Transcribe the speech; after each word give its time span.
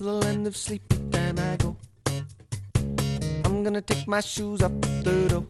till 0.00 0.18
the 0.18 0.28
end 0.28 0.46
of 0.46 0.56
sleepy 0.56 0.96
time 1.10 1.38
I 1.38 1.56
go. 1.56 1.76
I'm 3.44 3.62
gonna 3.62 3.82
take 3.82 4.08
my 4.08 4.20
shoes 4.20 4.62
off 4.62 4.72
the 4.80 5.26
door. 5.28 5.44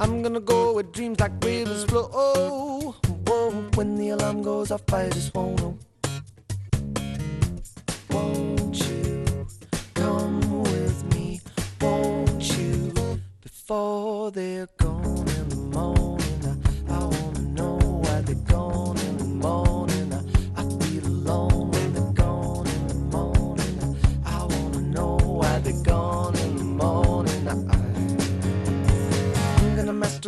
I'm 0.00 0.22
gonna 0.22 0.40
go 0.40 0.72
where 0.74 0.82
dreams 0.82 1.20
like 1.20 1.32
rivers 1.44 1.84
flow. 1.84 2.10
Oh, 2.12 2.96
whoa, 3.26 3.50
when 3.76 3.94
the 3.94 4.08
alarm 4.10 4.42
goes 4.42 4.72
off, 4.72 4.92
I 4.92 5.08
just 5.10 5.32
won't 5.34 5.60
know. 5.60 5.78
Won't 8.10 8.76
you 8.88 9.46
come 9.94 10.62
with 10.62 11.14
me? 11.14 11.40
Won't 11.80 12.58
you 12.58 12.92
before 13.40 14.32
they're 14.32 14.66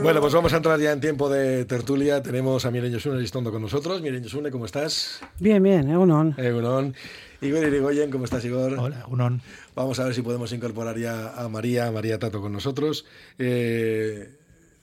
Bueno, 0.03 0.21
pues 0.21 0.35
vamos 0.35 0.53
a 0.53 0.57
entrar 0.57 0.81
ya 0.81 0.91
en 0.91 1.01
tiempo 1.01 1.29
de 1.29 1.65
tertulia. 1.65 2.21
Tenemos 2.23 2.65
a 2.67 2.73
Mireño 2.73 2.99
Sune 2.99 3.21
Listondo 3.21 3.53
con 3.53 3.63
nosotros. 3.63 4.03
Mireño 4.03 4.29
Sune, 4.29 4.51
¿cómo 4.51 4.67
estás? 4.67 5.21
Bien, 5.39 5.63
bien, 5.63 5.89
Eunon. 5.89 6.35
Egunon. 6.37 6.95
Igor 7.41 7.65
Irigoyen, 7.65 8.11
¿cómo 8.11 8.25
estás, 8.25 8.45
Igor? 8.45 8.75
Hola, 8.79 9.05
Unón. 9.09 9.43
Vamos 9.77 10.01
a 10.01 10.05
ver 10.05 10.15
si 10.15 10.23
podemos 10.23 10.53
incorporar 10.53 10.99
ya 10.99 11.35
a 11.41 11.49
María, 11.49 11.87
a 11.87 11.93
María 11.93 12.19
Tato 12.19 12.41
con 12.41 12.53
nosotros. 12.53 13.07
Eh, 13.39 14.29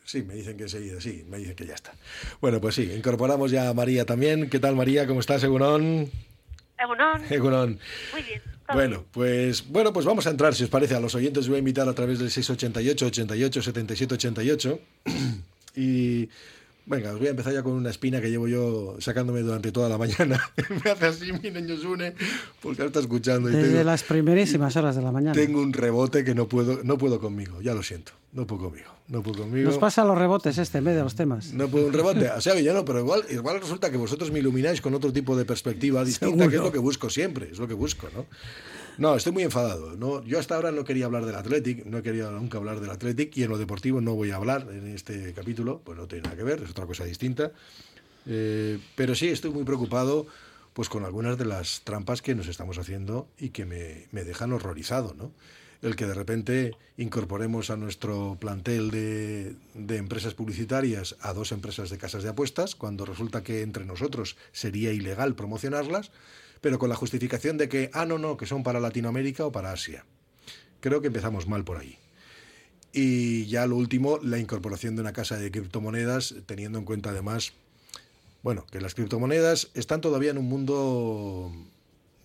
sí, 0.05 0.23
me 0.23 0.35
dicen 0.35 0.55
que 0.55 0.63
enseguida, 0.63 1.01
sí, 1.01 1.25
me 1.29 1.37
dicen 1.37 1.55
que 1.55 1.65
ya 1.65 1.75
está. 1.75 1.91
Bueno, 2.39 2.61
pues 2.61 2.75
sí, 2.75 2.89
incorporamos 2.95 3.51
ya 3.51 3.67
a 3.67 3.73
María 3.73 4.05
también. 4.05 4.49
¿Qué 4.49 4.59
tal, 4.59 4.77
María? 4.77 5.05
¿Cómo 5.05 5.19
estás, 5.19 5.43
Egunon? 5.43 6.09
Egunon. 6.77 7.23
Egunon. 7.29 7.79
Muy 8.13 8.23
bien. 8.23 8.41
Bueno, 8.73 9.03
pues 9.11 9.67
bueno, 9.67 9.91
pues 9.93 10.05
vamos 10.05 10.27
a 10.27 10.29
entrar, 10.29 10.53
si 10.53 10.63
os 10.63 10.69
parece, 10.69 10.95
a 10.95 10.99
los 10.99 11.15
oyentes. 11.15 11.47
Voy 11.47 11.55
a 11.55 11.59
invitar 11.59 11.87
a 11.87 11.93
través 11.93 12.19
del 12.19 12.29
688 12.29 13.07
88 13.07 13.61
77 13.61 14.13
88 14.15 14.79
y 15.75 16.29
venga, 16.89 17.11
os 17.13 17.19
voy 17.19 17.27
a 17.27 17.29
empezar 17.31 17.53
ya 17.53 17.63
con 17.63 17.73
una 17.73 17.89
espina 17.89 18.19
que 18.19 18.29
llevo 18.29 18.47
yo 18.47 18.97
sacándome 18.99 19.41
durante 19.41 19.71
toda 19.71 19.87
la 19.87 19.97
mañana. 19.97 20.41
Me 20.83 20.91
hace 20.91 21.05
así 21.05 21.31
mi 21.31 21.51
niño 21.51 21.77
Sune, 21.77 22.13
porque 22.61 22.81
ahora 22.81 22.87
está 22.87 22.99
escuchando 22.99 23.49
y 23.49 23.53
Desde 23.53 23.69
tengo, 23.69 23.83
las 23.83 24.03
primerísimas 24.03 24.75
horas 24.75 24.95
de 24.95 25.01
la 25.01 25.11
mañana. 25.11 25.33
tengo 25.33 25.61
un 25.61 25.71
rebote 25.71 26.23
que 26.23 26.35
no 26.35 26.47
puedo, 26.47 26.83
no 26.83 26.97
puedo 26.97 27.19
conmigo, 27.19 27.61
ya 27.61 27.73
lo 27.73 27.83
siento, 27.83 28.11
no 28.33 28.45
puedo 28.47 28.63
conmigo, 28.65 28.89
no 29.07 29.21
puedo 29.23 29.43
conmigo. 29.43 29.69
Nos 29.69 29.77
pasa 29.79 30.03
los 30.03 30.17
rebotes 30.17 30.57
este 30.57 30.79
en 30.79 30.85
vez 30.85 30.95
de 30.95 31.03
los 31.03 31.15
temas. 31.15 31.53
No 31.53 31.67
puedo 31.69 31.87
un 31.87 31.93
rebote, 31.93 32.29
o 32.29 32.41
sea 32.41 32.53
que 32.55 32.63
yo 32.63 32.73
no, 32.73 32.83
pero 32.83 32.99
igual, 32.99 33.23
igual 33.29 33.61
resulta 33.61 33.89
que 33.91 33.97
vosotros 33.97 34.31
me 34.31 34.39
ilumináis 34.39 34.81
con 34.81 34.93
otro 34.95 35.13
tipo 35.13 35.37
de 35.37 35.45
perspectiva 35.45 36.03
distinta, 36.03 36.37
que 36.37 36.43
es 36.45 36.51
Seguro. 36.51 36.63
lo 36.67 36.71
que 36.73 36.79
busco 36.79 37.09
siempre, 37.09 37.49
es 37.51 37.59
lo 37.59 37.67
que 37.67 37.75
busco, 37.75 38.07
¿no? 38.15 38.25
No, 38.99 39.15
estoy 39.15 39.31
muy 39.31 39.43
enfadado. 39.43 39.95
No, 39.95 40.21
yo 40.25 40.39
hasta 40.39 40.55
ahora 40.55 40.71
no 40.71 40.83
quería 40.83 41.05
hablar 41.05 41.25
del 41.25 41.35
Athletic, 41.35 41.85
no 41.85 42.03
quería 42.03 42.29
nunca 42.31 42.57
hablar 42.57 42.81
del 42.81 42.89
Athletic 42.89 43.35
y 43.37 43.43
en 43.43 43.49
lo 43.49 43.57
deportivo 43.57 44.01
no 44.01 44.13
voy 44.13 44.31
a 44.31 44.35
hablar 44.35 44.67
en 44.71 44.87
este 44.87 45.33
capítulo, 45.33 45.79
pues 45.85 45.97
no 45.97 46.05
tiene 46.05 46.23
nada 46.23 46.35
que 46.35 46.43
ver, 46.43 46.61
es 46.61 46.71
otra 46.71 46.85
cosa 46.85 47.05
distinta. 47.05 47.53
Eh, 48.25 48.77
pero 48.95 49.15
sí 49.15 49.29
estoy 49.29 49.51
muy 49.51 49.63
preocupado 49.63 50.27
pues 50.73 50.89
con 50.89 51.05
algunas 51.05 51.37
de 51.37 51.45
las 51.45 51.81
trampas 51.85 52.21
que 52.21 52.35
nos 52.35 52.47
estamos 52.47 52.77
haciendo 52.77 53.29
y 53.37 53.49
que 53.49 53.65
me, 53.65 54.07
me 54.11 54.25
dejan 54.25 54.51
horrorizado, 54.51 55.15
¿no? 55.17 55.31
El 55.81 55.95
que 55.95 56.05
de 56.05 56.13
repente 56.13 56.75
incorporemos 56.97 57.69
a 57.69 57.77
nuestro 57.77 58.35
plantel 58.37 58.91
de, 58.91 59.55
de 59.75 59.95
empresas 59.95 60.33
publicitarias 60.33 61.15
a 61.21 61.31
dos 61.31 61.53
empresas 61.53 61.89
de 61.89 61.97
casas 61.97 62.23
de 62.23 62.29
apuestas, 62.29 62.75
cuando 62.75 63.05
resulta 63.05 63.43
que 63.43 63.61
entre 63.61 63.85
nosotros 63.85 64.35
sería 64.51 64.91
ilegal 64.91 65.35
promocionarlas, 65.35 66.11
pero 66.61 66.79
con 66.79 66.89
la 66.89 66.95
justificación 66.95 67.57
de 67.57 67.69
que, 67.69 67.89
ah, 67.93 68.05
no, 68.05 68.17
no, 68.17 68.37
que 68.37 68.45
son 68.45 68.63
para 68.63 68.79
Latinoamérica 68.79 69.45
o 69.45 69.51
para 69.51 69.71
Asia. 69.71 70.05
Creo 70.79 71.01
que 71.01 71.07
empezamos 71.07 71.47
mal 71.47 71.63
por 71.63 71.77
ahí. 71.77 71.97
Y 72.91 73.45
ya 73.45 73.67
lo 73.67 73.75
último, 73.75 74.19
la 74.23 74.39
incorporación 74.39 74.95
de 74.95 75.01
una 75.01 75.13
casa 75.13 75.37
de 75.37 75.51
criptomonedas, 75.51 76.35
teniendo 76.45 76.79
en 76.79 76.85
cuenta 76.85 77.11
además, 77.11 77.53
bueno, 78.41 78.65
que 78.71 78.81
las 78.81 78.95
criptomonedas 78.95 79.69
están 79.73 80.01
todavía 80.01 80.31
en 80.31 80.37
un 80.37 80.47
mundo, 80.47 81.51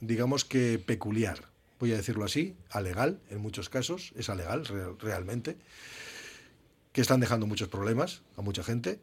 digamos 0.00 0.44
que 0.44 0.78
peculiar, 0.78 1.49
voy 1.81 1.93
a 1.93 1.97
decirlo 1.97 2.25
así, 2.25 2.55
alegal 2.71 3.19
en 3.31 3.41
muchos 3.41 3.69
casos, 3.69 4.12
es 4.17 4.31
alegal 4.31 4.65
re- 4.65 4.94
realmente, 5.00 5.56
que 6.93 7.00
están 7.00 7.21
dejando 7.21 7.47
muchos 7.47 7.69
problemas 7.69 8.23
a 8.37 8.43
mucha 8.43 8.62
gente 8.62 9.00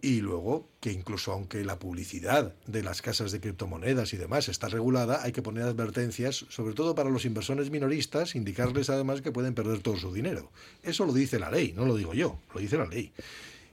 y 0.00 0.20
luego 0.20 0.68
que 0.80 0.92
incluso 0.92 1.32
aunque 1.32 1.64
la 1.64 1.78
publicidad 1.78 2.54
de 2.66 2.82
las 2.82 3.00
casas 3.00 3.32
de 3.32 3.40
criptomonedas 3.40 4.12
y 4.12 4.18
demás 4.18 4.48
está 4.48 4.68
regulada, 4.68 5.22
hay 5.22 5.32
que 5.32 5.40
poner 5.40 5.64
advertencias, 5.64 6.44
sobre 6.50 6.74
todo 6.74 6.94
para 6.94 7.10
los 7.10 7.24
inversores 7.24 7.70
minoristas, 7.70 8.34
indicarles 8.34 8.90
además 8.90 9.22
que 9.22 9.32
pueden 9.32 9.54
perder 9.54 9.80
todo 9.80 9.96
su 9.96 10.12
dinero. 10.12 10.50
Eso 10.82 11.06
lo 11.06 11.12
dice 11.12 11.38
la 11.38 11.50
ley, 11.50 11.72
no 11.74 11.86
lo 11.86 11.96
digo 11.96 12.12
yo, 12.12 12.38
lo 12.52 12.60
dice 12.60 12.76
la 12.76 12.86
ley. 12.86 13.12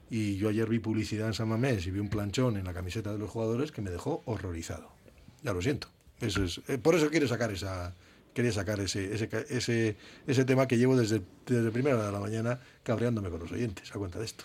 Y 0.08 0.36
yo 0.36 0.48
ayer 0.48 0.68
vi 0.68 0.78
publicidad 0.78 1.26
en 1.26 1.34
San 1.34 1.48
Mamés 1.48 1.86
y 1.86 1.90
vi 1.90 1.98
un 1.98 2.08
planchón 2.08 2.56
en 2.56 2.64
la 2.64 2.74
camiseta 2.74 3.12
de 3.12 3.18
los 3.18 3.30
jugadores 3.30 3.72
que 3.72 3.82
me 3.82 3.90
dejó 3.90 4.22
horrorizado. 4.24 4.90
Ya 5.42 5.52
lo 5.52 5.60
siento. 5.60 5.88
Eso 6.20 6.44
es, 6.44 6.60
eh, 6.68 6.78
por 6.78 6.94
eso 6.94 7.10
quiero 7.10 7.26
sacar 7.26 7.50
esa, 7.52 7.94
quería 8.32 8.52
sacar 8.52 8.80
ese, 8.80 9.14
ese, 9.14 9.28
ese, 9.50 9.96
ese 10.26 10.44
tema 10.44 10.66
que 10.66 10.78
llevo 10.78 10.96
desde, 10.96 11.22
desde 11.46 11.70
primera 11.70 11.96
hora 11.96 12.06
de 12.06 12.12
la 12.12 12.20
mañana 12.20 12.60
cabreándome 12.82 13.30
con 13.30 13.40
los 13.40 13.52
oyentes 13.52 13.94
a 13.94 13.98
cuenta 13.98 14.18
de 14.18 14.24
esto. 14.24 14.44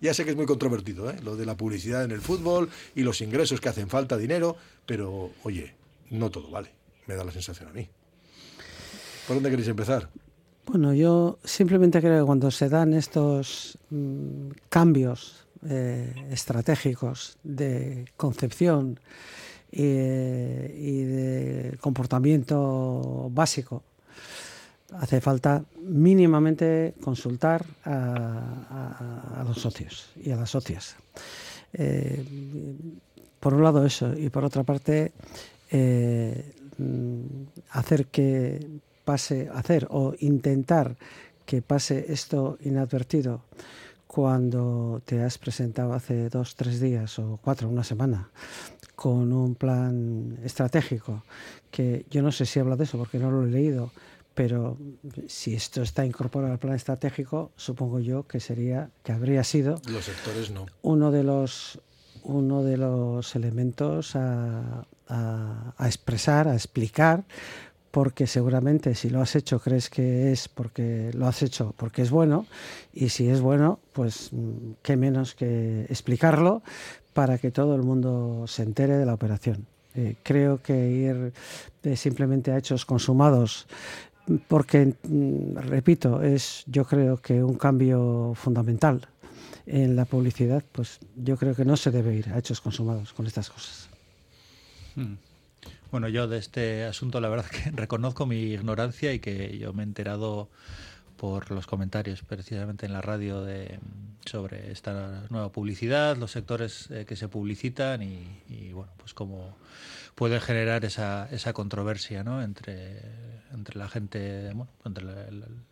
Ya 0.00 0.14
sé 0.14 0.24
que 0.24 0.30
es 0.30 0.36
muy 0.36 0.46
controvertido, 0.46 1.10
¿eh? 1.10 1.16
lo 1.22 1.36
de 1.36 1.44
la 1.44 1.56
publicidad 1.56 2.04
en 2.04 2.10
el 2.10 2.20
fútbol 2.20 2.70
y 2.94 3.02
los 3.02 3.20
ingresos 3.20 3.60
que 3.60 3.68
hacen 3.68 3.88
falta 3.88 4.16
dinero, 4.16 4.56
pero 4.86 5.30
oye, 5.44 5.74
no 6.10 6.30
todo 6.30 6.50
vale, 6.50 6.70
me 7.06 7.14
da 7.14 7.24
la 7.24 7.32
sensación 7.32 7.68
a 7.68 7.72
mí. 7.72 7.88
¿Por 9.26 9.36
dónde 9.36 9.50
queréis 9.50 9.68
empezar? 9.68 10.08
Bueno, 10.66 10.94
yo 10.94 11.38
simplemente 11.44 12.00
creo 12.00 12.20
que 12.20 12.26
cuando 12.26 12.50
se 12.50 12.68
dan 12.68 12.94
estos 12.94 13.78
mm, 13.90 14.50
cambios 14.68 15.46
eh, 15.68 16.14
estratégicos 16.30 17.36
de 17.42 18.06
concepción 18.16 18.98
y, 19.70 19.82
y 19.82 21.02
de 21.04 21.76
comportamiento 21.80 23.28
básico, 23.30 23.82
hace 24.98 25.20
falta 25.20 25.64
mínimamente 25.82 26.94
consultar 27.00 27.64
a, 27.84 29.44
los 29.46 29.60
socios 29.60 30.10
y 30.16 30.30
a 30.30 30.36
las 30.36 30.50
socias. 30.50 30.96
Eh, 31.72 32.24
por 33.38 33.54
un 33.54 33.62
lado 33.62 33.86
eso 33.86 34.12
y 34.16 34.28
por 34.28 34.44
otra 34.44 34.62
parte 34.64 35.12
eh, 35.70 36.52
hacer 37.70 38.06
que 38.06 38.66
pase, 39.04 39.48
hacer 39.52 39.86
o 39.90 40.14
intentar 40.20 40.96
que 41.46 41.62
pase 41.62 42.06
esto 42.12 42.58
inadvertido 42.62 43.42
cuando 44.06 45.00
te 45.04 45.22
has 45.22 45.38
presentado 45.38 45.94
hace 45.94 46.28
dos, 46.28 46.56
tres 46.56 46.80
días 46.80 47.18
o 47.18 47.38
cuatro, 47.42 47.68
una 47.68 47.84
semana, 47.84 48.28
con 48.96 49.32
un 49.32 49.54
plan 49.54 50.36
estratégico, 50.44 51.22
que 51.70 52.06
yo 52.10 52.20
no 52.20 52.32
sé 52.32 52.44
si 52.44 52.58
habla 52.58 52.74
de 52.74 52.84
eso 52.84 52.98
porque 52.98 53.18
no 53.18 53.30
lo 53.30 53.46
he 53.46 53.50
leído, 53.50 53.92
pero 54.34 54.78
si 55.28 55.54
esto 55.54 55.82
está 55.82 56.04
incorporado 56.06 56.52
al 56.52 56.58
plan 56.58 56.74
estratégico, 56.74 57.50
supongo 57.56 58.00
yo 58.00 58.26
que 58.26 58.40
sería, 58.40 58.90
que 59.02 59.12
habría 59.12 59.44
sido 59.44 59.80
Los 59.88 60.04
sectores 60.06 60.50
no. 60.50 60.66
uno 60.82 61.10
de 61.10 61.22
los 61.24 61.80
uno 62.22 62.62
de 62.62 62.76
los 62.76 63.34
elementos 63.34 64.14
a, 64.14 64.84
a- 65.08 65.74
a 65.76 65.86
expresar, 65.86 66.48
a 66.48 66.54
explicar, 66.54 67.24
porque 67.90 68.26
seguramente 68.26 68.94
si 68.94 69.08
lo 69.10 69.20
has 69.22 69.34
hecho 69.36 69.58
crees 69.58 69.88
que 69.88 70.30
es 70.30 70.46
porque 70.48 71.10
lo 71.14 71.26
has 71.26 71.42
hecho 71.42 71.74
porque 71.78 72.02
es 72.02 72.10
bueno, 72.10 72.46
y 72.92 73.08
si 73.08 73.28
es 73.28 73.40
bueno, 73.40 73.80
pues 73.94 74.28
mm, 74.32 74.72
qué 74.82 74.96
menos 74.96 75.34
que 75.34 75.86
explicarlo 75.88 76.62
para 77.14 77.38
que 77.38 77.50
todo 77.50 77.74
el 77.74 77.82
mundo 77.82 78.44
se 78.46 78.62
entere 78.62 78.96
de 78.98 79.06
la 79.06 79.14
operación. 79.14 79.66
Eh, 79.96 80.14
creo 80.22 80.62
que 80.62 80.88
ir 80.88 81.32
eh, 81.82 81.96
simplemente 81.96 82.52
a 82.52 82.58
hechos 82.58 82.84
consumados 82.86 83.66
porque, 84.48 84.94
mm, 85.02 85.56
repito, 85.56 86.22
es 86.22 86.64
yo 86.66 86.84
creo 86.84 87.16
que 87.18 87.42
un 87.42 87.54
cambio 87.54 88.32
fundamental 88.34 89.08
en 89.66 89.96
la 89.96 90.04
publicidad, 90.04 90.64
pues 90.72 90.98
yo 91.16 91.36
creo 91.36 91.54
que 91.54 91.64
no 91.64 91.76
se 91.76 91.90
debe 91.90 92.14
ir 92.14 92.28
a 92.30 92.38
hechos 92.38 92.60
consumados 92.60 93.12
con 93.12 93.26
estas 93.26 93.50
cosas. 93.50 93.88
Mm. 94.96 95.14
Bueno, 95.90 96.08
yo 96.08 96.28
de 96.28 96.38
este 96.38 96.84
asunto 96.84 97.20
la 97.20 97.28
verdad 97.28 97.46
que 97.50 97.70
reconozco 97.70 98.26
mi 98.26 98.52
ignorancia 98.52 99.12
y 99.12 99.20
que 99.20 99.58
yo 99.58 99.72
me 99.72 99.82
he 99.82 99.86
enterado 99.86 100.48
por 101.16 101.50
los 101.50 101.66
comentarios 101.66 102.22
precisamente 102.22 102.86
en 102.86 102.94
la 102.94 103.02
radio 103.02 103.42
de, 103.42 103.78
sobre 104.24 104.72
esta 104.72 105.24
nueva 105.28 105.52
publicidad, 105.52 106.16
los 106.16 106.30
sectores 106.30 106.90
eh, 106.90 107.04
que 107.06 107.14
se 107.14 107.28
publicitan 107.28 108.02
y, 108.02 108.42
y, 108.48 108.72
bueno, 108.72 108.90
pues 108.96 109.12
cómo 109.12 109.56
puede 110.14 110.40
generar 110.40 110.84
esa, 110.84 111.28
esa 111.30 111.52
controversia 111.52 112.24
¿no? 112.24 112.42
entre, 112.42 113.02
entre 113.52 113.78
la 113.78 113.88
gente, 113.88 114.46
bueno, 114.54 114.68
entre 114.84 115.04
la- 115.04 115.26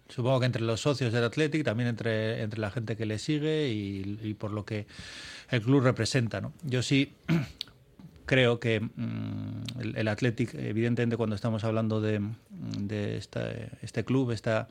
supongo 0.08 0.40
que 0.40 0.46
entre 0.46 0.62
los 0.62 0.80
socios 0.80 1.12
del 1.12 1.24
Athletic, 1.24 1.64
también 1.64 1.88
entre, 1.88 2.42
entre 2.42 2.60
la 2.60 2.70
gente 2.70 2.96
que 2.96 3.06
le 3.06 3.18
sigue 3.18 3.68
y, 3.68 4.34
por 4.34 4.50
lo 4.52 4.64
que 4.64 4.86
el 5.50 5.62
club 5.62 5.82
representa. 5.82 6.40
¿no? 6.40 6.52
Yo 6.64 6.82
sí 6.82 7.12
creo 8.26 8.60
que 8.60 8.80
mm, 8.80 9.96
el, 9.96 10.08
Athletic, 10.08 10.54
evidentemente, 10.54 11.16
cuando 11.16 11.36
estamos 11.36 11.64
hablando 11.64 12.00
de, 12.00 12.20
esta- 13.16 13.50
este 13.82 14.04
club, 14.04 14.30
esta 14.32 14.68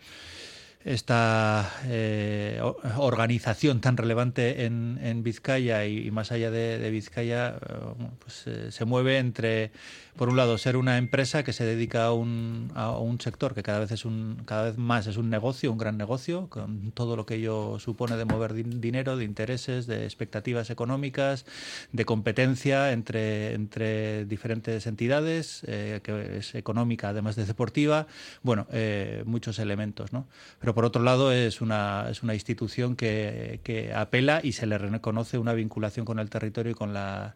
esta 0.85 1.69
eh, 1.85 2.61
organización 2.97 3.81
tan 3.81 3.97
relevante 3.97 4.63
en, 4.65 4.97
en 5.01 5.21
Vizcaya 5.21 5.85
y, 5.85 6.09
más 6.11 6.31
allá 6.31 6.49
de, 6.49 6.77
de 6.79 6.89
Vizcaya, 6.91 7.57
eh, 7.57 8.07
pues, 8.19 8.43
eh, 8.47 8.71
se 8.71 8.85
mueve 8.85 9.17
entre, 9.17 9.71
por 10.17 10.29
un 10.29 10.37
lado, 10.37 10.57
ser 10.57 10.77
una 10.77 10.97
empresa 10.97 11.43
que 11.43 11.53
se 11.53 11.63
dedica 11.63 12.05
a 12.05 12.13
un, 12.13 12.71
sector 13.19 13.53
que 13.53 13.63
cada 13.63 13.79
vez 13.79 13.91
es 13.91 14.03
un, 14.03 14.41
cada 14.45 14.63
vez 14.63 14.77
más 14.77 15.07
es 15.07 15.17
un 15.17 15.29
negocio, 15.29 15.71
un 15.71 15.77
gran 15.77 15.97
negocio, 15.97 16.47
con 16.49 16.91
todo 16.91 17.15
lo 17.15 17.25
que 17.25 17.35
ello 17.35 17.79
supone 17.79 18.17
de 18.17 18.25
mover 18.25 18.53
din- 18.53 18.81
dinero, 18.81 19.15
de 19.15 19.25
intereses, 19.25 19.87
de 19.87 20.05
expectativas 20.05 20.69
económicas, 20.69 21.45
de 21.91 22.05
competencia 22.05 22.91
entre, 22.91 23.53
entre 23.53 24.25
diferentes 24.25 24.87
entidades, 24.87 25.63
eh, 25.67 26.01
que 26.03 26.37
es 26.37 26.55
económica 26.55 27.09
además 27.09 27.35
de 27.35 27.45
deportiva, 27.45 28.07
bueno, 28.43 28.67
eh, 28.71 29.23
muchos 29.25 29.59
elementos, 29.59 30.13
¿no? 30.13 30.27
Pero 30.59 30.73
por 30.73 30.85
otro 30.85 31.03
lado 31.03 31.31
es 31.31 31.61
una, 31.61 32.07
es 32.09 32.23
una 32.23 32.33
institución 32.33 32.95
que, 32.95 33.59
que 33.63 33.93
apela 33.93 34.41
y 34.43 34.53
se 34.53 34.65
le 34.65 34.77
reconoce 34.77 35.37
una 35.37 35.53
vinculación 35.53 36.05
con 36.05 36.19
el 36.19 36.29
territorio 36.29 36.71
y 36.71 36.75
con 36.75 36.93
la 36.93 37.35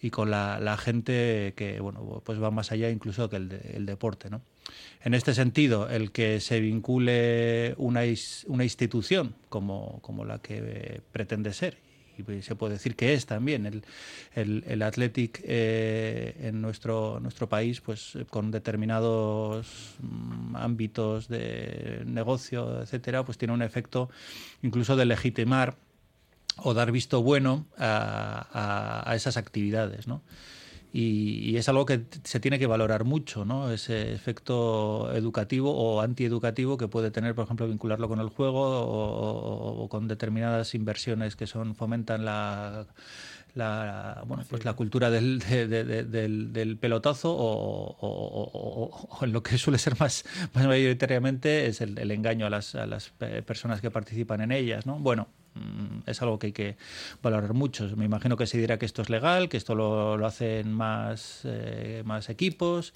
y 0.00 0.10
con 0.10 0.30
la, 0.30 0.76
gente 0.78 1.54
que 1.56 1.80
bueno 1.80 2.22
pues 2.24 2.40
va 2.42 2.50
más 2.50 2.72
allá 2.72 2.90
incluso 2.90 3.28
que 3.28 3.36
el, 3.36 3.60
el 3.74 3.86
deporte 3.86 4.30
¿no? 4.30 4.42
en 5.02 5.14
este 5.14 5.34
sentido 5.34 5.88
el 5.88 6.12
que 6.12 6.40
se 6.40 6.60
vincule 6.60 7.74
una, 7.78 8.04
is- 8.04 8.44
una 8.48 8.64
institución 8.64 9.34
como, 9.48 10.00
como 10.02 10.24
la 10.24 10.38
que 10.38 11.00
pretende 11.12 11.52
ser 11.52 11.78
y 12.18 12.42
se 12.42 12.56
puede 12.56 12.74
decir 12.74 12.96
que 12.96 13.14
es 13.14 13.26
también 13.26 13.66
el, 13.66 13.84
el, 14.34 14.64
el 14.66 14.82
Athletic 14.82 15.40
eh, 15.44 16.34
en 16.40 16.60
nuestro, 16.60 17.20
nuestro 17.20 17.48
país, 17.48 17.80
pues 17.80 18.18
con 18.30 18.50
determinados 18.50 19.94
mm, 20.00 20.56
ámbitos 20.56 21.28
de 21.28 22.02
negocio, 22.06 22.82
etcétera, 22.82 23.24
pues 23.24 23.38
tiene 23.38 23.54
un 23.54 23.62
efecto 23.62 24.10
incluso 24.62 24.96
de 24.96 25.06
legitimar 25.06 25.76
o 26.58 26.74
dar 26.74 26.92
visto 26.92 27.22
bueno 27.22 27.66
a, 27.78 29.02
a- 29.04 29.14
esas 29.16 29.36
actividades, 29.36 30.06
¿no? 30.06 30.22
Y, 30.90 31.40
y 31.50 31.56
es 31.58 31.68
algo 31.68 31.84
que 31.84 32.06
se 32.24 32.40
tiene 32.40 32.58
que 32.58 32.66
valorar 32.66 33.04
mucho, 33.04 33.44
¿no? 33.44 33.70
Ese 33.70 34.12
efecto 34.14 35.12
educativo 35.14 35.70
o 35.76 36.00
antieducativo 36.00 36.78
que 36.78 36.88
puede 36.88 37.10
tener, 37.10 37.34
por 37.34 37.44
ejemplo, 37.44 37.68
vincularlo 37.68 38.08
con 38.08 38.20
el 38.20 38.30
juego 38.30 38.58
o, 38.62 39.88
con 39.90 40.08
determinadas 40.08 40.74
inversiones 40.74 41.36
que 41.36 41.46
son 41.46 41.74
fomentan 41.74 42.24
la 42.24 42.86
bueno, 44.26 44.44
pues 44.48 44.64
la 44.64 44.74
cultura 44.74 45.10
del, 45.10 45.40
de- 45.40 45.66
de- 45.66 45.84
de- 45.84 46.04
del, 46.04 46.52
del 46.52 46.76
pelotazo 46.76 47.32
o, 47.34 47.96
o- 48.00 49.08
o- 49.20 49.26
lo 49.26 49.42
que 49.42 49.58
suele 49.58 49.78
ser 49.78 49.98
más, 49.98 50.24
mayoritariamente 50.54 51.66
es 51.66 51.80
el, 51.80 51.98
el 51.98 52.10
engaño 52.12 52.46
a 52.46 52.50
las, 52.50 52.74
a 52.74 52.86
las 52.86 53.10
pe- 53.10 53.42
personas 53.42 53.80
que 53.80 53.90
participan 53.90 54.40
en 54.42 54.52
ellas, 54.52 54.86
¿no? 54.86 54.98
Bueno, 54.98 55.28
es 56.06 56.22
algo 56.22 56.38
que 56.38 56.48
hay 56.48 56.52
que 56.52 56.76
valorar 57.22 57.54
mucho. 57.54 57.88
Me 57.96 58.04
imagino 58.04 58.36
que 58.36 58.46
se 58.46 58.58
dirá 58.58 58.78
que 58.78 58.86
esto 58.86 59.02
es 59.02 59.10
legal, 59.10 59.48
que 59.48 59.56
esto 59.56 59.74
lo, 59.74 60.16
lo 60.16 60.26
hacen 60.26 60.72
más, 60.72 61.42
eh, 61.44 62.02
más 62.04 62.28
equipos, 62.28 62.94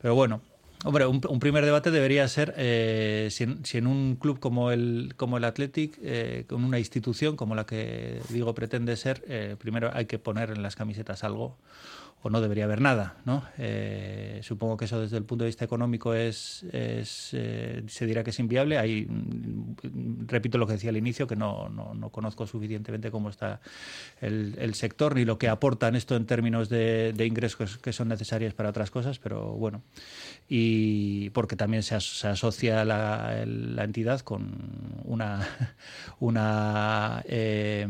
pero 0.00 0.14
bueno. 0.14 0.40
Hombre, 0.82 1.04
un, 1.04 1.20
primer 1.20 1.66
debate 1.66 1.90
debería 1.90 2.26
ser 2.26 2.54
eh, 2.56 3.28
si, 3.30 3.44
en, 3.44 3.66
si 3.66 3.76
en 3.76 3.86
un 3.86 4.16
club 4.16 4.40
como 4.40 4.70
el, 4.70 5.12
como 5.18 5.36
el 5.36 5.44
Athletic, 5.44 5.98
eh, 6.02 6.46
con 6.48 6.64
una 6.64 6.78
institución 6.78 7.36
como 7.36 7.54
la 7.54 7.66
que 7.66 8.22
digo 8.30 8.54
pretende 8.54 8.96
ser, 8.96 9.22
eh, 9.28 9.56
primero 9.58 9.90
hay 9.92 10.06
que 10.06 10.18
poner 10.18 10.50
en 10.50 10.62
las 10.62 10.76
camisetas 10.76 11.22
algo 11.22 11.58
o 12.22 12.30
no 12.30 12.40
debería 12.40 12.64
haber 12.64 12.80
nada. 12.80 13.16
¿no? 13.24 13.44
Eh, 13.58 14.40
supongo 14.42 14.76
que 14.76 14.84
eso 14.84 15.00
desde 15.00 15.16
el 15.16 15.24
punto 15.24 15.44
de 15.44 15.48
vista 15.48 15.64
económico 15.64 16.14
es, 16.14 16.64
es 16.72 17.30
eh, 17.32 17.82
se 17.86 18.06
dirá 18.06 18.22
que 18.22 18.30
es 18.30 18.38
inviable. 18.38 18.78
Hay, 18.78 19.06
mm, 19.06 20.26
repito 20.26 20.58
lo 20.58 20.66
que 20.66 20.74
decía 20.74 20.90
al 20.90 20.96
inicio, 20.96 21.26
que 21.26 21.36
no, 21.36 21.68
no, 21.68 21.94
no 21.94 22.10
conozco 22.10 22.46
suficientemente 22.46 23.10
cómo 23.10 23.30
está 23.30 23.60
el, 24.20 24.74
sector 24.74 25.14
ni 25.16 25.24
lo 25.24 25.38
que 25.38 25.48
aportan 25.48 25.96
esto 25.96 26.14
en 26.16 26.26
términos 26.26 26.68
de, 26.68 27.14
ingresos 27.26 27.78
que 27.78 27.92
son 27.92 28.08
necesarios 28.08 28.54
para 28.54 28.70
otras 28.70 28.90
cosas, 28.90 29.18
pero 29.18 29.52
bueno. 29.52 29.82
Y 30.48 31.30
porque 31.30 31.56
también 31.56 31.82
se, 31.82 31.94
as- 31.94 32.18
se 32.20 32.28
asocia 32.28 32.84
la 32.84 33.44
entidad 33.84 34.20
con 34.20 35.00
una, 35.04 35.46
una 36.20 37.22
eh, 37.26 37.86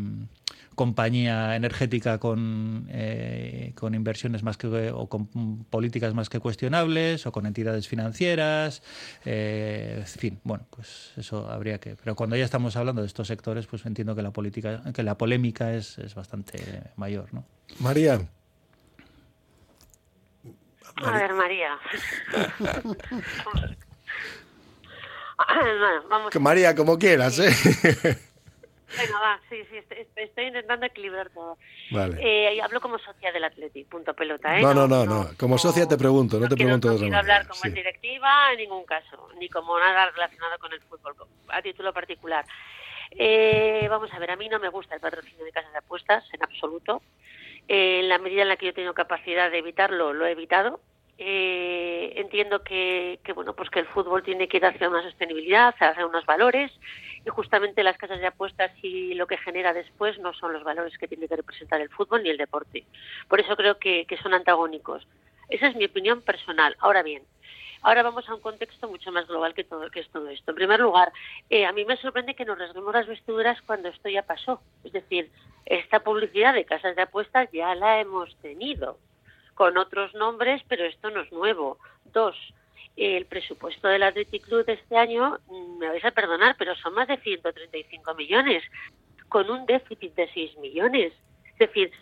compañía 0.80 1.56
energética 1.56 2.16
con, 2.16 2.86
eh, 2.88 3.74
con 3.76 3.94
inversiones 3.94 4.42
más 4.42 4.56
que 4.56 4.90
o 4.90 5.10
con 5.10 5.26
políticas 5.68 6.14
más 6.14 6.30
que 6.30 6.40
cuestionables 6.40 7.26
o 7.26 7.32
con 7.32 7.44
entidades 7.44 7.86
financieras 7.86 8.82
eh, 9.26 9.96
en 9.98 10.06
fin 10.06 10.40
bueno 10.42 10.64
pues 10.70 11.12
eso 11.18 11.50
habría 11.50 11.78
que 11.80 11.96
pero 11.96 12.16
cuando 12.16 12.34
ya 12.34 12.46
estamos 12.46 12.76
hablando 12.76 13.02
de 13.02 13.08
estos 13.08 13.28
sectores 13.28 13.66
pues 13.66 13.84
entiendo 13.84 14.16
que 14.16 14.22
la 14.22 14.30
política 14.30 14.80
que 14.94 15.02
la 15.02 15.18
polémica 15.18 15.74
es, 15.74 15.98
es 15.98 16.14
bastante 16.14 16.58
mayor 16.96 17.34
no 17.34 17.44
María, 17.78 18.18
A 20.96 21.10
ver, 21.12 21.34
María. 21.34 21.78
bueno, 25.78 26.08
vamos. 26.08 26.30
que 26.30 26.38
María, 26.38 26.74
como 26.74 26.98
quieras, 26.98 27.38
¿eh? 27.38 28.29
Venga, 28.98 29.20
va, 29.20 29.40
sí, 29.48 29.56
sí, 29.70 29.76
estoy, 29.76 30.06
estoy 30.16 30.44
intentando 30.46 30.86
equilibrar 30.86 31.30
todo. 31.30 31.58
Vale. 31.92 32.16
Eh, 32.20 32.60
hablo 32.60 32.80
como 32.80 32.98
socia 32.98 33.30
del 33.32 33.44
Athletic, 33.44 33.88
punto 33.88 34.14
pelota, 34.14 34.58
¿eh? 34.58 34.62
No, 34.62 34.74
no, 34.74 34.88
no, 34.88 35.04
no. 35.04 35.28
Como 35.38 35.58
socia 35.58 35.86
te 35.86 35.96
pregunto, 35.96 36.38
no 36.40 36.48
te 36.48 36.56
quiero- 36.56 36.78
pregunto 36.80 36.88
de 36.88 36.94
No 36.94 36.96
otra 36.96 37.06
quiero 37.06 37.16
manera, 37.16 37.34
hablar 37.36 37.48
como 37.48 37.62
sí. 37.62 37.70
directiva 37.70 38.52
en 38.52 38.58
ningún 38.58 38.84
caso, 38.84 39.28
ni 39.38 39.48
como 39.48 39.78
nada 39.78 40.10
relacionado 40.10 40.58
con 40.58 40.72
el 40.72 40.80
fútbol, 40.82 41.14
a 41.48 41.62
título 41.62 41.92
particular. 41.92 42.44
Eh, 43.12 43.86
vamos 43.88 44.12
a 44.12 44.18
ver, 44.18 44.30
a 44.30 44.36
mí 44.36 44.48
no 44.48 44.58
me 44.58 44.68
gusta 44.68 44.94
el 44.94 45.00
patrocinio 45.00 45.44
de 45.44 45.52
casas 45.52 45.72
de 45.72 45.78
apuestas, 45.78 46.24
en 46.32 46.42
absoluto. 46.42 47.02
Eh, 47.68 48.00
en 48.00 48.08
la 48.08 48.18
medida 48.18 48.42
en 48.42 48.48
la 48.48 48.56
que 48.56 48.66
yo 48.66 48.70
he 48.70 48.74
tenido 48.74 48.94
capacidad 48.94 49.50
de 49.50 49.58
evitarlo, 49.58 50.12
lo 50.12 50.26
he 50.26 50.32
evitado. 50.32 50.80
Eh, 51.22 52.14
entiendo 52.16 52.62
que, 52.62 53.20
que, 53.22 53.34
bueno 53.34 53.54
pues 53.54 53.68
que 53.68 53.80
el 53.80 53.84
fútbol 53.84 54.22
tiene 54.22 54.48
que 54.48 54.56
ir 54.56 54.64
hacia 54.64 54.88
una 54.88 55.02
sostenibilidad, 55.02 55.74
hacia 55.78 56.06
unos 56.06 56.24
valores 56.24 56.72
y 57.26 57.28
justamente 57.28 57.82
las 57.82 57.98
casas 57.98 58.20
de 58.20 58.26
apuestas 58.26 58.72
y 58.80 59.12
lo 59.12 59.26
que 59.26 59.36
genera 59.36 59.74
después 59.74 60.18
no 60.18 60.32
son 60.32 60.54
los 60.54 60.64
valores 60.64 60.96
que 60.96 61.08
tiene 61.08 61.28
que 61.28 61.36
representar 61.36 61.82
el 61.82 61.90
fútbol 61.90 62.22
ni 62.22 62.30
el 62.30 62.38
deporte. 62.38 62.86
Por 63.28 63.38
eso 63.38 63.54
creo 63.54 63.78
que, 63.78 64.06
son 64.22 64.32
antagónicos. 64.32 65.06
Esa 65.50 65.66
es 65.66 65.76
mi 65.76 65.84
opinión 65.84 66.22
personal. 66.22 66.74
Ahora 66.78 67.02
bien, 67.02 67.22
ahora 67.82 68.02
vamos 68.02 68.26
a 68.26 68.34
un 68.34 68.40
contexto 68.40 68.88
mucho 68.88 69.12
más 69.12 69.28
global 69.28 69.52
que 69.52 69.64
todo, 69.64 69.90
que 69.90 70.00
es 70.00 70.08
todo 70.08 70.26
esto. 70.30 70.52
En 70.52 70.56
primer 70.56 70.80
lugar, 70.80 71.12
eh, 71.50 71.66
a 71.66 71.72
mí 71.72 71.84
me 71.84 71.98
sorprende 71.98 72.34
que 72.34 72.46
nos 72.46 72.58
rasguemos 72.58 72.94
las 72.94 73.06
vestiduras 73.06 73.60
cuando 73.60 73.90
esto 73.90 74.08
ya 74.08 74.22
pasó. 74.22 74.62
Es 74.84 74.92
decir, 74.92 75.30
esta 75.66 76.00
publicidad 76.00 76.54
de 76.54 76.64
casas 76.64 76.96
de 76.96 77.02
apuestas 77.02 77.50
ya 77.52 77.74
la 77.74 78.00
hemos 78.00 78.34
tenido 78.36 78.96
con 79.54 79.76
otros 79.78 80.14
nombres, 80.14 80.62
pero 80.68 80.84
esto 80.84 81.10
no 81.10 81.20
es 81.20 81.32
nuevo. 81.32 81.78
Dos, 82.12 82.36
el 82.96 83.26
presupuesto 83.26 83.88
del 83.88 84.02
Athletic 84.02 84.44
Club 84.44 84.64
de 84.64 84.74
este 84.74 84.96
año, 84.96 85.38
mm, 85.46 85.78
me 85.78 85.88
vais 85.88 86.04
a 86.04 86.10
perdonar, 86.10 86.56
pero 86.58 86.74
son 86.76 86.94
más 86.94 87.08
de 87.08 87.16
135 87.18 88.14
millones, 88.14 88.62
con 89.28 89.50
un 89.50 89.66
déficit 89.66 90.14
de 90.14 90.28
6 90.32 90.58
millones. 90.58 91.12
Es 91.52 91.58
decir, 91.58 91.92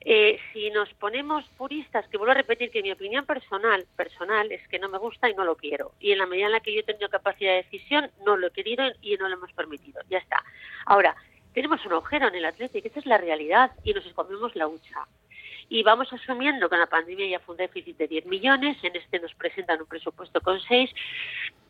eh, 0.00 0.38
si 0.52 0.70
nos 0.70 0.92
ponemos 0.94 1.44
puristas, 1.56 2.06
que 2.08 2.16
vuelvo 2.16 2.32
a 2.32 2.36
repetir 2.36 2.70
que 2.70 2.82
mi 2.82 2.92
opinión 2.92 3.26
personal, 3.26 3.84
personal 3.96 4.50
es 4.52 4.66
que 4.68 4.78
no 4.78 4.88
me 4.88 4.98
gusta 4.98 5.28
y 5.28 5.34
no 5.34 5.44
lo 5.44 5.56
quiero. 5.56 5.92
Y 6.00 6.12
en 6.12 6.18
la 6.18 6.26
medida 6.26 6.46
en 6.46 6.52
la 6.52 6.60
que 6.60 6.72
yo 6.72 6.80
he 6.80 6.84
tenido 6.84 7.08
capacidad 7.08 7.50
de 7.50 7.62
decisión, 7.64 8.10
no 8.24 8.36
lo 8.36 8.46
he 8.46 8.50
querido 8.52 8.84
y 9.02 9.16
no 9.16 9.28
lo 9.28 9.34
hemos 9.34 9.52
permitido. 9.52 10.00
Ya 10.08 10.18
está. 10.18 10.42
Ahora, 10.86 11.16
tenemos 11.52 11.84
un 11.84 11.92
agujero 11.92 12.28
en 12.28 12.36
el 12.36 12.44
Athletic, 12.44 12.86
esa 12.86 13.00
es 13.00 13.06
la 13.06 13.18
realidad, 13.18 13.72
y 13.82 13.92
nos 13.92 14.06
escondemos 14.06 14.54
la 14.54 14.68
hucha 14.68 15.06
y 15.68 15.82
vamos 15.82 16.12
asumiendo 16.12 16.68
que 16.68 16.74
en 16.74 16.80
la 16.80 16.86
pandemia 16.86 17.26
ya 17.26 17.40
fue 17.40 17.54
un 17.54 17.58
déficit 17.58 17.96
de 17.96 18.08
10 18.08 18.26
millones, 18.26 18.76
en 18.82 18.96
este 18.96 19.18
nos 19.18 19.34
presentan 19.34 19.80
un 19.80 19.86
presupuesto 19.86 20.40
con 20.40 20.60
6. 20.60 20.90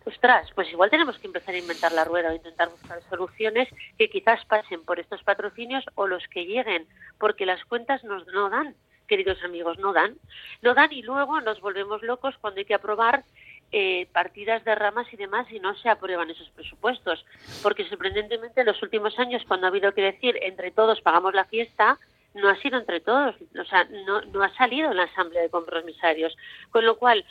Ostras, 0.05 0.49
pues 0.55 0.71
igual 0.71 0.91
tenemos 0.91 1.19
que 1.19 1.27
empezar 1.27 1.55
a 1.55 1.59
inventar 1.59 1.93
la 1.93 2.05
rueda 2.05 2.31
o 2.31 2.35
intentar 2.35 2.69
buscar 2.69 3.03
soluciones 3.11 3.69
que 3.99 4.09
quizás 4.09 4.45
pasen 4.47 4.85
por 4.85 5.01
estos 5.01 5.23
patrocinios 5.23 5.85
o 5.97 6.07
los 6.07 6.27
que 6.29 6.47
lleguen, 6.47 6.87
porque 7.19 7.45
las 7.45 7.65
cuentas 7.65 8.05
nos 8.05 8.27
no 8.29 8.49
dan, 8.49 8.75
queridos 9.07 9.43
amigos, 9.43 9.79
no 9.79 9.93
dan. 9.93 10.17
No 10.63 10.75
dan 10.75 10.93
y 10.93 11.03
luego 11.03 11.41
nos 11.41 11.61
volvemos 11.61 12.03
locos 12.03 12.37
cuando 12.41 12.61
hay 12.61 12.65
que 12.65 12.75
aprobar 12.75 13.25
eh, 13.73 14.07
partidas 14.13 14.65
de 14.65 14.75
ramas 14.75 15.13
y 15.13 15.17
demás 15.17 15.51
y 15.51 15.61
no 15.61 15.77
se 15.77 15.89
aprueban 15.89 16.31
esos 16.31 16.49
presupuestos. 16.51 17.25
Porque 17.63 17.89
sorprendentemente 17.89 18.61
en 18.61 18.67
los 18.67 18.81
últimos 18.83 19.19
años, 19.19 19.43
cuando 19.47 19.67
ha 19.67 19.71
habido 19.71 19.93
que 19.93 20.03
decir 20.03 20.39
entre 20.41 20.71
todos 20.71 21.01
pagamos 21.01 21.35
la 21.35 21.45
fiesta, 21.45 21.99
no 22.35 22.49
ha 22.49 22.57
sido 22.57 22.79
entre 22.79 23.01
todos, 23.01 23.35
o 23.59 23.65
sea, 23.65 23.85
no, 24.07 24.21
no 24.23 24.43
ha 24.43 24.55
salido 24.55 24.91
en 24.91 24.97
la 24.97 25.05
asamblea 25.05 25.43
de 25.43 25.51
compromisarios. 25.51 26.37
Con 26.71 26.85
lo 26.85 26.99
cual, 26.99 27.25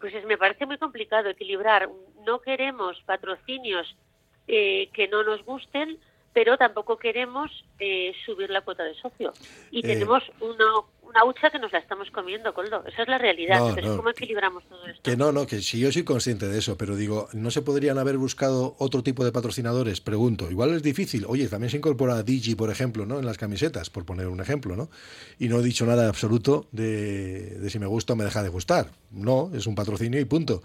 pues 0.00 0.14
es, 0.14 0.24
me 0.24 0.38
parece 0.38 0.66
muy 0.66 0.78
complicado 0.78 1.28
equilibrar. 1.28 1.88
No 2.26 2.40
queremos 2.40 3.00
patrocinios 3.06 3.96
eh, 4.46 4.88
que 4.92 5.08
no 5.08 5.22
nos 5.22 5.44
gusten, 5.44 5.98
pero 6.32 6.56
tampoco 6.56 6.96
queremos 6.98 7.50
eh, 7.78 8.12
subir 8.24 8.50
la 8.50 8.60
cuota 8.62 8.84
de 8.84 8.94
socio. 8.94 9.32
Y 9.70 9.80
Eh. 9.80 9.82
tenemos 9.82 10.22
una, 10.40 10.64
una 11.02 11.24
hucha 11.24 11.50
que 11.50 11.58
nos 11.58 11.72
la 11.72 11.78
estamos 11.80 12.08
comiendo, 12.12 12.54
Coldo. 12.54 12.84
Esa 12.86 13.02
es 13.02 13.08
la 13.08 13.18
realidad. 13.18 13.58
No, 13.58 13.68
Entonces, 13.70 13.90
no. 13.90 13.96
¿cómo 13.96 14.10
equilibramos 14.10 14.62
todo 14.68 14.86
esto? 14.86 15.02
Que 15.02 15.16
no, 15.16 15.32
no, 15.32 15.46
que 15.46 15.60
si 15.60 15.80
yo 15.80 15.90
soy 15.90 16.04
consciente 16.04 16.46
de 16.46 16.58
eso, 16.58 16.76
pero 16.76 16.94
digo, 16.94 17.28
¿no 17.32 17.50
se 17.50 17.62
podrían 17.62 17.98
haber 17.98 18.16
buscado 18.16 18.76
otro 18.78 19.02
tipo 19.02 19.24
de 19.24 19.32
patrocinadores? 19.32 20.00
Pregunto. 20.00 20.50
Igual 20.50 20.74
es 20.74 20.82
difícil. 20.84 21.24
Oye, 21.26 21.48
también 21.48 21.70
se 21.70 21.78
incorpora 21.78 22.22
Digi, 22.22 22.54
por 22.54 22.70
ejemplo, 22.70 23.06
¿no? 23.06 23.18
En 23.18 23.26
las 23.26 23.38
camisetas, 23.38 23.90
por 23.90 24.04
poner 24.04 24.28
un 24.28 24.40
ejemplo, 24.40 24.76
¿no? 24.76 24.88
Y 25.38 25.48
no 25.48 25.58
he 25.58 25.62
dicho 25.64 25.84
nada 25.86 26.08
absoluto 26.08 26.66
de, 26.70 27.58
de 27.58 27.70
si 27.70 27.78
me 27.80 27.86
gusta 27.86 28.12
o 28.12 28.16
me 28.16 28.24
deja 28.24 28.42
de 28.44 28.50
gustar. 28.50 28.90
No, 29.10 29.50
es 29.54 29.66
un 29.66 29.74
patrocinio 29.74 30.20
y 30.20 30.24
punto. 30.26 30.62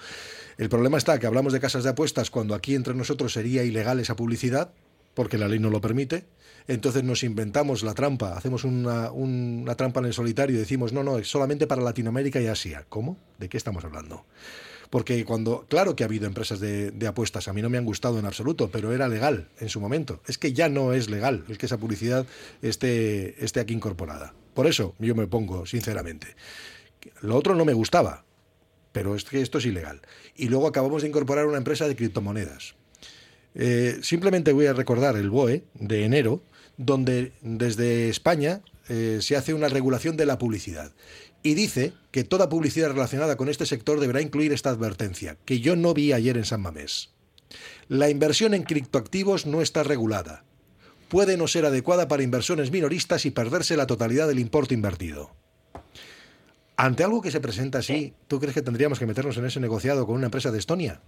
El 0.57 0.69
problema 0.69 0.98
está 0.98 1.19
que 1.19 1.25
hablamos 1.27 1.53
de 1.53 1.60
casas 1.60 1.84
de 1.84 1.89
apuestas 1.89 2.29
cuando 2.29 2.53
aquí 2.55 2.75
entre 2.75 2.93
nosotros 2.93 3.34
sería 3.34 3.63
ilegal 3.63 4.00
esa 4.00 4.15
publicidad, 4.15 4.72
porque 5.15 5.38
la 5.39 5.48
ley 5.48 5.57
no 5.60 5.69
lo 5.72 5.81
permite. 5.81 6.25
Entonces 6.67 7.03
nos 7.03 7.24
inventamos 7.24 7.84
la 7.84 7.93
trampa, 7.93 8.36
hacemos 8.38 8.63
una, 8.63 9.12
un- 9.12 9.62
una 9.63 9.75
trampa 9.75 10.00
en 10.00 10.07
el 10.07 10.13
solitario 10.13 10.55
y 10.55 10.60
decimos, 10.60 10.93
no, 10.93 11.03
no, 11.03 11.17
es 11.17 11.27
solamente 11.29 11.65
para 11.67 11.81
Latinoamérica 11.81 12.39
y 12.41 12.48
Asia. 12.48 12.86
¿Cómo? 12.89 13.17
¿De 13.39 13.50
qué 13.50 13.57
estamos 13.57 13.84
hablando? 13.86 14.25
Porque 14.89 15.25
cuando, 15.25 15.65
claro 15.67 15.95
que 15.95 16.03
ha 16.03 16.07
habido 16.07 16.27
empresas 16.27 16.60
de, 16.60 16.91
de 16.91 17.07
apuestas, 17.07 17.48
a 17.48 17.53
mí 17.53 17.62
no 17.62 17.69
me 17.69 17.77
han 17.77 17.86
gustado 17.86 18.19
en 18.19 18.25
absoluto, 18.25 18.69
pero 18.72 18.93
era 18.93 19.07
legal 19.07 19.50
en 19.60 19.69
su 19.69 19.79
momento. 19.79 20.22
Es 20.27 20.38
que 20.38 20.53
ya 20.53 20.69
no 20.69 20.93
es 20.93 21.10
legal 21.10 21.43
el 21.50 21.57
que 21.57 21.65
esa 21.65 21.77
publicidad 21.77 22.25
esté, 22.62 23.43
esté 23.43 23.60
aquí 23.60 23.74
incorporada. 23.74 24.34
Por 24.53 24.67
eso 24.67 24.95
yo 25.00 25.15
me 25.15 25.27
pongo, 25.27 25.65
sinceramente. 25.65 26.36
Lo 27.22 27.36
otro 27.36 27.55
no 27.55 27.65
me 27.65 27.74
gustaba, 27.74 28.25
pero 28.91 29.15
es 29.15 29.24
que 29.25 29.41
esto 29.41 29.57
es 29.57 29.65
ilegal. 29.65 30.01
Y 30.36 30.48
luego 30.50 30.67
acabamos 30.67 31.01
de 31.01 31.10
incorporar 31.10 31.45
una 31.45 31.57
empresa 31.57 31.88
de 31.88 31.95
criptomonedas. 31.95 32.75
Eh, 33.56 34.00
simplemente 34.02 34.52
voy 34.52 34.68
a 34.68 34.74
recordar 34.74 35.16
el 35.16 35.30
BOE 35.30 35.64
de 35.74 36.04
enero, 36.04 36.44
donde 36.78 37.32
desde 37.42 38.10
España 38.10 38.62
eh, 38.90 39.20
se 39.22 39.36
hace 39.36 39.54
una 39.54 39.70
regulación 39.70 40.18
de 40.18 40.26
la 40.26 40.38
publicidad. 40.38 40.92
Y 41.42 41.54
dice 41.54 41.94
que 42.12 42.24
toda 42.24 42.50
publicidad 42.50 42.90
relacionada 42.90 43.38
con 43.38 43.50
este 43.50 43.66
sector 43.66 44.00
deberá 44.00 44.22
incluir 44.22 44.52
esta 44.52 44.72
advertencia, 44.72 45.38
que 45.46 45.60
yo 45.60 45.76
no 45.76 45.94
vi 45.94 46.12
ayer 46.12 46.38
en 46.38 46.46
San 46.46 46.62
Mamés. 46.62 47.12
La 47.88 48.10
inversión 48.10 48.54
en 48.54 48.64
criptoactivos 48.64 49.46
no 49.46 49.62
está 49.62 49.84
regulada. 49.84 50.44
Puede 51.08 51.38
no 51.38 51.48
ser 51.48 51.66
adecuada 51.66 52.08
para 52.08 52.24
inversiones 52.24 52.72
minoristas 52.72 53.26
y 53.26 53.32
perderse 53.32 53.78
la 53.78 53.88
totalidad 53.88 54.28
del 54.28 54.40
importe 54.40 54.74
invertido. 54.74 55.32
Ante 56.78 57.04
algo 57.04 57.22
que 57.22 57.32
se 57.32 57.40
presenta 57.40 57.78
así, 57.78 58.14
¿tú 58.28 58.40
crees 58.40 58.56
que 58.56 58.62
tendríamos 58.62 59.00
que 59.00 59.06
meternos 59.06 59.38
en 59.38 59.46
ese 59.46 59.60
negociado 59.60 60.06
con 60.06 60.16
una 60.16 60.26
empresa 60.26 60.52
de 60.52 60.60
Estonia? 60.60 61.02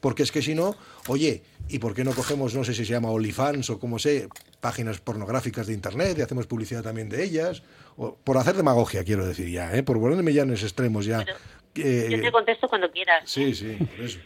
Porque 0.00 0.22
es 0.22 0.32
que 0.32 0.42
si 0.42 0.54
no, 0.54 0.76
oye, 1.06 1.42
¿y 1.68 1.78
por 1.78 1.94
qué 1.94 2.04
no 2.04 2.12
cogemos, 2.12 2.54
no 2.54 2.64
sé 2.64 2.74
si 2.74 2.84
se 2.84 2.92
llama 2.92 3.10
OnlyFans 3.10 3.70
o 3.70 3.78
como 3.78 3.98
sé, 3.98 4.28
páginas 4.60 5.00
pornográficas 5.00 5.66
de 5.66 5.74
Internet 5.74 6.16
y 6.18 6.22
hacemos 6.22 6.46
publicidad 6.46 6.82
también 6.82 7.08
de 7.08 7.22
ellas? 7.24 7.62
O, 7.96 8.14
por 8.16 8.38
hacer 8.38 8.56
demagogia, 8.56 9.04
quiero 9.04 9.26
decir 9.26 9.48
ya, 9.50 9.74
¿eh? 9.74 9.82
por 9.82 9.98
ponerme 10.00 10.32
ya 10.32 10.42
en 10.42 10.52
esos 10.52 10.64
extremos 10.70 11.04
ya. 11.06 11.24
Pero 11.24 11.38
Eh, 11.74 12.08
Yo 12.10 12.20
te 12.20 12.32
contesto 12.32 12.66
cuando 12.68 12.90
quieras. 12.90 13.22
sí, 13.30 13.54
sí, 13.54 13.76
por 13.96 14.04
eso. 14.04 14.18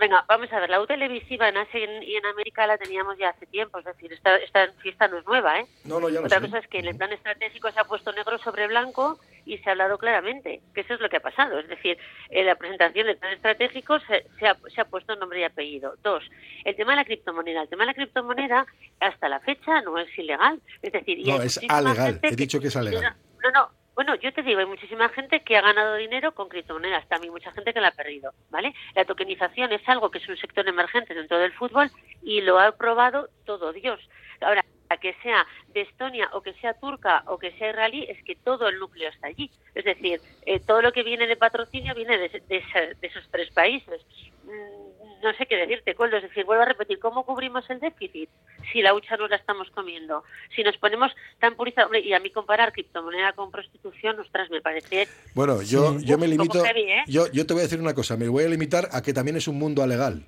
Venga, 0.00 0.24
vamos 0.26 0.50
a 0.50 0.58
ver, 0.60 0.70
la 0.70 0.80
U 0.80 0.86
televisiva 0.86 1.50
en 1.50 1.58
Asia 1.58 1.78
y 1.78 1.82
en, 1.84 2.02
y 2.02 2.16
en 2.16 2.24
América 2.24 2.66
la 2.66 2.78
teníamos 2.78 3.18
ya 3.18 3.28
hace 3.28 3.44
tiempo, 3.44 3.78
es 3.78 3.84
decir, 3.84 4.10
esta, 4.10 4.34
esta 4.36 4.72
fiesta 4.78 5.08
no 5.08 5.18
es 5.18 5.26
nueva, 5.26 5.60
¿eh? 5.60 5.66
No, 5.84 6.00
no, 6.00 6.08
ya 6.08 6.22
Otra 6.22 6.40
cosa 6.40 6.58
es 6.58 6.66
que 6.68 6.78
en 6.78 6.86
el 6.86 6.96
plan 6.96 7.12
estratégico 7.12 7.70
se 7.70 7.80
ha 7.80 7.84
puesto 7.84 8.10
negro 8.12 8.38
sobre 8.38 8.66
blanco 8.66 9.20
y 9.44 9.58
se 9.58 9.68
ha 9.68 9.72
hablado 9.72 9.98
claramente, 9.98 10.62
que 10.74 10.80
eso 10.80 10.94
es 10.94 11.00
lo 11.00 11.10
que 11.10 11.18
ha 11.18 11.20
pasado. 11.20 11.58
Es 11.58 11.68
decir, 11.68 11.98
en 12.30 12.46
la 12.46 12.54
presentación 12.54 13.08
del 13.08 13.18
plan 13.18 13.34
estratégico 13.34 14.00
se, 14.00 14.24
se 14.38 14.46
ha, 14.46 14.56
se 14.74 14.80
ha 14.80 14.86
puesto 14.86 15.14
nombre 15.16 15.40
y 15.40 15.44
apellido. 15.44 15.94
Dos, 16.02 16.24
el 16.64 16.74
tema 16.76 16.92
de 16.92 16.96
la 16.96 17.04
criptomoneda. 17.04 17.62
El 17.62 17.68
tema 17.68 17.82
de 17.82 17.88
la 17.88 17.94
criptomoneda 17.94 18.66
hasta 19.00 19.28
la 19.28 19.40
fecha 19.40 19.82
no 19.82 19.98
es 19.98 20.18
ilegal. 20.18 20.62
Es 20.80 20.92
decir, 20.92 21.18
y 21.18 21.24
No, 21.30 21.42
es 21.42 21.60
alegal. 21.68 22.20
He 22.22 22.36
dicho 22.36 22.58
que 22.58 22.68
es 22.68 22.76
alegal. 22.76 23.14
No, 23.42 23.50
no, 23.50 23.70
bueno, 24.00 24.14
yo 24.14 24.32
te 24.32 24.42
digo, 24.42 24.60
hay 24.60 24.64
muchísima 24.64 25.10
gente 25.10 25.40
que 25.40 25.58
ha 25.58 25.60
ganado 25.60 25.96
dinero 25.96 26.32
con 26.32 26.48
criptomonedas, 26.48 27.06
también 27.08 27.34
mucha 27.34 27.52
gente 27.52 27.74
que 27.74 27.82
la 27.82 27.88
ha 27.88 27.92
perdido, 27.92 28.32
¿vale? 28.48 28.72
La 28.94 29.04
tokenización 29.04 29.70
es 29.72 29.86
algo 29.86 30.10
que 30.10 30.16
es 30.16 30.26
un 30.26 30.38
sector 30.38 30.66
emergente 30.66 31.12
dentro 31.12 31.38
del 31.38 31.52
fútbol 31.52 31.90
y 32.22 32.40
lo 32.40 32.58
ha 32.58 32.72
probado 32.72 33.28
todo 33.44 33.74
Dios. 33.74 34.00
Ahora, 34.40 34.64
que 35.02 35.12
sea 35.22 35.46
de 35.74 35.82
Estonia 35.82 36.30
o 36.32 36.40
que 36.40 36.54
sea 36.54 36.72
turca 36.72 37.24
o 37.26 37.36
que 37.36 37.52
sea 37.58 37.72
israelí, 37.72 38.06
es 38.08 38.24
que 38.24 38.36
todo 38.36 38.68
el 38.68 38.78
núcleo 38.78 39.10
está 39.10 39.26
allí. 39.26 39.50
Es 39.74 39.84
decir, 39.84 40.18
eh, 40.46 40.60
todo 40.60 40.80
lo 40.80 40.92
que 40.92 41.02
viene 41.02 41.26
de 41.26 41.36
patrocinio 41.36 41.94
viene 41.94 42.16
de, 42.16 42.28
de 42.30 42.96
de 42.98 43.06
esos 43.06 43.28
tres 43.30 43.50
países. 43.50 44.00
Mm, 44.44 44.89
No 45.22 45.32
sé 45.34 45.46
qué 45.46 45.56
decirte, 45.56 45.94
Coldo. 45.94 46.16
Es 46.16 46.22
decir, 46.22 46.44
vuelvo 46.44 46.62
a 46.62 46.66
repetir, 46.66 46.98
¿cómo 46.98 47.24
cubrimos 47.24 47.68
el 47.70 47.78
déficit 47.80 48.30
si 48.72 48.80
la 48.82 48.94
hucha 48.94 49.16
no 49.16 49.28
la 49.28 49.36
estamos 49.36 49.70
comiendo? 49.70 50.24
Si 50.56 50.62
nos 50.62 50.76
ponemos 50.78 51.12
tan 51.38 51.54
purizados, 51.56 51.86
hombre, 51.86 52.00
y 52.00 52.12
a 52.14 52.20
mí 52.20 52.30
comparar 52.30 52.72
criptomoneda 52.72 53.32
con 53.34 53.50
prostitución, 53.50 54.18
ostras, 54.20 54.50
me 54.50 54.60
parece... 54.60 55.08
Bueno, 55.34 55.62
yo, 55.62 55.98
Sí. 55.98 56.06
yo 56.06 56.18
me 56.18 56.26
limito. 56.28 56.64
heavy, 56.64 56.82
¿eh? 56.90 57.02
yo, 57.06 57.30
yo 57.32 57.46
te 57.46 57.52
voy 57.54 57.60
a 57.60 57.64
decir 57.64 57.80
una 57.80 57.94
cosa, 57.94 58.16
me 58.16 58.28
voy 58.28 58.44
a 58.44 58.48
limitar 58.48 58.88
a 58.92 59.02
que 59.02 59.12
también 59.12 59.36
es 59.36 59.46
un 59.48 59.58
mundo 59.58 59.82
alegal. 59.82 60.26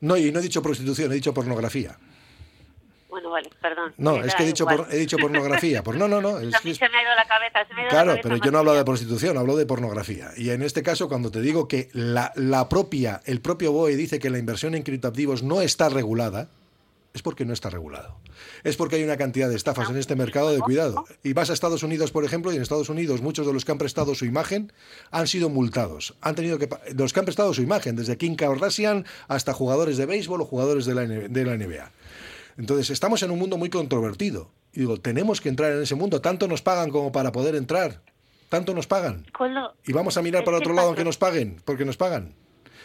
No, 0.00 0.16
y 0.16 0.32
no 0.32 0.40
he 0.40 0.42
dicho 0.42 0.62
prostitución, 0.62 1.10
he 1.12 1.14
dicho 1.14 1.32
pornografía. 1.32 1.96
Bueno, 3.12 3.28
vale, 3.28 3.50
perdón. 3.60 3.92
No, 3.98 4.24
es 4.24 4.34
que 4.34 4.42
he 4.42 4.46
dicho, 4.46 4.64
por- 4.64 4.88
he 4.90 4.96
dicho 4.96 5.18
pornografía. 5.18 5.82
Por, 5.82 5.96
no, 5.96 6.08
no, 6.08 6.22
no. 6.22 6.38
es 6.40 6.56
que 6.62 6.74
se 6.74 6.88
me 6.88 6.96
ha 6.96 7.02
ido 7.02 7.14
la 7.14 7.26
cabeza. 7.28 7.58
Se 7.68 7.74
me 7.74 7.80
ha 7.80 7.84
ido 7.84 7.90
Claro, 7.90 8.06
la 8.06 8.12
cabeza 8.14 8.28
pero 8.30 8.36
yo 8.42 8.50
no 8.50 8.58
hablo 8.60 8.72
de 8.72 8.84
prostitución, 8.86 9.36
hablo 9.36 9.54
de 9.54 9.66
pornografía. 9.66 10.30
Y 10.34 10.48
en 10.48 10.62
este 10.62 10.82
caso, 10.82 11.10
cuando 11.10 11.30
te 11.30 11.42
digo 11.42 11.68
que 11.68 11.90
la, 11.92 12.32
la 12.36 12.70
propia, 12.70 13.20
el 13.26 13.42
propio 13.42 13.70
BOE 13.70 13.96
dice 13.96 14.18
que 14.18 14.30
la 14.30 14.38
inversión 14.38 14.74
en 14.74 14.82
criptoactivos 14.82 15.42
no 15.42 15.60
está 15.60 15.90
regulada, 15.90 16.48
es 17.12 17.20
porque 17.20 17.44
no 17.44 17.52
está 17.52 17.68
regulado. 17.68 18.16
Es 18.64 18.78
porque 18.78 18.96
hay 18.96 19.02
una 19.04 19.18
cantidad 19.18 19.50
de 19.50 19.56
estafas 19.56 19.90
en 19.90 19.98
este 19.98 20.16
mercado 20.16 20.50
de 20.50 20.60
cuidado. 20.60 21.04
Y 21.22 21.34
vas 21.34 21.50
a 21.50 21.52
Estados 21.52 21.82
Unidos, 21.82 22.10
por 22.12 22.24
ejemplo, 22.24 22.50
y 22.50 22.56
en 22.56 22.62
Estados 22.62 22.88
Unidos 22.88 23.20
muchos 23.20 23.46
de 23.46 23.52
los 23.52 23.66
que 23.66 23.72
han 23.72 23.76
prestado 23.76 24.14
su 24.14 24.24
imagen 24.24 24.72
han 25.10 25.26
sido 25.26 25.50
multados. 25.50 26.14
Han 26.22 26.34
tenido 26.34 26.58
que 26.58 26.70
los 26.96 27.12
que 27.12 27.20
han 27.20 27.26
prestado 27.26 27.52
su 27.52 27.60
imagen, 27.60 27.94
desde 27.94 28.16
Kim 28.16 28.34
Kardashian 28.36 29.04
hasta 29.28 29.52
jugadores 29.52 29.98
de 29.98 30.06
béisbol 30.06 30.40
o 30.40 30.44
jugadores 30.46 30.86
de 30.86 30.94
la, 30.94 31.02
de 31.02 31.44
la 31.44 31.56
NBA. 31.58 31.90
Entonces, 32.56 32.90
estamos 32.90 33.22
en 33.22 33.30
un 33.30 33.38
mundo 33.38 33.56
muy 33.56 33.70
controvertido. 33.70 34.50
Y 34.72 34.80
digo, 34.80 34.98
tenemos 34.98 35.40
que 35.40 35.48
entrar 35.48 35.72
en 35.72 35.82
ese 35.82 35.94
mundo. 35.94 36.20
Tanto 36.20 36.48
nos 36.48 36.62
pagan 36.62 36.90
como 36.90 37.12
para 37.12 37.32
poder 37.32 37.54
entrar. 37.54 38.02
Tanto 38.48 38.74
nos 38.74 38.86
pagan. 38.86 39.26
Y 39.86 39.92
vamos 39.92 40.16
a 40.16 40.22
mirar 40.22 40.44
para 40.44 40.58
otro 40.58 40.74
lado 40.74 40.88
aunque 40.88 41.04
nos 41.04 41.16
paguen, 41.16 41.60
porque 41.64 41.84
nos 41.84 41.96
pagan. 41.96 42.34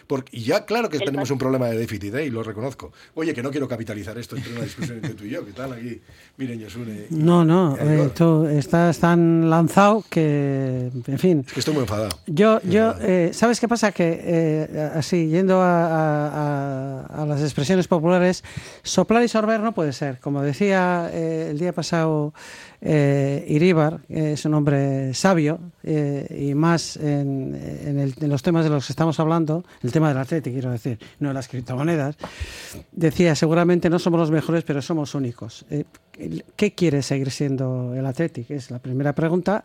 Porque, 0.08 0.38
y 0.38 0.42
ya, 0.44 0.66
claro 0.66 0.90
que 0.90 0.98
El 0.98 1.04
tenemos 1.04 1.30
un 1.32 1.38
problema 1.38 1.68
de 1.68 1.78
déficit, 1.78 2.16
¿eh? 2.16 2.26
y 2.26 2.30
lo 2.30 2.42
reconozco. 2.42 2.94
Oye, 3.16 3.34
que 3.34 3.44
no 3.44 3.52
quiero 3.52 3.68
capitalizar 3.68 4.18
esto 4.18 4.38
entre 4.38 4.54
una 4.54 4.62
discusión 4.62 4.98
entre 4.98 5.14
tú 5.16 5.26
y 5.26 5.30
yo, 5.32 5.46
que 5.46 5.52
tal 5.52 5.74
aquí, 5.74 6.02
miren, 6.38 6.60
Yosune. 6.60 7.08
y- 7.10 7.14
No, 7.16 7.44
no, 7.44 7.76
eh, 7.78 8.10
tú 8.16 8.46
estás 8.46 9.00
tan 9.00 9.50
lanzado 9.50 10.06
que, 10.10 10.90
en 11.08 11.20
fin. 11.20 11.44
Es 11.46 11.54
que 11.54 11.60
estoy 11.60 11.74
muy 11.74 11.84
enfadado. 11.84 12.10
Yo, 12.26 12.62
yo, 12.62 12.94
eh, 13.02 13.32
¿sabes 13.34 13.60
qué 13.60 13.68
pasa? 13.68 13.92
Que 13.92 14.18
eh, 14.24 14.92
así, 14.96 15.28
yendo 15.28 15.62
a, 15.62 15.86
a- 15.88 17.02
a- 17.10 17.24
a 17.24 17.26
las 17.26 17.42
expresiones 17.42 17.88
populares, 17.88 18.44
soplar 18.84 19.24
y 19.24 19.28
sorber 19.28 19.60
no 19.60 19.74
puede 19.74 19.92
ser. 19.92 20.20
Como 20.20 20.42
decía 20.42 21.10
eh, 21.12 21.50
el 21.52 21.60
día 21.60 21.74
pasado 21.74 22.34
eh, 22.82 23.44
Iríbar, 23.48 24.02
que 24.08 24.34
es 24.34 24.46
un 24.46 24.54
hombre 24.54 25.14
sabio 25.16 25.60
eh, 25.84 26.28
y 26.50 26.54
más 26.54 26.96
en, 26.98 27.60
en 27.86 28.00
el- 28.00 28.14
en 28.22 28.30
los 28.30 28.44
temas 28.44 28.64
de 28.64 28.70
los 28.70 28.86
que 28.86 28.94
estamos 28.94 29.20
hablando, 29.20 29.64
el 29.82 29.92
tema 29.98 30.10
del 30.10 30.20
Atlético, 30.20 30.54
quiero 30.54 30.70
decir, 30.70 31.00
no 31.18 31.30
de 31.30 31.34
las 31.34 31.48
criptomonedas, 31.48 32.18
decía, 32.92 33.34
seguramente 33.34 33.90
no 33.90 33.98
somos 33.98 34.20
los 34.20 34.30
mejores, 34.30 34.64
pero 34.64 34.80
somos 34.80 35.16
únicos. 35.16 35.66
Eh, 35.72 35.86
¿Qué 36.56 36.76
quiere 36.76 37.02
seguir 37.02 37.32
siendo 37.32 37.96
el 37.96 38.06
Athletic? 38.06 38.52
Es 38.52 38.70
la 38.70 38.78
primera 38.78 39.14
pregunta. 39.14 39.64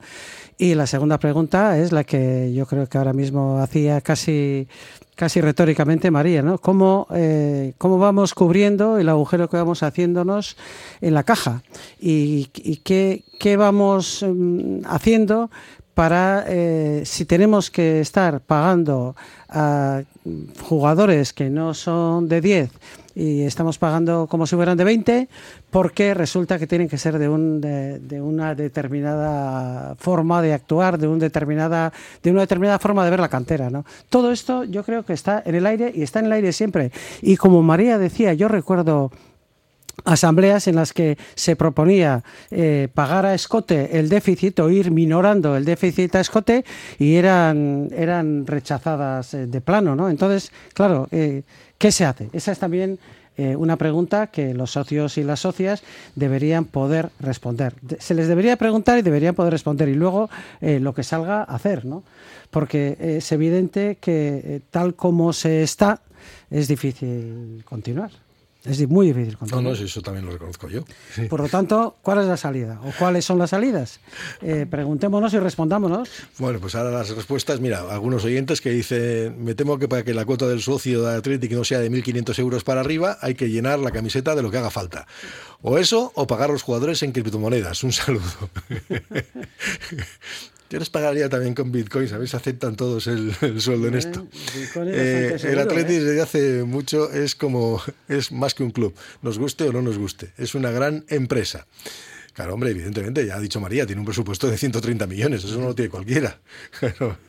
Y 0.56 0.74
la 0.74 0.86
segunda 0.86 1.18
pregunta 1.18 1.76
es 1.76 1.92
la 1.92 2.04
que 2.04 2.50
yo 2.54 2.64
creo 2.64 2.88
que 2.88 2.96
ahora 2.96 3.12
mismo 3.12 3.58
hacía 3.58 4.00
casi, 4.00 4.68
casi 5.16 5.42
retóricamente 5.42 6.10
María, 6.10 6.40
¿no? 6.40 6.56
¿Cómo, 6.56 7.06
eh, 7.14 7.74
¿Cómo 7.76 7.98
vamos 7.98 8.32
cubriendo 8.32 8.96
el 8.96 9.10
agujero 9.10 9.50
que 9.50 9.58
vamos 9.58 9.82
haciéndonos 9.82 10.56
en 11.02 11.12
la 11.12 11.24
caja? 11.24 11.62
¿Y, 12.00 12.48
y 12.54 12.76
qué, 12.78 13.24
qué 13.38 13.58
vamos 13.58 14.24
mm, 14.26 14.86
haciendo 14.86 15.50
para, 15.94 16.44
eh, 16.48 17.02
si 17.04 17.24
tenemos 17.24 17.70
que 17.70 18.00
estar 18.00 18.40
pagando 18.40 19.14
a 19.52 20.02
jugadores 20.62 21.32
que 21.32 21.50
no 21.50 21.74
son 21.74 22.28
de 22.28 22.40
10 22.40 22.70
y 23.14 23.42
estamos 23.42 23.78
pagando 23.78 24.26
como 24.26 24.46
si 24.46 24.56
fueran 24.56 24.76
de 24.76 24.84
20, 24.84 25.28
porque 25.70 26.14
resulta 26.14 26.58
que 26.58 26.66
tienen 26.66 26.88
que 26.88 26.98
ser 26.98 27.18
de, 27.18 27.28
un, 27.28 27.60
de, 27.60 27.98
de 27.98 28.20
una 28.20 28.54
determinada 28.54 29.94
forma 29.96 30.40
de 30.40 30.54
actuar, 30.54 30.98
de, 30.98 31.08
un 31.08 31.18
determinada, 31.18 31.92
de 32.22 32.30
una 32.30 32.40
determinada 32.40 32.78
forma 32.78 33.04
de 33.04 33.10
ver 33.10 33.20
la 33.20 33.28
cantera. 33.28 33.70
¿no? 33.70 33.84
Todo 34.08 34.32
esto 34.32 34.64
yo 34.64 34.84
creo 34.84 35.04
que 35.04 35.12
está 35.12 35.42
en 35.44 35.54
el 35.54 35.66
aire 35.66 35.92
y 35.94 36.02
está 36.02 36.20
en 36.20 36.26
el 36.26 36.32
aire 36.32 36.52
siempre. 36.52 36.90
Y 37.20 37.36
como 37.36 37.62
María 37.62 37.98
decía, 37.98 38.32
yo 38.34 38.48
recuerdo 38.48 39.10
asambleas 40.04 40.66
en 40.68 40.76
las 40.76 40.92
que 40.92 41.18
se 41.34 41.56
proponía 41.56 42.22
eh, 42.50 42.88
pagar 42.92 43.26
a 43.26 43.34
escote 43.34 43.98
el 43.98 44.08
déficit 44.08 44.58
o 44.60 44.70
ir 44.70 44.90
minorando 44.90 45.56
el 45.56 45.64
déficit 45.64 46.14
a 46.16 46.20
escote 46.20 46.64
y 46.98 47.14
eran, 47.14 47.88
eran 47.94 48.46
rechazadas 48.46 49.34
eh, 49.34 49.46
de 49.46 49.60
plano, 49.60 49.94
¿no? 49.94 50.08
Entonces, 50.08 50.50
claro, 50.74 51.08
eh, 51.10 51.42
¿qué 51.78 51.92
se 51.92 52.04
hace? 52.04 52.28
Esa 52.32 52.52
es 52.52 52.58
también 52.58 52.98
una 53.56 53.76
pregunta 53.76 54.26
que 54.26 54.52
los 54.52 54.72
socios 54.72 55.16
y 55.16 55.24
las 55.24 55.40
socias 55.40 55.82
deberían 56.14 56.66
poder 56.66 57.08
responder. 57.18 57.74
Se 57.98 58.12
les 58.12 58.28
debería 58.28 58.58
preguntar 58.58 58.98
y 58.98 59.02
deberían 59.02 59.34
poder 59.34 59.54
responder 59.54 59.88
y 59.88 59.94
luego 59.94 60.28
lo 60.60 60.92
que 60.92 61.02
salga 61.02 61.42
hacer, 61.42 61.86
¿no? 61.86 62.04
Porque 62.50 62.98
es 63.00 63.32
evidente 63.32 63.96
que 63.98 64.60
tal 64.70 64.94
como 64.94 65.32
se 65.32 65.62
está 65.62 66.02
es 66.50 66.68
difícil 66.68 67.64
continuar. 67.64 68.10
Es 68.64 68.88
muy 68.88 69.08
difícil 69.08 69.32
No, 69.32 69.38
continuar. 69.40 69.64
no, 69.64 69.74
sí, 69.76 69.84
eso 69.84 70.02
también 70.02 70.24
lo 70.24 70.32
reconozco 70.32 70.68
yo. 70.68 70.84
Sí. 71.14 71.22
Por 71.22 71.40
lo 71.40 71.48
tanto, 71.48 71.96
¿cuál 72.00 72.20
es 72.20 72.26
la 72.26 72.36
salida? 72.36 72.80
¿O 72.84 72.92
cuáles 72.96 73.24
son 73.24 73.38
las 73.38 73.50
salidas? 73.50 73.98
Eh, 74.40 74.66
preguntémonos 74.70 75.34
y 75.34 75.38
respondámonos. 75.40 76.08
Bueno, 76.38 76.60
pues 76.60 76.76
ahora 76.76 76.90
las 76.92 77.10
respuestas, 77.10 77.58
mira, 77.60 77.80
algunos 77.90 78.24
oyentes 78.24 78.60
que 78.60 78.70
dicen, 78.70 79.42
me 79.44 79.54
temo 79.56 79.78
que 79.80 79.88
para 79.88 80.04
que 80.04 80.14
la 80.14 80.24
cuota 80.24 80.46
del 80.46 80.62
socio 80.62 81.02
de 81.02 81.16
Athletic 81.16 81.50
no 81.52 81.64
sea 81.64 81.80
de 81.80 81.90
1.500 81.90 82.38
euros 82.38 82.62
para 82.62 82.80
arriba, 82.80 83.18
hay 83.20 83.34
que 83.34 83.50
llenar 83.50 83.80
la 83.80 83.90
camiseta 83.90 84.36
de 84.36 84.42
lo 84.42 84.50
que 84.52 84.58
haga 84.58 84.70
falta. 84.70 85.06
O 85.62 85.78
eso, 85.78 86.12
o 86.14 86.26
pagar 86.28 86.50
a 86.50 86.52
los 86.52 86.62
jugadores 86.62 87.02
en 87.02 87.10
criptomonedas. 87.12 87.82
Un 87.82 87.92
saludo. 87.92 88.22
Yo 90.72 90.78
les 90.78 90.88
pagaría 90.88 91.28
también 91.28 91.54
con 91.54 91.70
ver 92.16 92.26
si 92.26 92.34
aceptan 92.34 92.76
todos 92.76 93.06
el, 93.06 93.34
el 93.42 93.60
sueldo 93.60 93.88
en 93.88 93.94
esto. 93.94 94.26
Bitcoin 94.56 94.88
es 94.88 95.44
Eh, 95.44 95.52
el 95.52 95.58
Athletic 95.58 95.90
¿eh? 95.90 96.00
desde 96.00 96.22
hace 96.22 96.64
mucho 96.64 97.12
es 97.12 97.34
como, 97.34 97.82
es 98.08 98.32
más 98.32 98.54
que 98.54 98.62
un 98.62 98.70
club, 98.70 98.94
nos 99.20 99.38
guste 99.38 99.64
o 99.64 99.72
no 99.74 99.82
nos 99.82 99.98
guste, 99.98 100.32
es 100.38 100.54
una 100.54 100.70
gran 100.70 101.04
empresa. 101.08 101.66
Claro, 102.32 102.54
hombre, 102.54 102.70
evidentemente, 102.70 103.26
ya 103.26 103.36
ha 103.36 103.40
dicho 103.40 103.60
María, 103.60 103.84
tiene 103.84 104.00
un 104.00 104.06
presupuesto 104.06 104.48
de 104.48 104.56
130 104.56 105.06
millones, 105.06 105.44
eso 105.44 105.58
no 105.58 105.66
lo 105.66 105.74
tiene 105.74 105.90
cualquiera. 105.90 106.40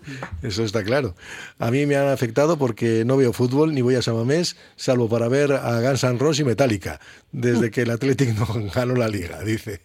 Eso 0.42 0.64
está 0.64 0.84
claro. 0.84 1.16
A 1.60 1.72
mí 1.72 1.86
me 1.86 1.96
han 1.96 2.08
afectado 2.08 2.58
porque 2.58 3.04
no 3.06 3.18
veo 3.18 3.34
fútbol 3.34 3.74
ni 3.74 3.82
voy 3.82 3.96
a 3.96 4.02
Samamés, 4.02 4.56
salvo 4.76 5.10
para 5.10 5.28
ver 5.28 5.54
a 5.54 5.82
Guns 5.82 6.04
N' 6.04 6.20
Roses 6.20 6.42
y 6.42 6.44
Metallica, 6.44 7.00
desde 7.32 7.72
que 7.72 7.82
el 7.82 7.92
Athletic 7.92 8.38
no 8.38 8.48
ganó 8.76 8.96
la 8.96 9.08
liga, 9.08 9.42
dice. 9.44 9.82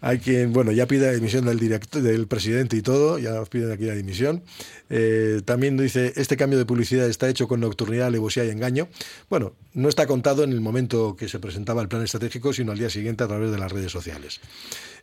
Hay 0.00 0.18
quien, 0.18 0.52
bueno, 0.52 0.72
ya 0.72 0.86
pide 0.86 1.06
la 1.06 1.12
dimisión 1.12 1.44
del, 1.44 1.58
director, 1.58 2.02
del 2.02 2.26
presidente 2.26 2.76
y 2.76 2.82
todo, 2.82 3.18
ya 3.18 3.42
piden 3.44 3.72
aquí 3.72 3.84
la 3.84 3.94
dimisión. 3.94 4.42
Eh, 4.88 5.40
también 5.44 5.76
dice, 5.76 6.12
este 6.16 6.36
cambio 6.36 6.58
de 6.58 6.66
publicidad 6.66 7.08
está 7.08 7.28
hecho 7.28 7.48
con 7.48 7.60
nocturnidad, 7.60 8.08
alevosía 8.08 8.44
y 8.44 8.50
engaño. 8.50 8.88
Bueno, 9.30 9.54
no 9.72 9.88
está 9.88 10.06
contado 10.06 10.44
en 10.44 10.52
el 10.52 10.60
momento 10.60 11.16
que 11.16 11.28
se 11.28 11.38
presentaba 11.38 11.80
el 11.80 11.88
plan 11.88 12.02
estratégico, 12.02 12.52
sino 12.52 12.72
al 12.72 12.78
día 12.78 12.90
siguiente 12.90 13.24
a 13.24 13.28
través 13.28 13.50
de 13.50 13.58
las 13.58 13.72
redes 13.72 13.90
sociales. 13.90 14.40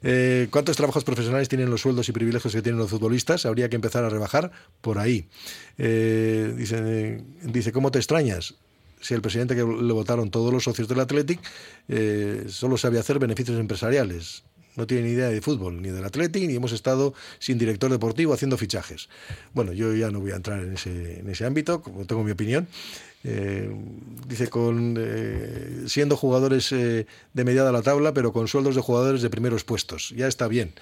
Eh, 0.01 0.47
¿Cuántos 0.49 0.77
trabajos 0.77 1.03
profesionales 1.03 1.49
tienen 1.49 1.69
los 1.69 1.81
sueldos 1.81 2.07
y 2.09 2.11
privilegios 2.11 2.53
que 2.53 2.61
tienen 2.61 2.79
los 2.79 2.89
futbolistas? 2.89 3.45
Habría 3.45 3.69
que 3.69 3.75
empezar 3.75 4.03
a 4.03 4.09
rebajar 4.09 4.51
por 4.81 4.99
ahí. 4.99 5.27
Eh, 5.77 6.53
dice, 7.43 7.71
¿cómo 7.71 7.91
te 7.91 7.99
extrañas? 7.99 8.55
Si 9.01 9.13
el 9.13 9.21
presidente 9.21 9.55
que 9.55 9.63
le 9.63 9.93
votaron 9.93 10.29
todos 10.29 10.51
los 10.53 10.63
socios 10.63 10.87
del 10.87 10.99
Athletic 10.99 11.39
eh, 11.87 12.45
solo 12.49 12.77
sabe 12.77 12.99
hacer 12.99 13.19
beneficios 13.19 13.59
empresariales. 13.59 14.43
No 14.75 14.87
tiene 14.87 15.07
ni 15.07 15.13
idea 15.13 15.29
de 15.29 15.41
fútbol, 15.41 15.81
ni 15.81 15.89
del 15.89 16.05
Athletic, 16.05 16.47
ni 16.47 16.55
hemos 16.55 16.71
estado 16.71 17.13
sin 17.39 17.57
director 17.57 17.91
deportivo 17.91 18.33
haciendo 18.33 18.57
fichajes. 18.57 19.09
Bueno, 19.53 19.73
yo 19.73 19.93
ya 19.93 20.11
no 20.11 20.19
voy 20.19 20.31
a 20.31 20.35
entrar 20.35 20.61
en 20.61 20.73
ese, 20.73 21.19
en 21.19 21.29
ese 21.29 21.45
ámbito, 21.45 21.81
como 21.81 22.05
tengo 22.05 22.23
mi 22.23 22.31
opinión. 22.31 22.67
Eh, 23.23 23.69
dice 24.27 24.47
con 24.47 24.95
eh, 24.97 25.83
siendo 25.87 26.15
jugadores 26.15 26.71
eh, 26.71 27.05
de 27.33 27.43
mediada 27.43 27.71
la 27.71 27.81
tabla, 27.81 28.13
pero 28.13 28.31
con 28.31 28.47
sueldos 28.47 28.75
de 28.75 28.81
jugadores 28.81 29.21
de 29.21 29.29
primeros 29.29 29.63
puestos. 29.63 30.13
Ya 30.15 30.27
está 30.27 30.47
bien. 30.47 30.73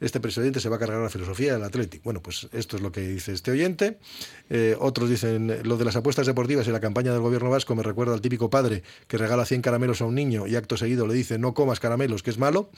Este 0.00 0.20
presidente 0.20 0.60
se 0.60 0.68
va 0.68 0.76
a 0.76 0.78
cargar 0.78 1.00
la 1.00 1.10
filosofía 1.10 1.54
del 1.54 1.64
Athletic. 1.64 2.02
Bueno, 2.04 2.22
pues 2.22 2.48
esto 2.52 2.76
es 2.76 2.82
lo 2.82 2.92
que 2.92 3.00
dice 3.00 3.32
este 3.32 3.50
oyente. 3.50 3.98
Eh, 4.48 4.76
otros 4.78 5.10
dicen, 5.10 5.60
lo 5.64 5.76
de 5.76 5.84
las 5.84 5.96
apuestas 5.96 6.26
deportivas 6.26 6.68
y 6.68 6.70
la 6.70 6.78
campaña 6.78 7.12
del 7.12 7.20
gobierno 7.20 7.50
vasco 7.50 7.74
me 7.74 7.82
recuerda 7.82 8.14
al 8.14 8.20
típico 8.20 8.48
padre 8.48 8.84
que 9.08 9.18
regala 9.18 9.44
100 9.44 9.62
caramelos 9.62 10.00
a 10.00 10.04
un 10.04 10.14
niño 10.14 10.46
y 10.46 10.54
acto 10.54 10.76
seguido 10.76 11.06
le 11.06 11.14
dice, 11.14 11.38
no 11.38 11.52
comas 11.52 11.80
caramelos, 11.80 12.22
que 12.22 12.30
es 12.30 12.38
malo. 12.38 12.70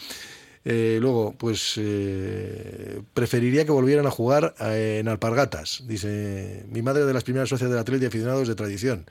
Eh, 0.64 0.98
luego, 1.00 1.34
pues 1.38 1.74
eh, 1.78 3.00
preferiría 3.14 3.64
que 3.64 3.72
volvieran 3.72 4.06
a 4.06 4.10
jugar 4.10 4.54
eh, 4.60 4.98
en 5.00 5.08
alpargatas. 5.08 5.84
Dice, 5.86 6.66
mi 6.68 6.82
madre 6.82 7.04
de 7.04 7.14
las 7.14 7.24
primeras 7.24 7.48
socias 7.48 7.70
del 7.70 7.78
Athletic 7.78 8.04
y 8.04 8.06
aficionados 8.06 8.48
de 8.48 8.54
tradición. 8.54 9.06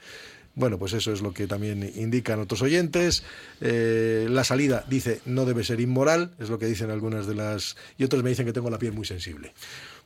Bueno, 0.56 0.78
pues 0.78 0.94
eso 0.94 1.14
es 1.14 1.22
lo 1.22 1.34
que 1.34 1.48
también 1.48 1.92
indican 1.96 2.40
otros 2.40 2.62
oyentes. 2.62 3.24
La 3.62 4.44
salida, 4.44 4.84
dice, 4.90 5.22
no 5.26 5.46
debe 5.46 5.64
ser 5.64 5.80
inmoral, 5.80 6.36
es 6.38 6.50
lo 6.50 6.60
que 6.60 6.66
dicen 6.66 6.90
algunas 6.90 7.28
de 7.28 7.36
las... 7.36 7.78
Y 7.98 8.04
otros 8.04 8.24
me 8.24 8.32
dicen 8.32 8.46
que 8.46 8.52
tengo 8.52 8.70
la 8.70 8.78
piel 8.78 8.92
muy 8.92 9.06
sensible. 9.06 9.54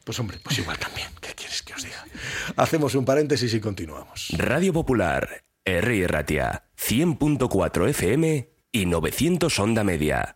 Pues 0.03 0.19
hombre, 0.19 0.37
pues 0.43 0.59
igual 0.59 0.77
también. 0.77 1.07
¿Qué 1.21 1.33
quieres 1.33 1.63
que 1.63 1.73
os 1.73 1.81
diga? 1.81 2.05
Hacemos 2.55 2.93
un 2.93 3.05
paréntesis 3.05 3.51
y 3.53 3.59
continuamos. 3.61 4.27
Radio 4.37 4.73
Popular, 4.73 5.43
R. 5.65 6.07
Ratia, 6.07 6.65
100.4 6.77 7.89
FM 7.89 8.49
y 8.71 8.85
900 8.85 9.59
Onda 9.59 9.83
Media. 9.83 10.35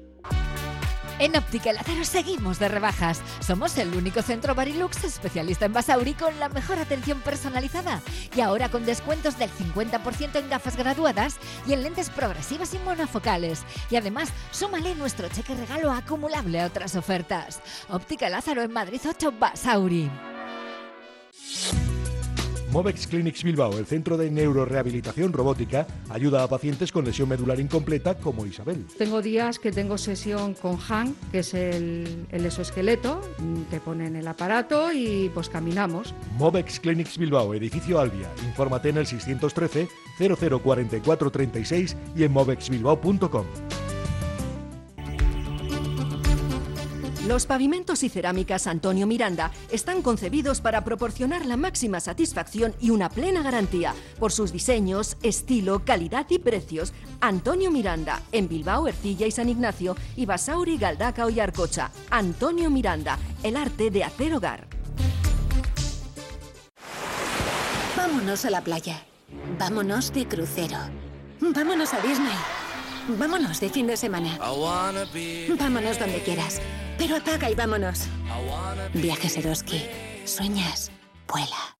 En 1.21 1.37
Óptica 1.37 1.71
Lázaro 1.71 2.03
seguimos 2.03 2.57
de 2.57 2.67
rebajas. 2.67 3.21
Somos 3.41 3.77
el 3.77 3.93
único 3.93 4.23
centro 4.23 4.55
Barilux 4.55 5.03
especialista 5.03 5.65
en 5.67 5.73
Basauri 5.73 6.15
con 6.15 6.39
la 6.39 6.49
mejor 6.49 6.79
atención 6.79 7.21
personalizada. 7.21 8.01
Y 8.35 8.41
ahora 8.41 8.69
con 8.69 8.87
descuentos 8.87 9.37
del 9.37 9.51
50% 9.51 10.39
en 10.39 10.49
gafas 10.49 10.75
graduadas 10.75 11.37
y 11.67 11.73
en 11.73 11.83
lentes 11.83 12.09
progresivas 12.09 12.73
y 12.73 12.79
monofocales. 12.79 13.61
Y 13.91 13.97
además, 13.97 14.29
súmale 14.49 14.95
nuestro 14.95 15.29
cheque 15.29 15.53
regalo 15.53 15.91
acumulable 15.91 16.59
a 16.59 16.65
otras 16.65 16.95
ofertas. 16.95 17.61
Óptica 17.89 18.27
Lázaro 18.27 18.63
en 18.63 18.73
Madrid 18.73 19.01
8 19.07 19.31
Basauri. 19.39 20.09
Movex 22.71 23.05
Clinics 23.05 23.43
Bilbao, 23.43 23.77
el 23.77 23.85
centro 23.85 24.15
de 24.15 24.31
neurorehabilitación 24.31 25.33
robótica, 25.33 25.85
ayuda 26.09 26.43
a 26.43 26.47
pacientes 26.47 26.89
con 26.91 27.03
lesión 27.03 27.27
medular 27.27 27.59
incompleta 27.59 28.17
como 28.17 28.45
Isabel. 28.45 28.85
Tengo 28.97 29.21
días 29.21 29.59
que 29.59 29.73
tengo 29.73 29.97
sesión 29.97 30.53
con 30.53 30.77
Han, 30.87 31.13
que 31.33 31.39
es 31.39 31.53
el, 31.53 32.27
el 32.31 32.45
exoesqueleto, 32.45 33.19
te 33.69 33.81
ponen 33.81 34.15
el 34.15 34.25
aparato 34.25 34.93
y 34.93 35.29
pues 35.33 35.49
caminamos. 35.49 36.15
Movex 36.37 36.79
Clinics 36.79 37.17
Bilbao, 37.17 37.53
edificio 37.53 37.99
Albia. 37.99 38.29
Infórmate 38.45 38.89
en 38.89 38.97
el 38.97 39.05
613 39.05 39.89
0044 40.17 41.29
36 41.29 41.97
y 42.15 42.23
en 42.23 42.31
movexbilbao.com. 42.31 43.45
Los 47.27 47.45
pavimentos 47.45 48.01
y 48.01 48.09
cerámicas 48.09 48.65
Antonio 48.65 49.05
Miranda 49.05 49.51
están 49.69 50.01
concebidos 50.01 50.59
para 50.59 50.83
proporcionar 50.83 51.45
la 51.45 51.55
máxima 51.55 51.99
satisfacción 51.99 52.73
y 52.79 52.89
una 52.89 53.09
plena 53.09 53.43
garantía 53.43 53.93
por 54.19 54.31
sus 54.31 54.51
diseños, 54.51 55.17
estilo, 55.21 55.85
calidad 55.85 56.25
y 56.29 56.39
precios. 56.39 56.93
Antonio 57.19 57.69
Miranda, 57.69 58.23
en 58.31 58.47
Bilbao, 58.47 58.87
Ercilla 58.87 59.27
y 59.27 59.31
San 59.31 59.49
Ignacio, 59.49 59.95
y 60.15 60.25
Basauri, 60.25 60.77
Galdaca 60.77 61.29
y 61.29 61.39
Arcocha. 61.39 61.91
Antonio 62.09 62.71
Miranda, 62.71 63.19
el 63.43 63.55
arte 63.55 63.91
de 63.91 64.03
hacer 64.03 64.33
hogar. 64.33 64.65
Vámonos 67.95 68.45
a 68.45 68.49
la 68.49 68.61
playa. 68.61 69.05
Vámonos 69.59 70.11
de 70.11 70.27
crucero. 70.27 70.77
Vámonos 71.39 71.93
a 71.93 72.01
Disney. 72.01 72.70
Vámonos 73.07 73.59
de 73.59 73.69
fin 73.69 73.87
de 73.87 73.97
semana. 73.97 74.37
Vámonos 75.57 75.99
donde 75.99 76.21
quieras. 76.23 76.61
Pero 76.97 77.17
apaga 77.17 77.49
y 77.49 77.55
vámonos. 77.55 78.07
Viajes 78.93 79.37
Eroski. 79.37 79.81
Sueñas. 80.25 80.91
Vuela. 81.27 81.77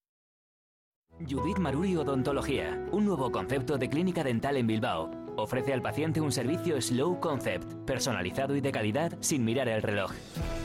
Judith 1.29 1.59
Maruri 1.59 1.95
Odontología, 1.95 2.83
un 2.91 3.05
nuevo 3.05 3.31
concepto 3.31 3.77
de 3.77 3.87
clínica 3.89 4.23
dental 4.23 4.57
en 4.57 4.65
Bilbao. 4.65 5.11
Ofrece 5.35 5.73
al 5.73 5.81
paciente 5.81 6.21
un 6.21 6.31
servicio 6.31 6.79
Slow 6.81 7.19
Concept, 7.19 7.65
personalizado 7.85 8.55
y 8.55 8.61
de 8.61 8.71
calidad 8.71 9.17
sin 9.19 9.45
mirar 9.45 9.67
el 9.67 9.81
reloj. 9.81 10.11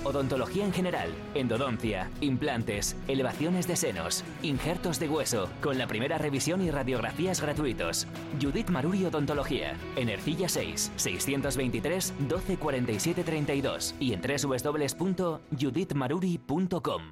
Odontología 0.04 0.64
en 0.64 0.72
general, 0.72 1.10
endodoncia, 1.34 2.10
implantes, 2.20 2.96
elevaciones 3.08 3.66
de 3.66 3.76
senos, 3.76 4.24
injertos 4.42 4.98
de 4.98 5.08
hueso, 5.08 5.48
con 5.60 5.78
la 5.78 5.86
primera 5.86 6.18
revisión 6.18 6.62
y 6.62 6.70
radiografías 6.70 7.40
gratuitos. 7.40 8.06
Judith 8.40 8.70
Maruri 8.70 9.04
Odontología, 9.04 9.76
en 9.96 10.08
Ercilla 10.08 10.48
6, 10.48 10.92
623 10.96 12.14
12 12.28 12.56
47 12.56 13.24
32 13.24 13.94
y 13.98 14.12
en 14.12 14.20
www.judithmaruri.com. 14.20 17.02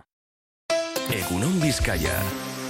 Egunon 1.11 1.61
Vizcaya. 1.61 2.64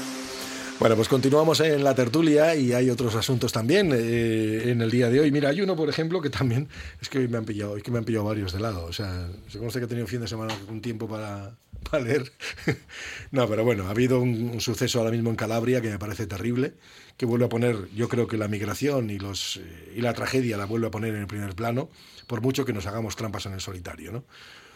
Bueno, 0.81 0.97
pues 0.97 1.09
continuamos 1.09 1.61
en 1.61 1.85
la 1.85 1.95
tertulia 1.95 2.57
y 2.57 2.73
hay 2.73 2.91
otros 2.91 3.15
asuntos 3.15 3.53
también 3.53 3.93
eh, 3.95 4.71
en 4.71 4.83
el 4.83 4.91
día 4.91 5.09
de 5.09 5.21
hoy. 5.21 5.31
Mira, 5.31 5.51
hay 5.51 5.61
uno, 5.61 5.77
por 5.77 5.89
ejemplo, 5.89 6.21
que 6.21 6.31
también 6.31 6.69
es 7.01 7.09
que 7.09 7.19
hoy 7.19 7.29
me 7.29 7.39
han 7.39 7.45
pillado, 7.45 7.77
es 7.77 7.83
que 7.85 7.93
me 7.93 7.99
han 7.99 8.05
pillado 8.05 8.25
varios 8.25 8.53
de 8.53 8.59
lado. 8.59 8.85
O 8.85 8.93
sea, 8.93 9.29
se 9.49 9.59
conoce 9.59 9.79
que 9.79 9.85
he 9.85 9.89
tenido 9.89 10.09
fin 10.09 10.21
de 10.21 10.27
semana 10.27 10.53
un 10.69 10.83
tiempo 10.83 11.07
para, 11.07 11.57
para 11.91 12.03
leer. 12.03 12.33
no, 13.31 13.49
pero 13.49 13.65
bueno, 13.65 13.87
ha 13.87 13.91
habido 13.91 14.21
un, 14.21 14.51
un, 14.53 14.61
suceso 14.61 14.99
ahora 14.99 15.13
mismo 15.13 15.31
en 15.31 15.37
Calabria 15.37 15.81
que 15.81 15.91
me 15.91 15.99
parece 15.99 16.27
terrible, 16.27 16.75
que 17.17 17.25
vuelve 17.25 17.45
a 17.45 17.49
poner, 17.49 17.89
yo 17.95 18.09
creo 18.09 18.27
que 18.27 18.37
la 18.37 18.49
migración 18.49 19.11
y, 19.11 19.19
los, 19.19 19.59
eh, 19.59 19.93
y 19.97 20.01
la 20.01 20.13
tragedia 20.13 20.57
la 20.57 20.67
vuelve 20.67 20.89
a 20.89 20.91
poner 20.91 21.15
en 21.15 21.21
el 21.21 21.27
primer 21.29 21.55
plano, 21.55 21.89
por 22.27 22.43
mucho 22.43 22.65
que 22.65 22.73
nos 22.73 22.87
hagamos 22.87 23.15
trampas 23.15 23.47
en 23.47 23.53
el 23.53 23.61
solitario, 23.61 24.11
¿no? 24.11 24.25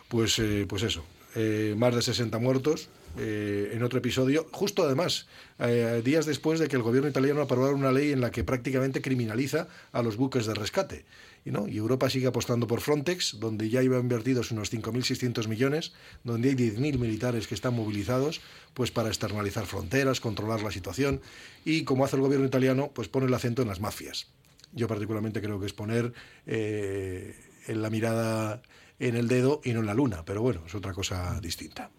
Pues, 0.08 0.38
eh, 0.38 0.64
pues 0.66 0.84
eso, 0.84 1.04
eh, 1.34 1.74
más 1.76 1.94
de 1.94 2.02
60 2.02 2.38
muertos 2.38 2.88
eh, 3.16 3.70
en 3.72 3.82
otro 3.82 3.98
episodio, 3.98 4.46
justo 4.52 4.84
además, 4.84 5.26
eh, 5.58 6.02
días 6.04 6.26
después 6.26 6.60
de 6.60 6.68
que 6.68 6.76
el 6.76 6.82
gobierno 6.82 7.08
italiano 7.08 7.40
aprobara 7.40 7.74
una 7.74 7.92
ley 7.92 8.12
en 8.12 8.20
la 8.20 8.30
que 8.30 8.44
prácticamente 8.44 9.00
criminaliza 9.02 9.68
a 9.92 10.02
los 10.02 10.16
buques 10.16 10.46
de 10.46 10.54
rescate. 10.54 11.04
Y, 11.44 11.50
¿no? 11.50 11.68
y 11.68 11.78
Europa 11.78 12.10
sigue 12.10 12.26
apostando 12.26 12.66
por 12.66 12.80
Frontex, 12.80 13.38
donde 13.40 13.70
ya 13.70 13.82
iba 13.82 13.98
invertidos 13.98 14.50
unos 14.50 14.72
5.600 14.72 15.48
millones, 15.48 15.92
donde 16.24 16.50
hay 16.50 16.54
10.000 16.54 16.98
militares 16.98 17.46
que 17.46 17.54
están 17.54 17.74
movilizados 17.74 18.40
pues 18.74 18.90
para 18.90 19.08
externalizar 19.08 19.64
fronteras, 19.66 20.20
controlar 20.20 20.62
la 20.62 20.70
situación, 20.70 21.20
y 21.64 21.84
como 21.84 22.04
hace 22.04 22.16
el 22.16 22.22
gobierno 22.22 22.46
italiano, 22.46 22.90
pues 22.94 23.08
pone 23.08 23.26
el 23.26 23.34
acento 23.34 23.62
en 23.62 23.68
las 23.68 23.80
mafias. 23.80 24.26
Yo 24.72 24.86
particularmente 24.88 25.40
creo 25.40 25.58
que 25.58 25.66
es 25.66 25.72
poner 25.72 26.12
en 26.46 27.82
la 27.82 27.88
mirada 27.88 28.62
en 28.98 29.16
el 29.16 29.28
dedo 29.28 29.60
y 29.64 29.72
no 29.72 29.80
en 29.80 29.86
la 29.86 29.94
luna, 29.94 30.24
pero 30.24 30.42
bueno, 30.42 30.62
es 30.66 30.74
otra 30.74 30.92
cosa 30.92 31.40
distinta. 31.40 31.90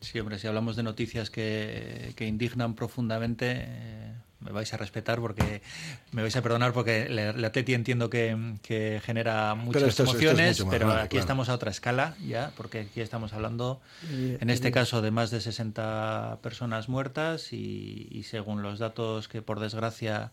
Sí, 0.00 0.18
hombre, 0.18 0.38
si 0.38 0.46
hablamos 0.46 0.76
de 0.76 0.82
noticias 0.82 1.28
que, 1.30 2.12
que 2.16 2.26
indignan 2.26 2.74
profundamente, 2.74 3.64
eh, 3.66 4.14
me 4.40 4.50
vais 4.50 4.72
a 4.72 4.78
respetar 4.78 5.20
porque 5.20 5.60
me 6.12 6.22
vais 6.22 6.34
a 6.34 6.40
perdonar 6.40 6.72
porque 6.72 7.10
la, 7.10 7.52
TETI 7.52 7.74
entiendo 7.74 8.08
que, 8.08 8.54
que 8.62 9.02
genera 9.04 9.54
muchas 9.54 9.82
esto 9.82 10.04
es- 10.04 10.08
esto 10.08 10.16
es 10.18 10.24
emociones, 10.24 10.64
pero 10.70 10.86
grave, 10.86 11.02
aquí 11.02 11.08
claro. 11.10 11.20
estamos 11.20 11.48
a 11.50 11.54
otra 11.54 11.70
escala 11.70 12.16
ya, 12.26 12.50
porque 12.56 12.80
aquí 12.80 13.02
estamos 13.02 13.34
hablando, 13.34 13.82
Y- 14.10 14.36
en 14.40 14.48
este 14.48 14.68
y- 14.68 14.72
caso, 14.72 15.02
de 15.02 15.10
más 15.10 15.30
de 15.30 15.42
60 15.42 16.38
personas 16.42 16.88
muertas 16.88 17.52
y, 17.52 18.08
y 18.10 18.22
según 18.22 18.62
los 18.62 18.78
datos 18.78 19.28
que 19.28 19.42
por 19.42 19.60
desgracia 19.60 20.32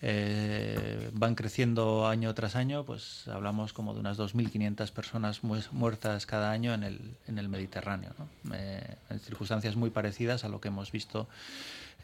eh, 0.00 1.10
van 1.12 1.34
creciendo 1.34 2.06
año 2.06 2.32
tras 2.34 2.54
año, 2.56 2.84
pues 2.84 3.26
hablamos 3.28 3.72
como 3.72 3.94
de 3.94 4.00
unas 4.00 4.16
2.500 4.16 4.90
personas 4.92 5.42
mu- 5.42 5.60
muertas 5.72 6.24
cada 6.26 6.50
año 6.52 6.72
en 6.74 6.84
el, 6.84 7.00
en 7.26 7.38
el 7.38 7.48
Mediterráneo, 7.48 8.10
¿no? 8.18 8.54
Eh, 8.54 8.96
en 9.10 9.18
circunstancias 9.20 9.76
muy 9.76 9.90
parecidas 9.90 10.44
a 10.44 10.48
lo 10.48 10.60
que 10.60 10.68
hemos 10.68 10.92
visto 10.92 11.28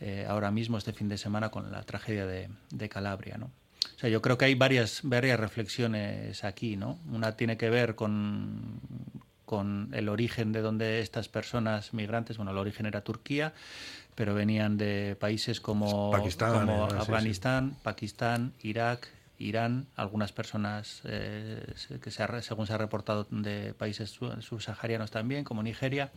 eh, 0.00 0.26
ahora 0.28 0.50
mismo 0.50 0.76
este 0.76 0.92
fin 0.92 1.08
de 1.08 1.18
semana 1.18 1.50
con 1.50 1.70
la 1.70 1.82
tragedia 1.82 2.26
de, 2.26 2.48
de 2.70 2.88
Calabria, 2.88 3.36
¿no? 3.38 3.46
O 3.96 3.98
sea, 3.98 4.08
yo 4.10 4.20
creo 4.22 4.38
que 4.38 4.46
hay 4.46 4.54
varias, 4.54 5.00
varias 5.04 5.38
reflexiones 5.38 6.42
aquí, 6.42 6.76
¿no? 6.76 6.98
Una 7.12 7.36
tiene 7.36 7.56
que 7.56 7.70
ver 7.70 7.94
con, 7.94 8.80
con 9.44 9.90
el 9.92 10.08
origen 10.08 10.50
de 10.52 10.62
donde 10.62 11.00
estas 11.00 11.28
personas 11.28 11.92
migrantes, 11.94 12.38
bueno, 12.38 12.50
el 12.52 12.58
origen 12.58 12.86
era 12.86 13.02
Turquía, 13.02 13.52
pero 14.14 14.34
venían 14.34 14.76
de 14.76 15.16
países 15.18 15.60
como, 15.60 16.10
Pakistán, 16.10 16.52
como 16.52 16.84
eh, 16.86 16.88
sí, 16.90 16.94
sí. 16.94 17.00
Afganistán, 17.00 17.76
Pakistán, 17.82 18.52
Irak, 18.62 19.08
Irán, 19.38 19.86
algunas 19.96 20.32
personas 20.32 21.00
eh, 21.04 21.64
que 22.02 22.10
se 22.10 22.22
ha- 22.22 22.42
según 22.42 22.66
se 22.66 22.72
ha 22.72 22.78
reportado 22.78 23.26
de 23.30 23.74
países 23.74 24.10
su- 24.10 24.40
subsaharianos 24.40 25.10
también, 25.10 25.42
como 25.44 25.62
Nigeria. 25.62 26.10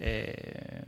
Eh, 0.00 0.82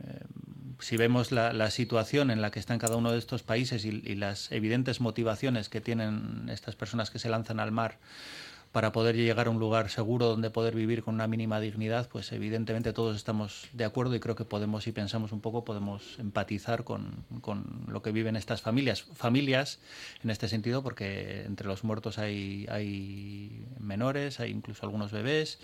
si 0.79 0.97
vemos 0.97 1.31
la, 1.31 1.51
la 1.53 1.69
situación 1.69 2.31
en 2.31 2.41
la 2.41 2.49
que 2.51 2.59
están 2.59 2.79
cada 2.79 2.95
uno 2.95 3.11
de 3.11 3.17
estos 3.19 3.43
países 3.43 3.83
y, 3.85 3.89
y 3.89 4.15
las 4.15 4.51
evidentes 4.51 5.01
motivaciones 5.01 5.69
que 5.69 5.81
tienen 5.81 6.47
estas 6.49 6.75
personas 6.75 7.09
que 7.11 7.19
se 7.19 7.29
lanzan 7.29 7.59
al 7.59 7.71
mar 7.71 7.97
para 8.71 8.91
poder 8.91 9.15
llegar 9.15 9.47
a 9.47 9.49
un 9.49 9.59
lugar 9.59 9.89
seguro 9.89 10.27
donde 10.27 10.49
poder 10.49 10.75
vivir 10.75 11.03
con 11.03 11.15
una 11.15 11.27
mínima 11.27 11.59
dignidad, 11.59 12.07
pues 12.09 12.31
evidentemente 12.31 12.93
todos 12.93 13.17
estamos 13.17 13.67
de 13.73 13.83
acuerdo 13.83 14.15
y 14.15 14.19
creo 14.19 14.35
que 14.35 14.45
podemos, 14.45 14.85
si 14.85 14.91
pensamos 14.91 15.33
un 15.33 15.41
poco, 15.41 15.65
podemos 15.65 16.17
empatizar 16.19 16.83
con, 16.83 17.25
con 17.41 17.85
lo 17.87 18.01
que 18.01 18.11
viven 18.11 18.35
estas 18.35 18.61
familias. 18.61 19.03
Familias, 19.13 19.79
en 20.23 20.29
este 20.29 20.47
sentido, 20.47 20.83
porque 20.83 21.43
entre 21.43 21.67
los 21.67 21.83
muertos 21.83 22.17
hay, 22.17 22.65
hay 22.69 23.65
menores, 23.79 24.39
hay 24.39 24.51
incluso 24.51 24.85
algunos 24.85 25.11
bebés 25.11 25.59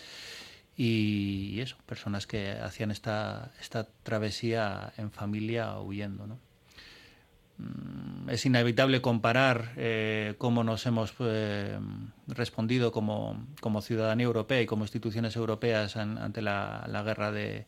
y 0.75 1.59
eso, 1.61 1.77
personas 1.85 2.27
que 2.27 2.51
hacían 2.51 2.91
esta, 2.91 3.51
esta 3.59 3.87
travesía 4.03 4.93
en 4.97 5.11
familia 5.11 5.79
huyendo, 5.79 6.27
¿no? 6.27 6.46
Mm, 7.57 8.29
Es 8.29 8.45
inevitable 8.45 9.01
comparar 9.01 9.71
eh, 9.77 10.35
cómo 10.37 10.63
nos 10.63 10.85
hemos 10.85 11.13
eh, 11.21 11.79
respondido 12.27 12.91
como, 12.91 13.45
como 13.61 13.81
ciudadanía 13.81 14.25
europea 14.25 14.61
y 14.61 14.65
como 14.65 14.83
instituciones 14.83 15.35
europeas 15.35 15.95
an- 15.95 16.17
ante 16.17 16.41
la, 16.41 16.85
guerra 17.03 17.31
de, 17.31 17.65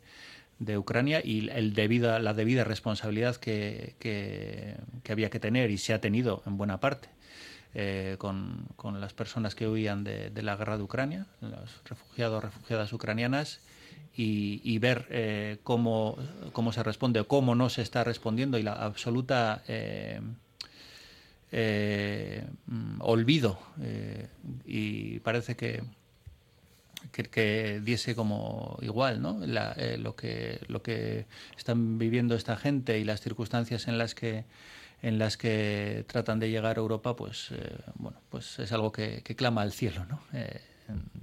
Ucrania 0.78 1.22
y 1.24 1.50
el 1.50 1.74
la 2.20 2.34
debida 2.34 2.64
responsabilidad 2.66 3.38
que, 3.38 3.96
que, 4.00 4.76
que 5.04 5.12
había 5.14 5.30
que 5.30 5.40
tener 5.40 5.72
y 5.72 5.78
se 5.78 5.94
ha 5.94 6.02
tenido 6.02 6.44
en 6.46 6.58
buena 6.58 6.80
parte 6.82 7.08
eh, 7.74 8.16
con, 8.20 8.68
con 8.76 9.00
las 9.00 9.14
personas 9.14 9.56
que 9.56 9.68
huían 9.68 10.04
de, 10.04 10.30
de 10.30 10.42
la 10.42 10.58
guerra 10.58 10.76
de 10.78 10.84
Ucrania, 10.84 11.26
los 11.40 11.82
refugiados, 11.86 12.44
refugiadas 12.44 12.92
ucranianas, 12.92 13.62
y, 14.22 14.78
ver 14.80 15.08
eh, 15.10 15.60
cómo, 15.64 16.18
cómo 16.52 16.74
se 16.74 16.84
responde 16.84 17.22
o 17.22 17.28
cómo 17.28 17.56
no 17.56 17.70
se 17.70 17.82
está 17.82 18.04
respondiendo 18.04 18.58
y 18.58 18.64
la 18.64 18.74
absoluta 18.74 19.64
eh, 19.68 20.20
eh, 21.54 22.46
mm, 22.66 23.00
olvido 23.00 23.60
y 24.66 25.20
parece 25.20 25.56
que, 25.56 25.84
que, 27.12 27.82
diese 27.82 28.14
como 28.14 28.78
igual 28.82 29.22
¿no? 29.22 29.40
Lo, 29.46 30.16
que, 30.18 30.60
lo 30.68 30.82
que 30.82 31.26
están 31.58 31.98
viviendo 31.98 32.36
esta 32.36 32.58
gente 32.58 33.00
y 33.00 33.06
las 33.06 33.22
circunstancias 33.22 33.88
en 33.88 33.98
las 33.98 34.16
que 34.16 34.44
en 35.02 35.18
las 35.18 35.38
que 35.38 36.04
tratan 36.10 36.42
de 36.42 36.50
llegar 36.50 36.76
a 36.76 36.82
Europa, 36.82 37.16
pues 37.16 37.52
bueno, 37.96 38.20
pues 38.30 38.60
es 38.60 38.70
algo 38.74 38.92
que, 38.92 39.22
que 39.24 39.34
clama 39.34 39.62
al 39.62 39.72
cielo, 39.72 40.04
¿no? 40.04 40.22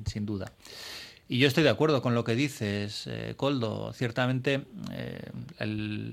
Sin 0.07 0.25
duda. 0.25 0.51
Y 1.29 1.39
yo 1.39 1.49
estoy 1.49 1.65
de 1.65 1.71
acuerdo 1.71 2.03
con 2.03 2.15
lo 2.15 2.23
que 2.23 2.37
dices, 2.37 3.07
eh, 3.09 3.35
Coldo. 3.37 3.93
Ciertamente, 3.93 4.65
eh, 4.93 5.31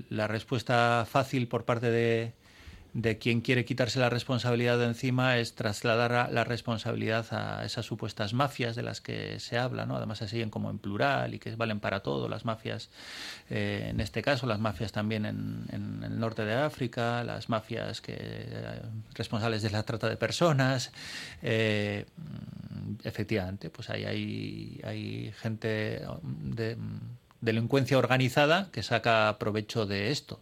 la 0.08 0.26
respuesta 0.26 1.06
fácil 1.08 1.46
por 1.46 1.64
parte 1.64 1.90
de, 1.90 2.32
de 2.94 3.18
quien 3.18 3.40
quiere 3.40 3.64
quitarse 3.64 3.98
la 3.98 4.08
responsabilidad 4.08 4.78
de 4.78 4.84
encima 4.84 5.38
es 5.38 5.56
trasladar 5.56 6.32
la 6.32 6.44
responsabilidad 6.44 7.26
a 7.32 7.64
esas 7.64 7.84
supuestas 7.84 8.34
mafias 8.34 8.76
de 8.76 8.84
las 8.84 9.00
que 9.00 9.40
se 9.40 9.58
habla, 9.58 9.84
¿no? 9.84 9.96
Además 9.96 10.18
se 10.18 10.28
siguen 10.28 10.48
como 10.48 10.70
en 10.70 10.78
plural 10.78 11.34
y 11.34 11.40
que 11.40 11.54
valen 11.56 11.80
para 11.80 12.00
todo, 12.00 12.28
las 12.28 12.44
mafias, 12.44 12.90
eh, 13.50 13.88
en 13.90 13.98
este 13.98 14.22
caso, 14.22 14.46
las 14.46 14.60
mafias 14.60 14.92
también 14.92 15.26
en, 15.26 15.66
el 16.04 16.20
norte 16.20 16.44
de 16.44 16.54
África, 16.54 17.24
las 17.24 17.48
mafias 17.48 18.00
que 18.00 18.14
eh, 18.16 18.82
responsables 19.14 19.62
de 19.62 19.70
la 19.70 19.82
trata 19.82 20.08
de 20.08 20.16
personas, 20.16 20.92
eh, 21.42 22.06
efectivamente, 23.02 23.70
pues 23.70 23.90
ahí 23.90 24.04
hay, 24.04 24.80
hay 24.84 25.32
gente 25.40 26.06
de 26.22 26.76
mm, 26.76 27.00
delincuencia 27.40 27.98
organizada 27.98 28.68
que 28.70 28.84
saca 28.84 29.36
provecho 29.40 29.84
de 29.84 30.12
esto 30.12 30.38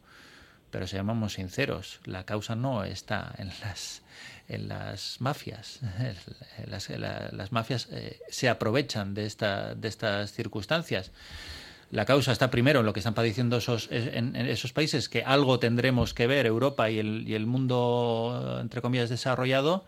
pero 0.72 0.88
seamos 0.88 1.34
sinceros, 1.34 2.00
la 2.04 2.24
causa 2.24 2.56
no 2.56 2.82
está 2.82 3.32
en 3.38 3.48
las, 3.62 4.02
en 4.48 4.66
las 4.68 5.20
mafias. 5.20 5.78
Las, 6.66 6.88
la- 6.90 7.28
las 7.32 7.52
mafias 7.52 7.86
eh, 7.92 8.18
se 8.28 8.48
aprovechan 8.48 9.14
de, 9.14 9.22
de 9.22 9.88
estas 9.88 10.32
circunstancias. 10.32 11.12
La 11.90 12.06
causa 12.06 12.32
está 12.32 12.50
primero 12.50 12.80
en 12.80 12.86
lo 12.86 12.92
que 12.94 13.00
están 13.00 13.12
padeciendo 13.14 13.58
esos, 13.58 13.88
en 13.90 14.34
esos 14.34 14.72
países, 14.72 15.08
que 15.10 15.22
algo 15.24 15.58
tendremos 15.58 16.14
que 16.14 16.26
ver, 16.26 16.46
Europa 16.46 16.88
y 16.88 16.98
el, 16.98 17.28
y 17.28 17.34
el 17.34 17.44
mundo, 17.46 18.58
entre 18.62 18.80
comillas, 18.80 19.10
desarrollado, 19.10 19.84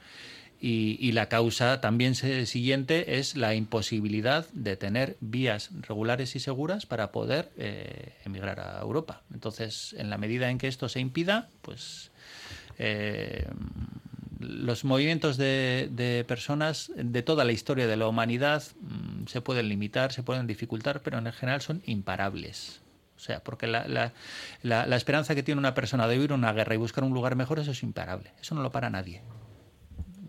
y, 0.64 0.96
y 0.98 1.12
la 1.12 1.29
causa 1.29 1.83
también 1.83 2.14
siguiente 2.14 3.18
es 3.18 3.37
la 3.37 3.55
imposibilidad 3.55 4.46
de 4.55 4.79
tener 4.79 5.18
vías 5.20 5.68
regulares 5.83 6.37
y 6.37 6.40
seguras 6.40 6.87
para 6.87 7.12
poder 7.12 7.50
eh, 7.59 8.14
emigrar 8.24 8.61
a 8.61 8.81
Europa. 8.81 9.20
Entonces, 9.35 9.94
en 9.98 10.09
la 10.09 10.16
medida 10.16 10.48
en 10.48 10.57
que 10.57 10.66
esto 10.66 10.88
se 10.88 11.00
impida, 11.00 11.50
pues 11.61 12.12
eh, 12.79 13.46
los 14.40 14.87
movimientos 14.87 15.37
de, 15.37 16.24
personas 16.27 16.90
de 16.96 17.20
toda 17.20 17.44
la 17.44 17.53
historia 17.53 17.87
de 17.87 17.98
la 17.98 18.09
humanidad 18.09 18.62
mm, 18.81 19.27
se 19.27 19.42
pueden 19.42 19.68
limitar, 19.68 20.12
se 20.14 20.22
pueden 20.22 20.46
dificultar, 20.46 21.03
pero 21.03 21.18
en 21.18 21.31
general 21.31 21.61
son 21.61 21.83
imparables. 21.85 22.81
O 23.18 23.20
sea, 23.20 23.40
porque 23.40 23.66
la, 23.66 23.87
la- 24.62 24.96
esperanza 24.96 25.35
que 25.35 25.42
tiene 25.42 25.59
una 25.59 25.74
persona 25.74 26.09
de 26.09 26.18
huir 26.18 26.33
una 26.33 26.55
guerra 26.55 26.72
y 26.72 26.79
buscar 26.79 27.05
un 27.05 27.12
lugar 27.12 27.37
mejor, 27.37 27.59
eso 27.59 27.72
es 27.72 27.83
imparable. 27.83 28.33
Eso 28.40 28.55
no 28.55 28.62
lo 28.62 28.72
para 28.72 28.88
nadie 28.88 29.20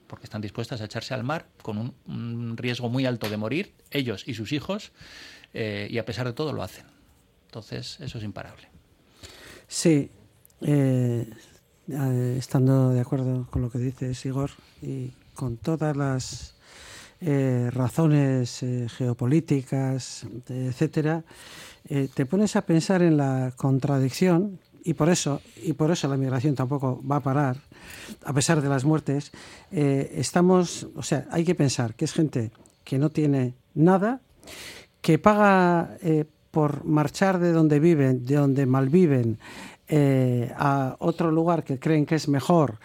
porque 0.07 0.25
están 0.25 0.41
dispuestas 0.41 0.81
a 0.81 0.85
echarse 0.85 1.13
al 1.13 1.23
mar 1.23 1.47
con 1.61 1.93
un, 2.05 2.57
riesgo 2.57 2.89
muy 2.89 3.05
alto 3.05 3.29
de 3.29 3.37
morir, 3.37 3.73
ellos 3.91 4.23
y 4.27 4.33
sus 4.33 4.51
hijos, 4.51 4.91
eh, 5.53 5.87
y 5.89 5.97
a 5.97 6.05
pesar 6.05 6.25
de 6.25 6.33
todo 6.33 6.53
lo 6.53 6.63
hacen. 6.63 6.85
Entonces, 7.47 7.99
eso 8.01 8.17
es 8.17 8.23
imparable. 8.23 8.67
Sí, 9.67 10.11
eh, 10.61 11.29
eh, 11.89 12.35
estando 12.37 12.89
de 12.89 12.99
acuerdo 12.99 13.47
con 13.49 13.61
lo 13.61 13.69
que 13.69 13.79
dice 13.79 14.11
Igor 14.25 14.51
y 14.81 15.11
con 15.33 15.57
todas 15.57 15.95
las 15.95 16.53
razones 17.21 18.63
geopolíticas, 18.97 20.27
etcétera, 20.47 21.23
te 21.87 22.25
pones 22.27 22.55
a 22.55 22.65
pensar 22.67 23.01
en 23.01 23.17
la 23.17 23.51
contradicción 23.55 24.59
y 24.85 24.93
por 24.93 25.09
eso 25.09 25.41
y 25.61 25.73
por 25.73 25.91
eso 25.91 26.07
la 26.07 26.15
migración 26.15 26.55
tampoco 26.55 27.01
va 27.05 27.17
a 27.17 27.19
parar 27.19 27.57
a 28.23 28.31
pesar 28.31 28.61
de 28.61 28.69
las 28.69 28.85
muertes. 28.85 29.31
estamos, 29.71 30.87
o 30.95 31.03
sea, 31.03 31.27
hay 31.31 31.43
que 31.43 31.55
pensar 31.55 31.95
que 31.95 32.05
es 32.05 32.13
gente 32.13 32.51
que 32.85 32.97
no 32.97 33.09
tiene 33.09 33.55
nada, 33.73 34.21
que 35.01 35.19
paga 35.19 35.97
por 36.55 36.85
marchar 36.85 37.37
de 37.39 37.51
donde 37.51 37.81
viven, 37.81 38.25
de 38.25 38.35
donde 38.35 38.65
malviven, 38.65 39.37
eh, 39.87 40.51
a 40.57 40.95
otro 40.99 41.29
lugar 41.29 41.63
que 41.63 41.77
creen 41.77 42.07
que 42.07 42.15
es 42.15 42.27
mejor, 42.27 42.79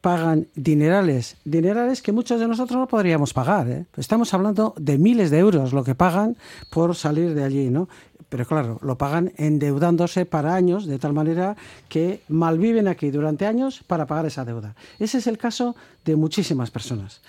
pagan 0.00 0.46
dinerales, 0.54 1.36
dinerales 1.44 2.00
que 2.00 2.12
muchos 2.12 2.40
de 2.40 2.48
nosotros 2.48 2.78
no 2.78 2.86
podríamos 2.86 3.34
pagar. 3.34 3.68
¿eh? 3.68 3.84
Estamos 3.96 4.32
hablando 4.32 4.72
de 4.78 4.96
miles 4.96 5.30
de 5.30 5.38
euros 5.38 5.74
lo 5.74 5.84
que 5.84 5.94
pagan 5.94 6.36
por 6.70 6.94
salir 6.94 7.34
de 7.34 7.44
allí, 7.44 7.68
¿no? 7.68 7.88
Pero 8.30 8.46
claro, 8.46 8.78
lo 8.80 8.96
pagan 8.96 9.32
endeudándose 9.36 10.24
para 10.24 10.54
años, 10.54 10.86
de 10.86 10.98
tal 10.98 11.12
manera 11.12 11.56
que 11.88 12.22
malviven 12.28 12.88
aquí 12.88 13.10
durante 13.10 13.44
años 13.44 13.82
para 13.86 14.06
pagar 14.06 14.24
esa 14.24 14.44
deuda. 14.44 14.74
Ese 14.98 15.18
es 15.18 15.26
el 15.26 15.36
caso 15.36 15.76
de 16.04 16.16
muchísimas 16.16 16.70
personas. 16.70 17.20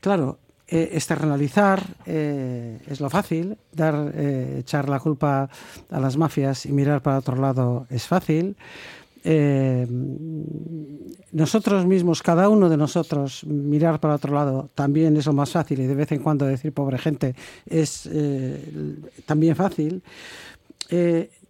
Claro, 0.00 0.38
eh, 0.68 0.90
externalizar 0.94 1.80
eh, 2.06 2.80
es 2.88 3.00
lo 3.00 3.08
fácil, 3.08 3.56
dar, 3.70 4.10
eh, 4.14 4.56
echar 4.58 4.88
la 4.88 4.98
culpa 4.98 5.48
a 5.90 6.00
las 6.00 6.16
mafias 6.16 6.66
y 6.66 6.72
mirar 6.72 7.02
para 7.02 7.18
otro 7.18 7.36
lado 7.36 7.86
es 7.88 8.08
fácil. 8.08 8.56
Nosotros 11.32 11.84
mismos, 11.86 12.22
cada 12.22 12.48
uno 12.48 12.68
de 12.68 12.76
nosotros, 12.76 13.44
mirar 13.44 13.98
para 13.98 14.14
otro 14.14 14.34
lado 14.34 14.70
también 14.74 15.16
es 15.16 15.26
lo 15.26 15.32
más 15.32 15.50
fácil 15.50 15.80
y 15.80 15.86
de 15.86 15.94
vez 15.94 16.12
en 16.12 16.22
cuando 16.22 16.46
decir 16.46 16.72
pobre 16.72 16.98
gente 16.98 17.34
es 17.66 18.08
también 19.26 19.56
fácil. 19.56 20.02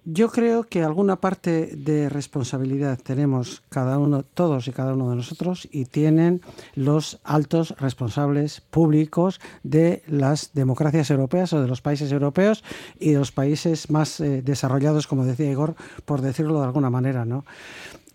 Yo 0.08 0.30
creo 0.30 0.62
que 0.62 0.84
alguna 0.84 1.16
parte 1.16 1.74
de 1.74 2.08
responsabilidad 2.08 2.96
tenemos 2.96 3.64
cada 3.68 3.98
uno, 3.98 4.22
todos 4.22 4.68
y 4.68 4.72
cada 4.72 4.94
uno 4.94 5.10
de 5.10 5.16
nosotros, 5.16 5.66
y 5.72 5.86
tienen 5.86 6.42
los 6.76 7.18
altos 7.24 7.74
responsables 7.80 8.60
públicos 8.60 9.40
de 9.64 10.04
las 10.06 10.52
democracias 10.54 11.10
europeas 11.10 11.52
o 11.52 11.60
de 11.60 11.66
los 11.66 11.82
países 11.82 12.12
europeos 12.12 12.62
y 13.00 13.10
de 13.10 13.18
los 13.18 13.32
países 13.32 13.90
más 13.90 14.20
eh, 14.20 14.42
desarrollados, 14.42 15.08
como 15.08 15.24
decía 15.24 15.50
Igor, 15.50 15.74
por 16.04 16.20
decirlo 16.20 16.60
de 16.60 16.66
alguna 16.66 16.88
manera, 16.88 17.24
¿no? 17.24 17.44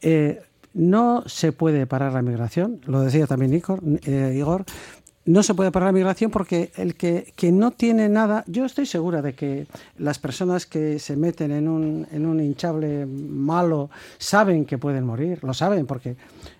Eh, 0.02 0.42
no 0.74 1.24
se 1.26 1.52
puede 1.52 1.86
parar 1.88 2.14
la 2.14 2.22
migración, 2.22 2.80
lo 2.86 3.02
decía 3.02 3.28
también 3.28 3.54
Igor, 3.54 3.82
eh, 4.04 4.34
Igor 4.38 4.64
no 5.26 5.44
se 5.44 5.54
puede 5.54 5.72
parar 5.72 5.90
la 5.90 5.94
migración 5.94 6.32
porque 6.32 6.72
el 6.78 6.96
que, 6.96 7.34
no 7.52 7.72
tiene 7.72 8.10
nada, 8.10 8.44
yo 8.48 8.66
estoy 8.66 8.86
segura 8.86 9.22
de 9.22 9.34
que 9.34 9.68
las 9.98 10.18
personas 10.18 10.66
que 10.66 10.98
se 11.00 11.16
meten 11.16 11.52
en 11.52 11.68
un, 11.68 12.08
en 12.12 12.26
un 12.26 12.40
hinchable 12.40 13.06
malo 13.06 13.90
saben 14.18 14.66
que 14.66 14.78
pueden 14.78 15.06
morir, 15.06 15.44
lo 15.44 15.54
saben 15.54 15.86
porque 15.86 16.16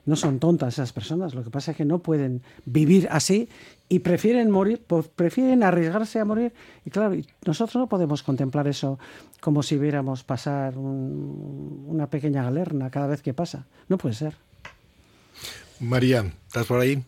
no 0.06 0.16
son 0.16 0.40
tontas 0.40 0.76
esas 0.76 0.94
personas, 0.94 1.34
lo 1.34 1.44
que 1.44 1.50
pasa 1.50 1.72
es 1.72 1.78
que 1.78 1.86
no 1.86 2.00
pueden 2.00 2.42
vivir 2.66 3.08
así 3.10 3.50
y 3.90 4.00
prefieren 4.00 4.52
morir, 4.52 4.82
pues 4.86 5.08
prefieren 5.08 5.64
arriesgarse 5.64 6.20
a 6.20 6.26
morir 6.26 6.54
y 6.86 6.92
claro, 6.92 7.16
nosotros 7.46 7.76
no 7.76 7.88
podemos 7.88 8.22
contemplar 8.22 8.68
eso 8.68 9.00
como 9.40 9.64
si 9.64 9.78
viéramos 9.78 10.24
pasar 10.24 10.78
una 10.78 12.08
pequeña 12.08 12.44
galerna 12.44 12.92
cada 12.92 13.08
vez 13.08 13.24
que 13.24 13.34
pasa, 13.34 13.66
no 13.90 13.98
puede 13.98 14.14
ser. 14.14 14.36
María, 15.80 16.32
¿estás 16.48 16.68
por 16.68 16.80
ahí? 16.80 17.04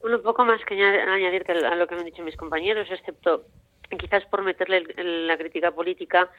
Un 0.00 0.22
poco 0.22 0.44
más 0.44 0.64
que 0.64 0.74
añadir 0.82 1.44
a 1.50 1.74
lo 1.74 1.86
que 1.86 1.94
me 1.94 2.00
han 2.00 2.06
dicho 2.06 2.22
mis 2.22 2.36
compañeros, 2.36 2.88
excepto 2.90 3.44
quizás 3.98 4.24
por 4.26 4.42
meterle 4.42 4.84
la 5.26 5.36
crítica 5.38 5.70
política, 5.70 6.30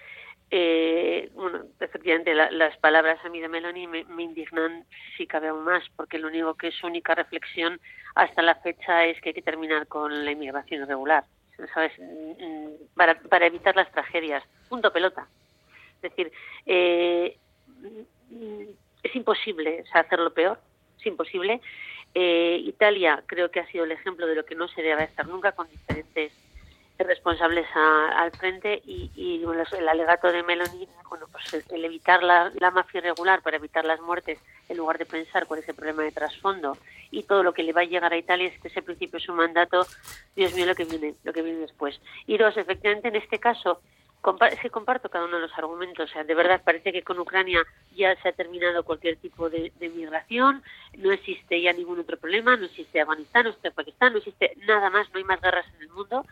eh, 0.52 1.30
bueno, 1.34 1.64
efectivamente 1.80 2.34
las 2.34 2.76
palabras 2.78 3.24
a 3.24 3.30
mí 3.30 3.40
de 3.40 3.48
Meloni 3.48 3.86
me, 3.88 4.06
indignan 4.18 4.86
si 5.16 5.28
cabe 5.28 5.50
aún 5.50 5.64
más, 5.64 5.84
porque 5.96 6.18
lo 6.18 6.28
único 6.28 6.56
que 6.56 6.70
es 6.70 6.76
su 6.76 6.88
única 6.88 7.14
reflexión 7.14 7.80
hasta 8.16 8.42
la 8.42 8.56
fecha 8.56 9.06
es 9.06 9.22
que 9.22 9.30
hay 9.30 9.36
que 9.36 9.42
terminar 9.42 9.88
con 9.88 10.26
la 10.26 10.32
inmigración 10.32 10.82
irregular, 10.82 11.24
¿sabes? 11.74 11.92
Para, 12.96 13.20
para 13.22 13.46
evitar 13.46 13.76
las 13.76 13.92
tragedias. 13.92 14.44
Punto 14.70 14.92
pelota. 14.92 15.28
Es 16.02 16.02
decir, 16.02 16.32
eh, 16.66 17.38
es 19.04 19.16
imposible 19.16 19.84
hacerlo 19.94 20.34
peor, 20.34 20.60
es 21.00 21.06
imposible. 21.06 21.62
Eh, 22.16 22.62
Italia 22.66 23.24
creo 23.26 23.52
que 23.52 23.60
ha 23.60 23.68
sido 23.68 23.86
el 23.86 23.92
ejemplo 23.92 24.26
de 24.28 24.36
lo 24.36 24.46
que 24.46 24.56
no 24.56 24.68
se 24.68 24.82
debe 24.82 25.04
hacer 25.04 25.28
nunca 25.28 25.52
con 25.52 25.70
diferentes 25.70 26.32
responsables 26.98 27.66
al 27.74 28.32
frente 28.32 28.82
y, 28.86 29.42
el 29.72 29.88
alegato 29.88 30.32
de 30.32 30.44
Meloni, 30.44 30.88
bueno, 31.10 31.28
pues 31.32 31.66
el, 31.72 31.86
evitar 31.86 32.24
la, 32.24 32.52
mafia 32.72 33.00
irregular 33.00 33.42
para 33.42 33.58
evitar 33.58 33.86
las 33.86 34.02
muertes 34.02 34.40
en 34.68 34.78
lugar 34.78 34.98
de 34.98 35.06
pensar 35.06 35.46
cuál 35.46 35.62
es 35.62 35.70
el 35.70 35.76
problema 35.76 36.04
de 36.04 36.12
trasfondo 36.12 36.78
y 37.12 37.24
todo 37.24 37.44
lo 37.44 37.54
que 37.54 37.64
le 37.64 37.74
va 37.74 37.82
a 37.82 37.86
llegar 37.86 38.12
a 38.12 38.18
Italia 38.18 38.48
es 38.48 38.60
que 38.60 38.68
ese 38.68 38.82
principio 38.82 39.18
es 39.18 39.24
su 39.24 39.34
mandato, 39.34 39.86
Dios 40.36 40.54
mío 40.54 40.66
lo 40.66 40.76
que 40.76 40.86
viene, 40.86 41.16
lo 41.24 41.32
que 41.32 41.42
viene 41.42 41.60
después. 41.60 42.00
Y 42.28 42.38
dos, 42.38 42.58
efectivamente 42.58 43.08
en 43.08 43.16
este 43.16 43.40
caso 43.40 43.82
es 44.52 44.60
que 44.60 44.70
comparto 44.70 45.10
cada 45.10 45.26
uno 45.26 45.38
de 45.38 45.44
los 45.44 45.58
argumentos. 45.58 46.10
O 46.10 46.14
sea, 46.14 46.24
de 46.24 46.36
verdad 46.36 46.62
parece 46.64 46.92
que 46.92 47.04
con 47.04 47.20
Ucrania 47.20 47.66
ya 47.96 48.16
se 48.22 48.30
ha 48.30 48.32
terminado 48.34 48.84
cualquier 48.84 49.18
tipo 49.18 49.50
de, 49.50 49.72
migración, 49.80 50.64
no 50.98 51.12
existe 51.12 51.62
ya 51.62 51.74
ningún 51.74 52.00
otro 52.00 52.18
problema, 52.18 52.56
no 52.56 52.66
existe 52.66 53.02
Afganistán, 53.02 53.44
no 53.44 53.50
existe 53.50 53.72
Pakistán, 53.72 54.14
no 54.14 54.20
existe 54.20 54.54
nada 54.68 54.90
más, 54.90 55.10
no 55.12 55.18
hay 55.18 55.24
más 55.24 55.42
guerras 55.42 55.66
en 55.76 55.84
el 55.84 55.90
mundo 55.90 56.26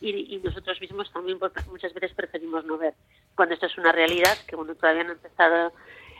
y, 0.00 0.40
nosotros 0.44 0.80
mismos 0.80 1.10
también 1.12 1.38
muchas 1.70 1.94
veces 1.94 2.12
preferimos 2.14 2.64
no 2.64 2.76
ver. 2.76 2.94
Cuando 3.34 3.54
esto 3.54 3.66
es 3.66 3.78
una 3.78 3.92
realidad, 3.92 4.36
que 4.46 4.56
bueno, 4.56 4.74
todavía 4.74 5.04
no 5.04 5.10
ha 5.10 5.14
empezado 5.14 5.72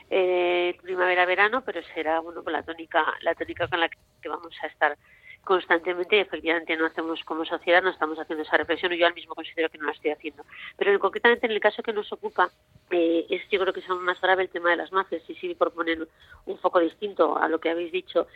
eh, 0.09 0.77
primavera-verano, 0.81 1.63
pero 1.63 1.81
será 1.93 2.19
bueno 2.19 2.43
la 2.47 2.63
tónica, 2.63 3.03
la 3.21 3.35
tónica 3.35 3.67
con 3.67 3.79
la 3.79 3.89
que 3.89 4.29
vamos 4.29 4.53
a 4.61 4.67
estar 4.67 4.97
constantemente 5.45 6.17
y 6.17 6.19
efectivamente 6.19 6.75
no 6.75 6.87
hacemos 6.87 7.23
como 7.23 7.45
sociedad, 7.45 7.81
no 7.81 7.91
estamos 7.91 8.19
haciendo 8.19 8.43
esa 8.43 8.57
reflexión 8.57 8.91
y 8.91 8.97
yo 8.97 9.07
al 9.07 9.13
mismo 9.13 9.35
considero 9.35 9.69
que 9.69 9.77
no 9.77 9.85
la 9.85 9.93
estoy 9.93 10.11
haciendo. 10.11 10.43
Pero 10.77 10.99
concretamente 10.99 11.45
en 11.45 11.53
el 11.53 11.61
caso 11.61 11.81
que 11.81 11.93
nos 11.93 12.11
ocupa, 12.11 12.49
eh, 12.89 13.25
es 13.29 13.41
yo 13.49 13.59
creo 13.59 13.73
que 13.73 13.79
es 13.79 13.89
aún 13.89 14.03
más 14.03 14.19
grave 14.19 14.43
el 14.43 14.49
tema 14.49 14.71
de 14.71 14.75
las 14.75 14.91
mafias 14.91 15.21
y 15.29 15.35
sí 15.35 15.55
por 15.55 15.71
poner 15.71 16.05
un 16.45 16.57
foco 16.57 16.79
distinto 16.79 17.37
a 17.37 17.47
lo 17.47 17.59
que 17.59 17.69
habéis 17.69 17.91
dicho. 17.91 18.27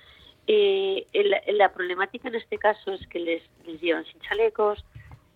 Eh, 0.47 1.05
la 1.47 1.73
problemática 1.73 2.29
en 2.29 2.35
este 2.35 2.57
caso 2.57 2.93
es 2.93 3.05
que 3.07 3.19
les, 3.19 3.43
les 3.65 3.81
llevan 3.81 4.05
sin 4.05 4.21
chalecos 4.21 4.85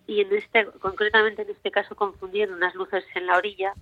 y 0.06 0.20
en 0.20 0.32
este 0.32 0.66
concretamente 0.80 1.42
en 1.42 1.50
este 1.50 1.70
caso 1.70 1.94
confundieron 1.94 2.56
unas 2.56 2.74
luces 2.74 3.04
en 3.14 3.26
la 3.26 3.36
orilla 3.36 3.74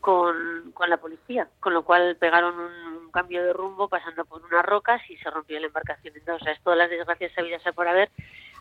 con, 0.00 0.72
con 0.72 0.88
la 0.88 0.96
policía, 0.96 1.48
con 1.60 1.74
lo 1.74 1.84
cual 1.84 2.16
pegaron 2.16 2.58
un, 2.58 2.89
cambio 3.10 3.44
de 3.44 3.52
rumbo 3.52 3.88
pasando 3.88 4.24
por 4.24 4.42
unas 4.44 4.64
rocas 4.64 5.02
y 5.08 5.16
se 5.16 5.30
rompió 5.30 5.58
la 5.60 5.66
embarcación. 5.66 6.14
Entonces, 6.16 6.42
o 6.42 6.44
sea, 6.44 6.60
todas 6.62 6.78
las 6.78 6.90
desgracias 6.90 7.32
sabidas 7.32 7.62
por 7.74 7.88
haber 7.88 8.10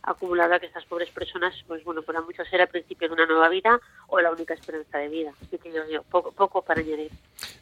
acumulado 0.03 0.53
a 0.53 0.59
que 0.59 0.67
estas 0.67 0.85
pobres 0.85 1.09
personas, 1.09 1.53
pues 1.67 1.83
bueno, 1.83 2.01
para 2.01 2.21
muchos 2.21 2.51
era 2.51 2.63
el 2.63 2.69
principio 2.69 3.07
de 3.07 3.13
una 3.13 3.25
nueva 3.25 3.49
vida 3.49 3.79
o 4.07 4.19
la 4.19 4.31
única 4.31 4.53
esperanza 4.53 4.97
de 4.97 5.09
vida. 5.09 5.33
Así 5.41 5.57
que 5.57 5.71
yo 5.71 6.03
poco, 6.03 6.31
poco 6.31 6.61
para 6.61 6.81
añadir. 6.81 7.11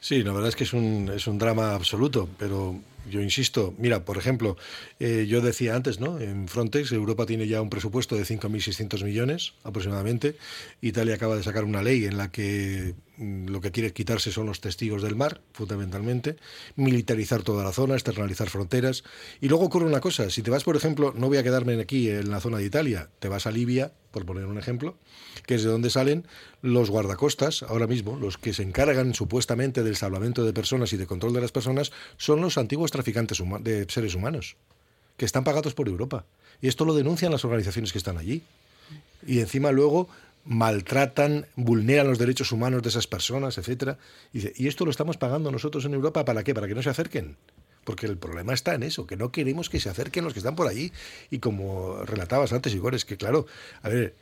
Sí, 0.07 0.23
la 0.23 0.31
verdad 0.31 0.47
es 0.47 0.55
que 0.55 0.63
es 0.63 0.71
un, 0.71 1.11
es 1.13 1.27
un 1.27 1.37
drama 1.37 1.75
absoluto, 1.75 2.29
pero 2.39 2.79
yo 3.11 3.21
insisto, 3.21 3.73
mira, 3.77 4.05
por 4.05 4.17
ejemplo, 4.17 4.55
eh, 5.01 5.25
yo 5.27 5.41
decía 5.41 5.75
antes, 5.75 5.99
¿no? 5.99 6.17
En 6.17 6.47
Frontex, 6.47 6.93
Europa 6.93 7.25
tiene 7.25 7.45
ya 7.45 7.61
un 7.61 7.69
presupuesto 7.69 8.15
de 8.15 8.23
5.600 8.23 9.03
millones 9.03 9.51
aproximadamente. 9.65 10.37
Italia 10.79 11.15
acaba 11.15 11.35
de 11.35 11.43
sacar 11.43 11.65
una 11.65 11.83
ley 11.83 12.05
en 12.05 12.15
la 12.15 12.31
que 12.31 12.95
mm, 13.17 13.47
lo 13.47 13.59
que 13.59 13.71
quiere 13.71 13.91
quitarse 13.91 14.31
son 14.31 14.45
los 14.45 14.61
testigos 14.61 15.01
del 15.01 15.17
mar, 15.17 15.41
fundamentalmente, 15.51 16.37
militarizar 16.77 17.43
toda 17.43 17.65
la 17.65 17.73
zona, 17.73 17.95
externalizar 17.95 18.49
fronteras. 18.49 19.03
Y 19.41 19.49
luego 19.49 19.65
ocurre 19.65 19.87
una 19.87 19.99
cosa, 19.99 20.29
si 20.29 20.41
te 20.41 20.51
vas, 20.51 20.63
por 20.63 20.77
ejemplo, 20.77 21.13
no 21.17 21.27
voy 21.27 21.37
a 21.37 21.43
quedarme 21.43 21.81
aquí 21.81 22.09
en 22.09 22.31
la 22.31 22.39
zona 22.39 22.59
de 22.59 22.63
Italia, 22.63 23.09
te 23.19 23.27
vas 23.27 23.45
a 23.45 23.51
Libia, 23.51 23.91
por 24.11 24.25
poner 24.25 24.45
un 24.45 24.57
ejemplo, 24.57 24.95
que 25.45 25.55
es 25.55 25.63
de 25.63 25.69
donde 25.69 25.89
salen 25.89 26.25
los 26.61 26.89
guardacostas, 26.89 27.63
ahora 27.63 27.87
mismo, 27.87 28.17
los 28.17 28.37
que 28.37 28.53
se 28.53 28.63
encargan 28.63 29.13
supuestamente 29.13 29.83
del 29.83 29.95
salvamento 29.95 30.43
de 30.43 30.53
personas 30.53 30.93
y 30.93 30.97
de 30.97 31.07
control 31.07 31.33
de 31.33 31.41
las 31.41 31.51
personas, 31.51 31.91
son 32.17 32.41
los 32.41 32.57
antiguos 32.57 32.91
traficantes 32.91 33.41
de 33.61 33.85
seres 33.89 34.15
humanos, 34.15 34.55
que 35.17 35.25
están 35.25 35.43
pagados 35.43 35.73
por 35.73 35.87
Europa. 35.87 36.25
Y 36.61 36.67
esto 36.67 36.85
lo 36.85 36.95
denuncian 36.95 37.31
las 37.31 37.45
organizaciones 37.45 37.91
que 37.91 37.97
están 37.97 38.17
allí. 38.17 38.43
Y 39.25 39.39
encima 39.39 39.71
luego 39.71 40.07
maltratan, 40.45 41.45
vulneran 41.55 42.07
los 42.07 42.17
derechos 42.17 42.51
humanos 42.51 42.81
de 42.81 42.89
esas 42.89 43.05
personas, 43.05 43.57
etcétera. 43.57 43.97
Y, 44.33 44.63
y 44.63 44.67
esto 44.67 44.85
lo 44.85 44.91
estamos 44.91 45.17
pagando 45.17 45.51
nosotros 45.51 45.85
en 45.85 45.93
Europa 45.93 46.25
para 46.25 46.43
qué? 46.43 46.53
Para 46.53 46.67
que 46.67 46.75
no 46.75 46.81
se 46.81 46.89
acerquen 46.89 47.35
porque 47.87 48.05
el 48.05 48.17
problema 48.17 48.53
está 48.53 48.75
en 48.75 48.83
eso, 48.83 49.07
que 49.07 49.15
no 49.15 49.31
queremos 49.31 49.69
que 49.69 49.79
se 49.79 49.89
acerquen 49.89 50.25
los 50.25 50.33
que 50.33 50.39
están 50.39 50.57
por 50.57 50.67
allí. 50.67 50.91
Y 51.31 51.39
como 51.39 52.03
relatabas 52.03 52.51
antes, 52.51 52.75
Igor, 52.75 52.93
es 52.95 53.05
que 53.05 53.15
claro, 53.15 53.45
a 53.81 53.87
ver, 53.87 54.13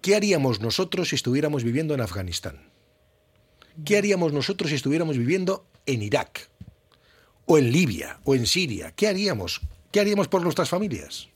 ¿qué 0.00 0.14
haríamos 0.14 0.60
nosotros 0.60 1.08
si 1.08 1.16
estuviéramos 1.16 1.64
viviendo 1.64 1.94
en 1.94 2.00
Afganistán? 2.00 2.70
¿Qué 3.84 3.98
haríamos 3.98 4.32
nosotros 4.32 4.70
si 4.70 4.76
estuviéramos 4.76 5.18
viviendo 5.18 5.66
en 5.84 6.02
Irak? 6.02 6.48
O 7.44 7.58
en 7.58 7.72
Libia, 7.72 8.20
o 8.22 8.36
en 8.36 8.46
Siria. 8.46 8.92
¿Qué 8.92 9.08
haríamos? 9.08 9.60
¿Qué 9.90 9.98
haríamos 9.98 10.28
por 10.28 10.40
nuestras 10.40 10.68
familias? 10.68 11.33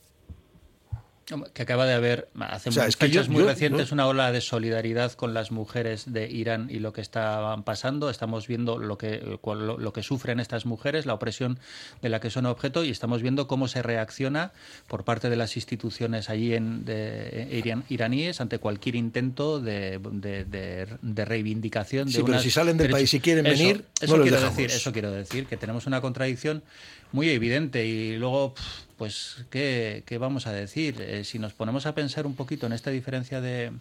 Que 1.53 1.61
acaba 1.61 1.85
de 1.85 1.93
haber, 1.93 2.27
hace 2.39 2.69
O 2.69 2.71
sea, 2.71 2.83
unas 2.83 2.89
es 2.89 2.97
que 2.97 3.09
yo- 3.11 3.23
muy 3.27 3.43
yo- 3.43 3.47
recientes, 3.49 3.91
una 3.91 4.07
ola 4.07 4.31
de 4.31 4.41
solidaridad 4.41 5.11
con 5.13 5.33
las 5.35 5.51
mujeres 5.51 6.11
de 6.11 6.27
Irán 6.29 6.69
y 6.71 6.79
lo 6.79 6.91
que 6.91 7.01
estaban 7.01 7.63
pasando. 7.63 8.09
Estamos 8.09 8.47
viendo 8.47 8.79
lo 8.79 8.97
que, 8.97 9.37
cual- 9.41 9.67
lo, 9.67 9.77
lo 9.77 9.93
que 9.93 10.01
sufren 10.01 10.39
estas 10.39 10.65
mujeres, 10.65 11.05
la 11.05 11.13
opresión 11.13 11.59
de 12.01 12.09
la 12.09 12.19
que 12.19 12.31
son 12.31 12.47
objeto, 12.47 12.83
y 12.83 12.89
estamos 12.89 13.21
viendo 13.21 13.47
cómo 13.47 13.67
se 13.67 13.83
reacciona 13.83 14.51
por 14.87 15.03
parte 15.03 15.29
de 15.29 15.35
las 15.35 15.55
instituciones 15.55 16.29
allí 16.31 16.55
en, 16.55 16.83
de, 16.85 17.47
Irán- 17.63 17.83
iraníes 17.89 18.41
ante 18.41 18.57
cualquier 18.57 18.95
intento 18.95 19.59
de, 19.61 19.99
de- 20.11 20.45
de- 20.45 20.87
de 21.01 21.25
reivindicación 21.25 22.07
de 22.07 22.13
Sí, 22.13 22.21
pero 22.25 22.39
si 22.39 22.49
salen 22.49 22.77
del 22.77 22.87
derechos- 22.87 22.97
país 22.99 23.13
y 23.13 23.19
quieren 23.19 23.45
Eso- 23.45 23.57
venir, 23.63 23.85
eso 24.01 24.17
no 24.17 24.23
quiero 24.23 24.41
decir, 24.41 24.65
eso 24.71 24.91
quiero 24.91 25.11
decir, 25.11 25.45
que 25.45 25.57
tenemos 25.57 25.85
una 25.85 26.01
contradicción 26.01 26.63
muy 27.11 27.29
evidente 27.29 27.85
y 27.85 28.17
luego, 28.17 28.53
pues, 28.99 29.45
¿qué, 29.49 30.03
qué 30.05 30.19
vamos 30.19 30.45
a 30.45 30.51
decir? 30.51 31.01
Eh, 31.01 31.23
si 31.23 31.39
nos 31.39 31.53
ponemos 31.53 31.87
a 31.87 31.95
pensar 31.95 32.27
un 32.27 32.35
poquito 32.35 32.67
en 32.67 32.73
esta 32.73 32.91
diferencia 32.91 33.41
de, 33.41 33.71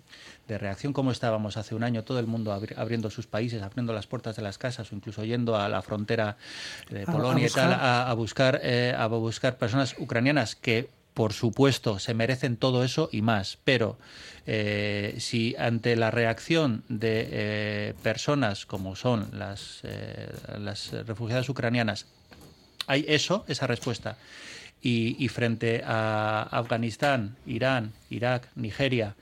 de 0.47 0.59
reacción, 0.59 0.95
como 0.95 1.11
estábamos 1.13 1.59
hace 1.59 1.75
un 1.75 1.83
año, 1.83 2.05
todo 2.05 2.21
el 2.21 2.27
mundo 2.27 2.55
abri- 2.55 2.73
abriendo 2.79 3.11
sus 3.11 3.27
países, 3.27 3.61
abriendo 3.61 3.93
las 3.93 4.07
puertas 4.07 4.37
de 4.37 4.43
las 4.43 4.57
casas 4.57 4.91
o 4.91 4.95
incluso 4.95 5.25
yendo 5.25 5.57
a 5.57 5.69
la 5.69 5.83
frontera 5.83 6.39
de 6.89 7.05
Polonia 7.05 7.45
a 7.45 7.49
y 7.49 7.51
tal, 7.51 7.73
a 7.73 8.15
buscar, 8.15 8.61
eh, 8.63 8.95
a 8.97 9.07
buscar 9.09 9.59
personas 9.59 9.95
ucranianas 9.99 10.55
que 10.57 10.89
por 11.15 11.33
supuesto, 11.33 11.99
se 11.99 12.15
merecen 12.15 12.57
todo 12.57 12.85
eso 12.85 13.09
y 13.11 13.23
más, 13.23 13.59
pero 13.65 13.99
eh, 14.47 15.17
si 15.19 15.57
ante 15.59 15.97
la 15.97 16.13
reacción 16.13 16.85
de 16.89 17.29
eh, 17.29 17.95
personas 18.05 18.67
como 18.67 18.95
son 18.95 19.29
las, 19.33 19.81
eh, 19.83 20.29
las 20.61 20.93
refugiadas 20.93 21.49
ucranianas 21.49 22.07
hay 22.87 23.05
eso, 23.09 23.45
esa 23.49 23.67
respuesta. 23.67 24.17
Y, 24.81 25.17
y 25.19 25.29
frente 25.29 25.83
a 25.85 26.43
Afganistán, 26.51 27.37
Irán, 27.47 27.93
Irak, 28.11 28.49
Nigeria, 28.55 29.17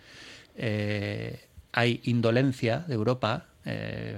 eh, 0.57 1.41
hay 1.73 2.01
indolencia 2.05 2.81
de 2.87 2.95
Europa, 2.95 3.45
eh, 3.65 4.17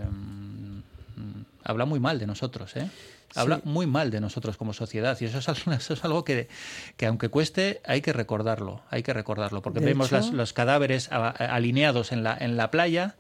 habla 1.65 1.85
muy 1.85 2.01
mal 2.01 2.19
de 2.19 2.27
nosotros, 2.27 2.77
¿eh? 2.77 2.89
Habla 3.35 3.57
Sí. 3.57 3.63
muy 3.67 3.87
mal 3.87 4.11
de 4.11 4.21
nosotros 4.21 4.57
como 4.57 4.73
sociedad 4.73 5.17
y 5.21 5.27
eso 5.27 5.39
es 5.39 5.49
algo, 5.49 5.73
eso 5.73 5.93
es 5.95 6.05
algo 6.05 6.25
que, 6.25 6.49
que 6.97 7.07
aunque 7.07 7.29
cueste 7.29 7.81
hay 7.85 8.01
que 8.01 8.13
recordarlo, 8.13 8.81
hay 8.91 9.03
que 9.03 9.13
recordarlo 9.13 9.61
porque 9.63 9.81
De 9.81 9.87
vemos 9.87 10.07
hecho- 10.09 10.17
las- 10.17 10.33
los 10.33 10.53
cadáveres 10.53 11.13
a- 11.13 11.29
alineados 11.29 12.11
en 12.13 12.23
la, 12.25 12.37
en 12.39 12.57
la 12.57 12.71
playa 12.71 13.17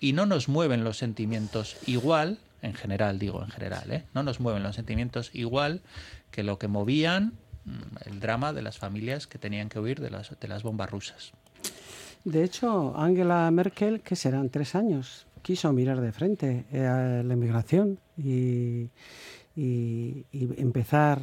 y 0.00 0.12
no 0.12 0.26
nos 0.26 0.48
mueven 0.48 0.84
los 0.84 0.96
sentimientos 0.96 1.76
igual, 1.86 2.38
en 2.62 2.74
general 2.74 3.18
digo 3.18 3.42
en 3.42 3.50
general, 3.50 3.90
¿eh? 3.90 4.04
no 4.14 4.22
nos 4.22 4.38
mueven 4.40 4.62
los 4.62 4.76
sentimientos 4.76 5.30
igual 5.34 5.80
que 6.30 6.44
lo 6.44 6.58
que 6.58 6.68
movían 6.68 7.32
el 8.04 8.20
drama 8.20 8.52
de 8.52 8.62
las 8.62 8.78
familias 8.78 9.26
que 9.26 9.38
tenían 9.38 9.68
que 9.68 9.78
huir 9.80 10.00
de 10.00 10.10
las, 10.10 10.38
de 10.38 10.48
las 10.48 10.62
bombas 10.62 10.90
rusas. 10.90 11.32
De 12.24 12.44
hecho, 12.44 12.94
Angela 12.96 13.50
Merkel, 13.50 14.00
que 14.00 14.16
serán 14.16 14.50
tres 14.50 14.74
años, 14.74 15.26
quiso 15.42 15.72
mirar 15.72 16.00
de 16.00 16.12
frente 16.12 16.64
eh, 16.72 16.84
a 16.84 17.22
la 17.22 17.34
inmigración 17.34 17.98
y, 18.16 18.90
empezar 19.56 21.20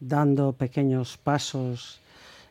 dando 0.00 0.52
pequeños 0.52 1.16
pasos 1.16 2.00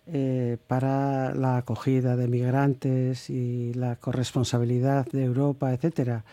eh, 0.06 0.58
para 0.67 1.36
la 1.36 1.58
acogida 1.58 2.15
de 2.15 2.30
migrantes 2.30 3.30
y 3.30 3.73
la 3.73 3.97
corresponsabilidad 3.97 5.06
de 5.08 5.26
Europa, 5.26 5.73
etcétera. 5.73 6.23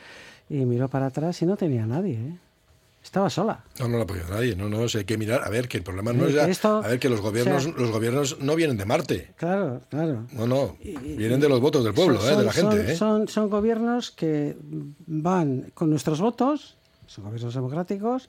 Y 0.49 0.65
miró 0.65 0.89
para 0.89 1.07
atrás 1.07 1.43
y 1.43 1.47
no 1.47 1.57
tenía 1.57 1.87
nadie. 1.87 2.15
¿eh? 2.15 2.37
Estaba 3.05 3.29
sola. 3.31 3.63
No, 3.79 3.87
no 3.87 3.99
la 3.99 4.05
apoya 4.05 4.23
nadie. 4.31 4.57
No, 4.57 4.69
no, 4.69 4.79
hay 4.93 5.05
que 5.05 5.19
mirar. 5.19 5.43
A 5.45 5.51
ver, 5.51 5.69
que 5.69 5.77
el 5.77 5.85
problema 5.85 6.13
no 6.15 6.25
Eh, 6.25 6.31
es 6.31 6.35
ya. 6.35 6.49
esto- 6.49 6.79
a 6.83 6.89
ver, 6.89 6.99
que 6.99 7.09
los 7.11 7.21
gobiernos, 7.21 7.67
o 7.67 7.69
sea- 7.69 7.75
los 7.79 7.91
gobiernos 7.91 8.41
no 8.41 8.57
vienen 8.57 8.77
de 8.79 8.87
Marte. 8.87 9.35
Claro, 9.37 9.83
claro. 9.91 10.27
No, 10.33 10.47
no. 10.47 10.77
Vienen 10.83 11.39
de 11.39 11.49
los 11.49 11.61
votos 11.61 11.85
del 11.85 11.93
pueblo, 11.95 12.19
Son- 12.21 12.33
eh, 12.33 12.37
de 12.39 12.45
la 12.45 12.53
son- 12.53 12.73
gente. 12.73 12.93
eh. 12.93 12.97
Son, 12.97 13.29
son 13.29 13.51
gobiernos 13.51 14.11
que 14.11 14.57
van 15.07 15.71
con 15.75 15.91
nuestros 15.91 16.21
votos, 16.21 16.77
son 17.07 17.25
gobiernos 17.25 17.55
democráticos, 17.55 18.29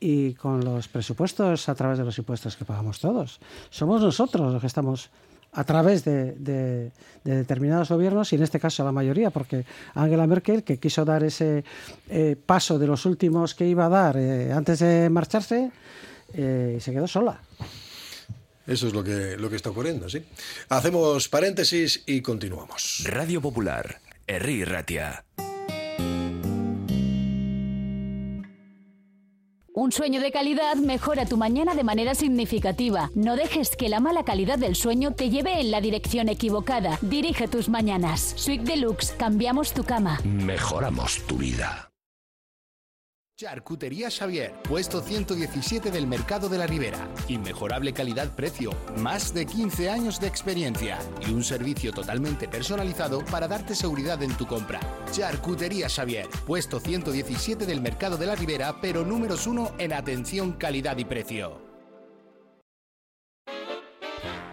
y 0.00 0.34
con 0.34 0.62
los 0.64 0.88
presupuestos 0.88 1.68
a 1.68 1.74
través 1.74 1.96
de 1.98 2.04
los 2.04 2.18
impuestos 2.18 2.56
que 2.56 2.64
pagamos 2.64 2.98
todos. 3.00 3.38
Somos 3.70 4.02
nosotros 4.02 4.52
los 4.52 4.60
que 4.60 4.66
estamos 4.66 5.08
a 5.52 5.64
través 5.64 6.04
de, 6.04 6.32
de- 6.32 6.90
de 7.24 7.36
determinados 7.38 7.88
gobiernos, 7.88 8.32
y 8.32 8.36
en 8.36 8.42
este 8.44 8.60
caso 8.60 8.84
la 8.84 8.92
mayoría, 8.92 9.30
porque 9.30 9.64
Angela 9.94 10.26
Merkel, 10.28 10.62
que 10.62 10.78
quiso 10.78 11.04
dar 11.04 11.24
ese 11.24 11.64
eh, 12.08 12.36
paso 12.46 12.78
de 12.78 12.86
los 12.86 13.04
últimos 13.04 13.54
que 13.56 13.66
iba 13.66 13.86
a 13.86 13.88
dar 13.88 14.16
eh, 14.16 14.52
antes 14.52 14.78
de 14.78 15.10
marcharse, 15.10 15.72
eh, 16.34 16.78
se 16.80 16.92
quedó 16.92 17.08
sola. 17.08 17.40
Eso 18.66 18.86
es 18.88 18.92
lo 18.92 19.02
que, 19.02 19.36
lo 19.36 19.48
que 19.50 19.56
está 19.56 19.70
ocurriendo, 19.70 20.08
sí. 20.08 20.22
Hacemos 20.68 21.28
paréntesis 21.28 22.02
y 22.06 22.20
continuamos. 22.20 23.02
Radio 23.06 23.40
Popular, 23.40 24.00
Herri 24.26 24.64
Ratia. 24.64 25.24
Un 29.78 29.92
sueño 29.92 30.22
de 30.22 30.32
calidad 30.32 30.76
mejora 30.76 31.26
tu 31.26 31.36
mañana 31.36 31.74
de 31.74 31.84
manera 31.84 32.14
significativa. 32.14 33.10
No 33.14 33.36
dejes 33.36 33.76
que 33.76 33.90
la 33.90 34.00
mala 34.00 34.24
calidad 34.24 34.58
del 34.58 34.74
sueño 34.74 35.10
te 35.10 35.28
lleve 35.28 35.60
en 35.60 35.70
la 35.70 35.82
dirección 35.82 36.30
equivocada. 36.30 36.98
Dirige 37.02 37.46
tus 37.46 37.68
mañanas. 37.68 38.32
Sweet 38.38 38.62
Deluxe, 38.62 39.12
cambiamos 39.18 39.74
tu 39.74 39.84
cama. 39.84 40.18
Mejoramos 40.24 41.26
tu 41.26 41.36
vida. 41.36 41.90
Charcutería 43.38 44.10
Xavier, 44.10 44.54
puesto 44.62 45.02
117 45.02 45.90
del 45.90 46.06
Mercado 46.06 46.48
de 46.48 46.56
la 46.56 46.66
Ribera. 46.66 47.06
Inmejorable 47.28 47.92
calidad-precio, 47.92 48.70
más 48.96 49.34
de 49.34 49.44
15 49.44 49.90
años 49.90 50.18
de 50.18 50.26
experiencia 50.26 50.98
y 51.20 51.34
un 51.34 51.44
servicio 51.44 51.92
totalmente 51.92 52.48
personalizado 52.48 53.22
para 53.26 53.46
darte 53.46 53.74
seguridad 53.74 54.22
en 54.22 54.34
tu 54.38 54.46
compra. 54.46 54.80
Charcutería 55.10 55.90
Xavier, 55.90 56.26
puesto 56.46 56.80
117 56.80 57.66
del 57.66 57.82
Mercado 57.82 58.16
de 58.16 58.24
la 58.24 58.36
Ribera, 58.36 58.80
pero 58.80 59.04
números 59.04 59.46
1 59.46 59.72
en 59.80 59.92
atención, 59.92 60.54
calidad 60.54 60.96
y 60.96 61.04
precio. 61.04 61.65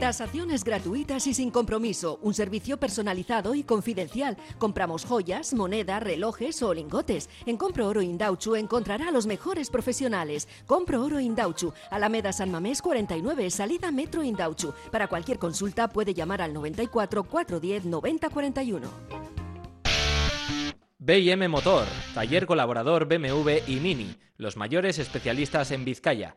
Tasaciones 0.00 0.64
gratuitas 0.64 1.26
y 1.26 1.34
sin 1.34 1.50
compromiso. 1.50 2.18
Un 2.22 2.32
servicio 2.32 2.78
personalizado 2.78 3.54
y 3.54 3.62
confidencial. 3.62 4.38
Compramos 4.56 5.04
joyas, 5.04 5.52
moneda, 5.52 6.00
relojes 6.00 6.62
o 6.62 6.72
lingotes. 6.72 7.28
En 7.44 7.58
Compro 7.58 7.86
Oro 7.86 8.00
Indauchu 8.00 8.56
encontrará 8.56 9.08
a 9.08 9.10
los 9.10 9.26
mejores 9.26 9.68
profesionales. 9.68 10.48
Compro 10.66 11.04
Oro 11.04 11.20
Indauchu, 11.20 11.74
Alameda 11.90 12.32
San 12.32 12.50
Mamés 12.50 12.80
49, 12.80 13.50
salida 13.50 13.92
Metro 13.92 14.22
Indauchu. 14.22 14.72
Para 14.90 15.06
cualquier 15.06 15.38
consulta 15.38 15.86
puede 15.86 16.14
llamar 16.14 16.40
al 16.40 16.54
94 16.54 17.22
410 17.24 17.84
90 17.84 18.30
41. 18.30 18.90
BM 20.98 21.48
Motor, 21.48 21.84
taller 22.14 22.46
colaborador 22.46 23.06
BMW 23.06 23.50
y 23.66 23.76
Mini, 23.80 24.16
los 24.38 24.56
mayores 24.56 24.98
especialistas 24.98 25.72
en 25.72 25.84
Vizcaya. 25.84 26.36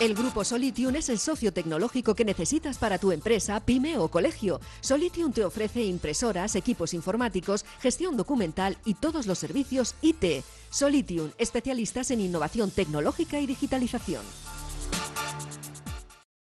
El 0.00 0.14
grupo 0.14 0.44
Solitium 0.44 0.96
es 0.96 1.10
el 1.10 1.18
socio 1.18 1.52
tecnológico 1.52 2.14
que 2.14 2.24
necesitas 2.24 2.78
para 2.78 2.96
tu 2.96 3.12
empresa, 3.12 3.60
pyme 3.60 3.98
o 3.98 4.08
colegio. 4.08 4.58
Solitium 4.80 5.30
te 5.30 5.44
ofrece 5.44 5.84
impresoras, 5.84 6.56
equipos 6.56 6.94
informáticos, 6.94 7.66
gestión 7.82 8.16
documental 8.16 8.78
y 8.86 8.94
todos 8.94 9.26
los 9.26 9.38
servicios 9.38 9.94
IT. 10.00 10.42
Solitium, 10.70 11.32
especialistas 11.36 12.10
en 12.12 12.22
innovación 12.22 12.70
tecnológica 12.70 13.40
y 13.40 13.46
digitalización. 13.46 14.22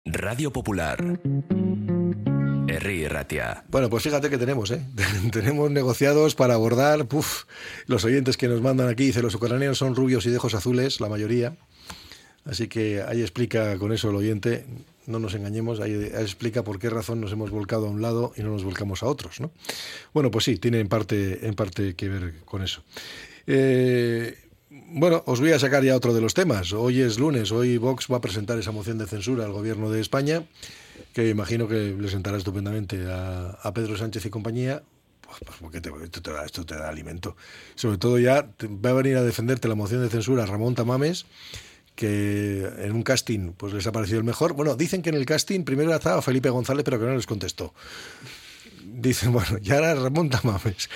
Radio 0.03 0.51
Popular. 0.51 1.21
Herri 2.67 3.07
Ratia. 3.07 3.63
Bueno, 3.69 3.89
pues 3.89 4.03
fíjate 4.03 4.29
que 4.29 4.37
tenemos, 4.37 4.69
¿eh? 4.71 4.85
tenemos 5.31 5.71
negociados 5.71 6.35
para 6.35 6.55
abordar, 6.55 7.05
puf, 7.05 7.45
los 7.85 8.03
oyentes 8.03 8.35
que 8.35 8.49
nos 8.49 8.61
mandan 8.61 8.89
aquí, 8.89 9.05
dice, 9.05 9.21
los 9.21 9.33
ucranianos 9.33 9.77
son 9.77 9.95
rubios 9.95 10.25
y 10.25 10.29
de 10.29 10.37
ojos 10.37 10.55
azules, 10.55 10.99
la 10.99 11.07
mayoría. 11.07 11.55
Así 12.45 12.67
que 12.67 13.01
ahí 13.01 13.21
explica 13.21 13.77
con 13.77 13.91
eso 13.91 14.09
el 14.09 14.15
oyente, 14.15 14.65
no 15.07 15.19
nos 15.19 15.33
engañemos, 15.33 15.79
ahí, 15.79 15.93
explica 16.13 16.63
por 16.63 16.79
qué 16.79 16.89
razón 16.89 17.19
nos 17.19 17.31
hemos 17.31 17.49
volcado 17.49 17.87
a 17.87 17.89
un 17.89 18.01
lado 18.01 18.33
y 18.37 18.43
no 18.43 18.51
nos 18.51 18.63
volcamos 18.63 19.03
a 19.03 19.07
otros. 19.07 19.39
¿no? 19.39 19.51
Bueno, 20.13 20.31
pues 20.31 20.45
sí, 20.45 20.57
tiene 20.57 20.79
en 20.79 20.87
parte, 20.87 21.47
en 21.47 21.55
parte 21.55 21.95
que 21.95 22.07
ver 22.07 22.33
con 22.45 22.61
eso. 22.61 22.83
Eh, 23.47 24.37
bueno, 24.69 25.23
os 25.25 25.39
voy 25.39 25.51
a 25.51 25.59
sacar 25.59 25.83
ya 25.83 25.95
otro 25.95 26.13
de 26.13 26.21
los 26.21 26.33
temas. 26.33 26.73
Hoy 26.73 27.01
es 27.01 27.17
lunes, 27.17 27.51
hoy 27.51 27.77
Vox 27.77 28.07
va 28.11 28.17
a 28.17 28.21
presentar 28.21 28.59
esa 28.59 28.71
moción 28.71 28.97
de 28.97 29.07
censura 29.07 29.45
al 29.45 29.51
gobierno 29.51 29.89
de 29.89 30.01
España, 30.01 30.43
que 31.13 31.29
imagino 31.29 31.67
que 31.67 31.95
le 31.99 32.09
sentará 32.09 32.37
estupendamente 32.37 33.05
a, 33.09 33.71
Pedro 33.73 33.97
Sánchez 33.97 34.25
y 34.25 34.29
compañía, 34.29 34.83
pues, 35.21 35.37
pues 35.45 35.57
porque 35.59 35.77
esto, 36.03 36.21
te 36.21 36.31
da, 36.31 36.45
esto 36.45 36.65
te 36.65 36.75
da 36.75 36.89
alimento. 36.89 37.35
Sobre 37.75 37.97
todo 37.97 38.19
ya 38.19 38.49
va 38.63 38.89
a 38.91 38.93
venir 38.93 39.17
a 39.17 39.23
defenderte 39.23 39.67
la 39.67 39.75
moción 39.75 40.01
de 40.01 40.09
censura 40.09 40.45
Ramón 40.45 40.75
Tamames, 40.75 41.25
que 41.95 42.69
en 42.79 42.91
un 42.91 43.03
casting 43.03 43.53
pues 43.53 43.73
les 43.73 43.87
ha 43.87 43.91
parecido 43.91 44.19
el 44.19 44.25
mejor. 44.25 44.53
Bueno, 44.53 44.75
dicen 44.75 45.01
que 45.01 45.09
en 45.09 45.15
el 45.15 45.25
casting 45.25 45.63
primero 45.63 45.93
estaba 45.93 46.21
Felipe 46.21 46.49
González, 46.49 46.83
pero 46.83 46.99
que 46.99 47.05
no 47.05 47.15
les 47.15 47.25
contestó. 47.25 47.73
Dicen, 48.83 49.31
bueno, 49.31 49.57
ya 49.59 49.75
ahora 49.75 49.95
remonta 49.95 50.39
mames. 50.43 50.89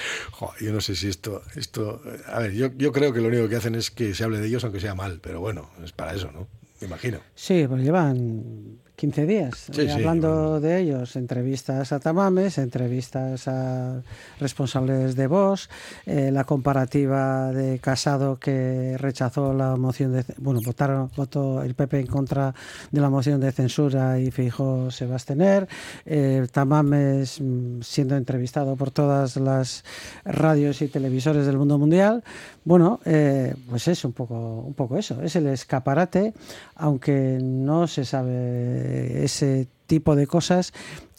yo 0.60 0.72
no 0.72 0.82
sé 0.82 0.96
si 0.96 1.08
esto, 1.08 1.42
esto, 1.56 2.02
a 2.28 2.40
ver, 2.40 2.54
yo, 2.54 2.70
yo 2.78 2.92
creo 2.92 3.14
que 3.14 3.22
lo 3.22 3.28
único 3.30 3.50
que 3.50 3.56
hacen 3.56 3.76
es 3.76 3.92
que 3.92 4.14
se 4.14 4.24
hable 4.24 4.40
de 4.40 4.48
ellos 4.48 4.64
aunque 4.64 4.80
sea 4.80 4.96
mal, 4.96 5.20
pero 5.22 5.40
bueno, 5.40 5.70
es 5.84 5.92
para 5.92 6.14
eso, 6.14 6.32
¿no? 6.32 6.48
Me 6.82 6.88
imagino. 6.88 7.20
Sí, 7.36 7.66
pues 7.68 7.84
llevan 7.84 8.80
15 9.00 9.26
días 9.26 9.70
eh, 9.78 9.90
hablando 9.94 10.60
de 10.60 10.78
ellos, 10.82 11.16
entrevistas 11.16 11.94
a 11.94 12.02
Tamames, 12.02 12.58
entrevistas 12.58 13.48
a 13.48 14.02
responsables 14.42 15.16
de 15.16 15.26
Vox, 15.26 15.70
eh, 16.06 16.32
la 16.34 16.44
comparativa 16.44 17.54
de 17.54 17.80
Casado 17.80 18.36
que 18.36 18.98
rechazó 18.98 19.54
la 19.54 19.78
moción 19.78 20.12
de 20.12 20.26
bueno 20.38 20.60
votaron 20.66 21.10
votó 21.16 21.64
el 21.64 21.76
PP 21.76 22.02
en 22.02 22.08
contra 22.08 22.54
de 22.92 23.00
la 23.00 23.10
moción 23.10 23.40
de 23.40 23.54
censura 23.54 24.20
y 24.20 24.32
fijo 24.32 24.92
se 24.92 25.06
va 25.06 25.14
a 25.14 25.16
abstener, 25.16 25.70
eh, 26.06 26.46
Tamames 26.52 27.40
mm, 27.40 27.82
siendo 27.82 28.18
entrevistado 28.18 28.76
por 28.76 28.92
todas 28.92 29.38
las 29.38 29.86
radios 30.26 30.82
y 30.82 30.90
televisores 30.90 31.46
del 31.46 31.58
mundo 31.58 31.78
mundial, 31.78 32.22
bueno, 32.66 33.00
pues 33.04 33.88
es 33.88 34.04
un 34.04 34.12
poco 34.12 34.60
un 34.60 34.74
poco 34.74 34.98
eso, 34.98 35.22
es 35.24 35.38
el 35.38 35.48
escaparate, 35.48 36.34
aunque 36.76 37.40
no 37.42 37.88
se 37.88 38.04
sabe 38.04 38.89
ese 38.90 39.68
tipo 39.88 40.16
de 40.16 40.28
cosas 40.28 40.74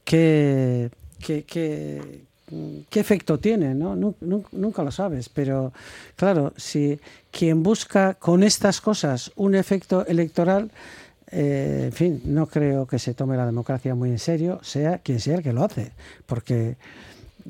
que, 0.04 0.90
qué 1.18 3.00
efecto 3.00 3.38
tiene, 3.38 3.74
¿no? 3.74 3.94
Nunca, 4.52 4.82
lo 4.82 4.90
sabes, 4.90 5.28
pero 5.28 5.72
claro, 6.16 6.52
si 6.56 6.98
quien 7.30 7.62
busca 7.62 8.14
con 8.14 8.42
estas 8.42 8.80
cosas 8.80 9.32
un 9.36 9.54
efecto 9.54 10.06
electoral, 10.06 10.70
eh, 11.30 11.82
en 11.86 11.92
fin, 11.92 12.22
no 12.24 12.46
creo 12.46 12.86
que 12.86 12.98
se 12.98 13.14
tome 13.14 13.36
la 13.36 13.46
democracia 13.46 13.94
muy 13.94 14.10
en 14.10 14.18
serio, 14.18 14.58
sea 14.62 14.98
quien 14.98 15.20
sea 15.20 15.36
el 15.36 15.42
que 15.42 15.52
lo 15.52 15.64
hace, 15.64 15.92
porque 16.26 16.76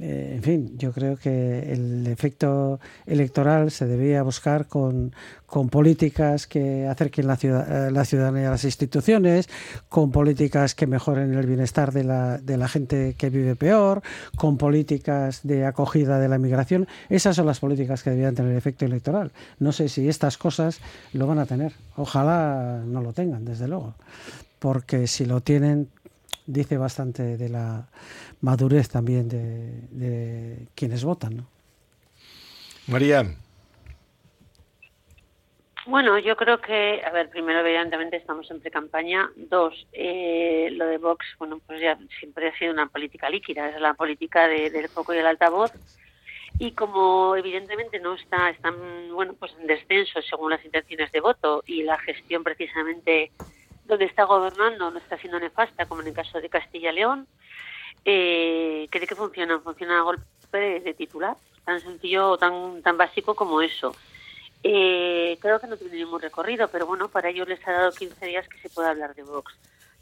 eh, 0.01 0.35
en 0.37 0.43
fin, 0.43 0.79
yo 0.79 0.93
creo 0.93 1.17
que 1.17 1.73
el 1.73 2.07
efecto 2.07 2.81
electoral 3.07 3.71
se 3.71 3.87
debía 3.87 4.23
buscar 4.23 4.67
con, 4.67 5.13
con 5.47 5.69
políticas 5.69 6.47
que 6.47 6.87
acerquen 6.87 7.27
la, 7.27 7.37
ciudad, 7.37 7.89
eh, 7.89 7.91
la 7.91 8.05
ciudadanía 8.05 8.49
a 8.49 8.53
las 8.53 8.65
instituciones, 8.65 9.49
con 9.89 10.11
políticas 10.11 10.75
que 10.75 10.87
mejoren 10.87 11.35
el 11.35 11.47
bienestar 11.47 11.93
de 11.93 12.05
la, 12.05 12.39
de 12.39 12.57
la 12.57 12.69
gente 12.69 13.15
que 13.19 13.31
vive 13.31 13.57
peor, 13.57 14.03
con 14.37 14.59
políticas 14.59 15.41
de 15.43 15.67
acogida 15.67 16.19
de 16.19 16.29
la 16.29 16.39
migración. 16.39 16.87
Esas 17.09 17.37
son 17.37 17.47
las 17.47 17.61
políticas 17.61 18.03
que 18.03 18.11
debían 18.11 18.35
tener 18.35 18.57
efecto 18.57 18.85
electoral. 18.85 19.33
No 19.59 19.73
sé 19.73 19.89
si 19.89 20.09
estas 20.09 20.39
cosas 20.39 20.81
lo 21.13 21.27
van 21.27 21.39
a 21.39 21.47
tener. 21.47 21.73
Ojalá 21.97 22.83
no 22.87 23.01
lo 23.03 23.13
tengan, 23.13 23.45
desde 23.45 23.67
luego. 23.67 23.95
Porque 24.59 25.07
si 25.07 25.25
lo 25.25 25.41
tienen, 25.41 25.89
dice 26.53 26.77
bastante 26.77 27.37
de 27.37 27.49
la 27.49 27.89
madurez 28.41 28.89
también 28.89 29.29
de, 29.29 30.67
quienes 30.75 31.05
votan. 31.05 31.37
¿no? 31.39 31.47
María. 32.87 33.25
Bueno, 35.87 36.19
yo 36.19 36.37
creo 36.37 36.61
que, 36.61 37.03
a 37.05 37.11
ver, 37.11 37.31
primero, 37.31 37.61
evidentemente, 37.61 38.17
estamos 38.17 38.51
en 38.51 38.61
pre-campaña. 38.61 39.31
Dos, 39.35 39.87
eh, 39.93 40.69
lo 40.73 40.87
de 40.87 40.99
Vox, 40.99 41.25
bueno, 41.39 41.61
pues 41.67 41.81
ya 41.81 41.99
siempre 42.19 42.49
ha 42.49 42.59
sido 42.59 42.73
una 42.73 42.87
política 42.87 43.31
líquida, 43.31 43.71
es 43.71 43.81
la 43.81 43.95
política 43.95 44.47
del 44.47 44.89
foco 44.89 45.15
y 45.15 45.19
el 45.19 45.27
altavoz. 45.27 45.73
Y 46.59 46.73
como 46.73 47.35
evidentemente 47.37 47.99
no 48.01 48.15
está, 48.15 48.51
están, 48.51 48.75
bueno, 49.13 49.35
pues 49.39 49.53
en 49.59 49.67
descenso 49.67 50.21
según 50.21 50.51
las 50.51 50.65
intenciones 50.65 51.11
de 51.13 51.21
voto 51.21 51.63
y 51.67 51.83
la 51.83 51.99
gestión 51.99 52.45
precisamente 52.45 53.33
donde 53.91 54.07
está 54.07 54.25
gobernando 54.25 54.91
no 54.91 54.99
está 54.99 55.19
siendo 55.19 55.39
nefasta, 55.39 55.87
como 55.87 56.01
en 56.01 56.09
el 56.09 56.15
caso 56.15 56.41
de 56.41 56.49
Castilla 56.49 56.93
y 56.93 56.95
León, 56.95 57.27
eh, 58.05 58.89
¿de 58.91 59.07
qué 59.07 59.15
funciona? 59.15 59.59
Funciona 59.59 59.99
a 59.99 60.03
golpe 60.03 60.81
de, 60.81 60.95
titular, 60.95 61.37
tan 61.65 61.81
sencillo 61.81 62.39
tan, 62.39 62.83
tan 62.83 62.97
básico 62.97 63.35
como 63.35 63.61
eso. 63.61 63.95
Eh, 64.63 65.37
creo 65.41 65.59
que 65.59 65.67
no 65.67 65.77
tiene 65.77 65.97
ningún 65.97 66.21
recorrido, 66.21 66.69
pero 66.69 66.87
bueno, 66.87 67.09
para 67.09 67.31
ello 67.31 67.45
les 67.45 67.67
ha 67.67 67.73
dado 67.73 67.93
15 67.93 68.27
días 68.27 68.49
que 68.49 68.59
se 68.59 68.71
pueda 68.71 68.91
hablar 68.91 69.15
de 69.15 69.25
Vox, 69.25 69.55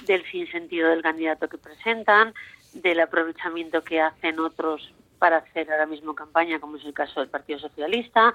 del 0.05 0.25
sinsentido 0.31 0.91
del 0.91 1.03
candidato 1.03 1.49
que 1.49 1.59
presentan, 1.59 2.35
del 2.75 3.01
aprovechamiento 3.01 3.83
que 3.83 4.01
hacen 4.01 4.39
otros 4.39 4.93
para 5.19 5.39
hacer 5.39 5.71
ahora 5.71 5.87
mismo 5.87 6.15
campaña, 6.15 6.61
como 6.61 6.77
es 6.77 6.85
el 6.85 6.95
caso 6.95 7.21
del 7.21 7.29
Partido 7.29 7.59
Socialista, 7.59 8.33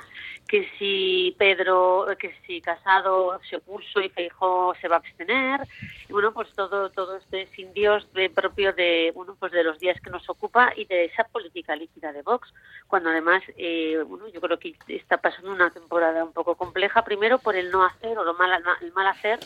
que 0.47 0.69
si 0.77 1.35
Pedro, 1.37 2.07
que 2.19 2.35
si 2.45 2.61
Casado 2.61 3.39
se 3.49 3.57
opuso 3.57 4.01
y 4.01 4.09
Feijó 4.09 4.73
se 4.79 4.87
va 4.87 4.97
a 4.97 4.99
abstener, 4.99 5.61
bueno, 6.09 6.33
pues 6.33 6.53
todo 6.53 6.89
todo 6.89 7.17
este 7.17 7.47
sin 7.55 7.73
Dios 7.73 8.11
de, 8.13 8.29
propio 8.29 8.73
de 8.73 9.11
bueno 9.15 9.35
pues 9.39 9.51
de 9.51 9.63
los 9.63 9.79
días 9.79 9.99
que 10.01 10.09
nos 10.09 10.29
ocupa 10.29 10.73
y 10.75 10.85
de 10.85 11.05
esa 11.05 11.23
política 11.25 11.75
líquida 11.75 12.11
de 12.11 12.21
Vox, 12.21 12.53
cuando 12.87 13.09
además 13.09 13.41
eh, 13.57 14.03
bueno 14.05 14.27
yo 14.27 14.41
creo 14.41 14.59
que 14.59 14.75
está 14.87 15.17
pasando 15.17 15.51
una 15.51 15.69
temporada 15.69 16.23
un 16.23 16.33
poco 16.33 16.55
compleja, 16.55 17.03
primero 17.03 17.39
por 17.39 17.55
el 17.55 17.71
no 17.71 17.83
hacer 17.85 18.17
o 18.17 18.23
lo 18.23 18.33
mal 18.33 18.51
el 18.81 18.91
mal 18.93 19.07
hacer 19.07 19.39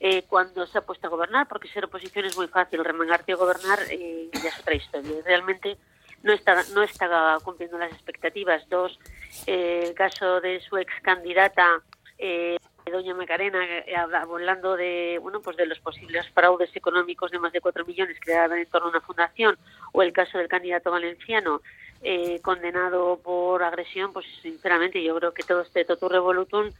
eh, 0.00 0.22
cuando 0.28 0.64
se 0.66 0.78
ha 0.78 0.82
puesto 0.82 1.08
a 1.08 1.10
gobernar, 1.10 1.48
porque 1.48 1.68
ser 1.68 1.84
oposición 1.84 2.24
es 2.24 2.36
muy 2.36 2.46
fácil, 2.46 2.84
remangarte 2.84 3.32
a 3.32 3.36
gobernar 3.36 3.80
eh, 3.90 4.30
ya 4.32 4.48
es 4.48 4.60
otra 4.60 4.74
historia. 4.74 5.22
Realmente 5.24 5.76
no 6.22 6.32
está, 6.32 6.62
no 6.74 6.82
está 6.82 7.38
cumpliendo 7.42 7.78
las 7.78 7.92
expectativas. 7.92 8.68
Dos, 8.68 8.98
eh, 9.46 9.84
el 9.88 9.94
caso 9.94 10.40
de 10.40 10.60
su 10.60 10.76
ex 10.76 10.92
candidata, 11.02 11.82
eh, 12.18 12.56
doña 12.90 13.14
Macarena, 13.14 13.64
eh, 13.64 13.94
hablando 13.96 14.76
de, 14.76 15.18
bueno, 15.20 15.40
pues 15.40 15.56
de 15.56 15.66
los 15.66 15.78
posibles 15.80 16.28
fraudes 16.30 16.74
económicos 16.74 17.30
de 17.30 17.38
más 17.38 17.52
de 17.52 17.60
cuatro 17.60 17.84
millones 17.84 18.18
creados 18.20 18.56
en 18.56 18.66
torno 18.66 18.88
a 18.88 18.90
una 18.90 19.00
fundación, 19.00 19.58
o 19.92 20.02
el 20.02 20.12
caso 20.12 20.38
del 20.38 20.48
candidato 20.48 20.90
valenciano, 20.90 21.60
eh, 22.02 22.40
condenado 22.42 23.18
por 23.22 23.62
agresión, 23.62 24.12
pues 24.12 24.26
sinceramente 24.42 25.02
yo 25.02 25.16
creo 25.16 25.32
que 25.32 25.42
todo 25.42 25.62
este 25.62 25.84
totu 25.84 26.08
revolutum 26.08 26.70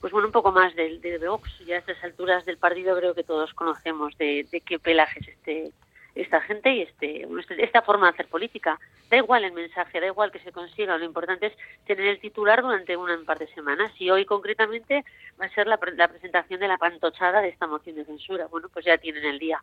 pues 0.00 0.12
bueno, 0.12 0.26
un 0.26 0.32
poco 0.32 0.50
más 0.50 0.74
del 0.74 1.00
de, 1.00 1.16
Vox. 1.18 1.48
Ya 1.64 1.76
a 1.76 1.78
estas 1.78 2.02
alturas 2.02 2.44
del 2.44 2.56
partido 2.56 2.96
creo 2.96 3.14
que 3.14 3.22
todos 3.22 3.54
conocemos 3.54 4.18
de, 4.18 4.44
de 4.50 4.60
qué 4.60 4.80
pelaje 4.80 5.20
es 5.20 5.28
este, 5.28 5.70
esta 6.14 6.40
gente 6.42 6.72
y 6.72 6.82
este, 6.82 7.26
este, 7.38 7.64
esta 7.64 7.82
forma 7.82 8.06
de 8.06 8.14
hacer 8.14 8.28
política. 8.28 8.78
Da 9.10 9.16
igual 9.16 9.44
el 9.44 9.52
mensaje, 9.52 10.00
da 10.00 10.06
igual 10.06 10.30
que 10.30 10.40
se 10.40 10.52
consiga, 10.52 10.98
lo 10.98 11.04
importante 11.04 11.46
es 11.46 11.52
tener 11.86 12.06
el 12.06 12.20
titular 12.20 12.62
durante 12.62 12.96
una 12.96 13.16
un 13.16 13.24
par 13.24 13.38
de 13.38 13.52
semanas 13.54 13.92
y 13.98 14.10
hoy 14.10 14.24
concretamente 14.24 15.04
va 15.40 15.46
a 15.46 15.54
ser 15.54 15.66
la, 15.66 15.78
presentación 15.78 16.60
de 16.60 16.68
la 16.68 16.78
pantochada 16.78 17.40
de 17.40 17.48
esta 17.48 17.66
moción 17.66 17.96
de 17.96 18.04
censura. 18.04 18.46
Bueno, 18.46 18.68
pues 18.72 18.84
ya 18.84 18.98
tienen 18.98 19.24
el 19.24 19.38
día. 19.38 19.62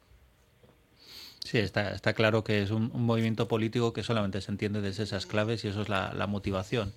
Sí, 1.44 1.58
está, 1.58 1.92
está 1.92 2.14
claro 2.14 2.44
que 2.44 2.62
es 2.62 2.72
un, 2.72 2.92
movimiento 2.94 3.48
político 3.48 3.94
que 3.94 4.04
solamente 4.04 4.42
se 4.42 4.52
entiende 4.52 4.82
desde 4.82 5.04
esas 5.04 5.26
claves 5.26 5.64
y 5.66 5.70
eso 5.70 5.82
es 5.82 5.90
la, 5.90 6.28
motivación. 6.28 6.94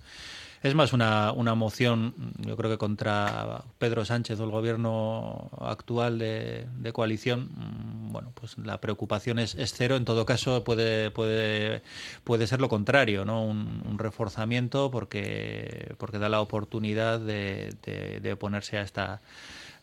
Es 0.63 0.75
más 0.75 0.93
una, 0.93 1.33
una 1.33 1.55
moción, 1.55 2.13
yo 2.39 2.55
creo 2.55 2.71
que 2.71 2.77
contra 2.77 3.65
Pedro 3.79 4.05
Sánchez 4.05 4.39
o 4.39 4.45
el 4.45 4.49
gobierno 4.49 5.51
actual 5.59 6.17
de, 6.17 6.91
coalición. 6.93 7.49
Mm, 7.53 8.13
bueno, 8.13 8.31
pues 8.33 8.57
la 8.57 8.79
preocupación 8.79 9.39
es, 9.39 9.55
cero. 9.75 9.97
En 9.97 10.05
todo 10.05 10.25
caso, 10.25 10.63
puede, 10.63 11.11
puede, 11.11 11.81
puede 12.23 12.47
ser 12.47 12.61
lo 12.61 12.69
contrario, 12.69 13.25
¿no? 13.25 13.43
Un, 13.43 13.83
reforzamiento 13.97 14.89
porque, 14.89 15.95
porque 15.97 16.17
da 16.17 16.29
la 16.29 16.41
oportunidad 16.41 17.19
de, 17.19 17.75
de, 18.21 18.33
oponerse 18.33 18.77
a 18.77 18.81
esta, 18.81 19.21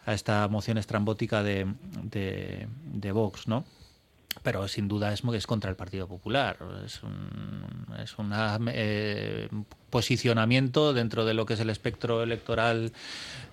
a 0.04 0.14
esta 0.14 0.48
moción 0.48 0.78
estrambótica 0.78 1.42
de, 1.42 1.66
de, 2.02 2.68
de 2.84 3.12
Vox, 3.12 3.46
¿no? 3.48 3.64
Pero 4.42 4.68
sin 4.68 4.88
duda 4.88 5.12
es, 5.12 5.22
es 5.34 5.46
contra 5.46 5.70
el 5.70 5.76
Partido 5.76 6.06
Popular. 6.08 6.56
Es 6.84 7.02
un 7.02 7.80
es 8.02 8.18
una, 8.18 8.58
eh, 8.68 9.48
posicionamiento 9.90 10.92
dentro 10.94 11.24
de 11.24 11.34
lo 11.34 11.46
que 11.46 11.54
es 11.54 11.60
el 11.60 11.70
espectro 11.70 12.22
electoral 12.22 12.92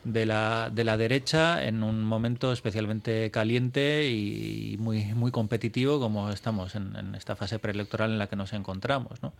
de 0.03 0.25
la, 0.25 0.69
de 0.71 0.83
la 0.83 0.95
derecha 0.95 1.65
en 1.65 1.83
un 1.83 2.03
momento 2.03 2.53
especialmente 2.53 3.31
caliente 3.31 4.09
y 4.09 4.77
muy, 4.79 5.05
muy 5.13 5.31
competitivo 5.31 5.99
como 5.99 6.29
estamos 6.29 6.75
en, 6.75 6.95
en 6.95 7.15
esta 7.15 7.35
fase 7.35 7.59
preelectoral 7.59 8.11
en 8.11 8.19
la 8.19 8.27
que 8.27 8.35
nos 8.35 8.53
encontramos. 8.53 9.21
¿no? 9.21 9.33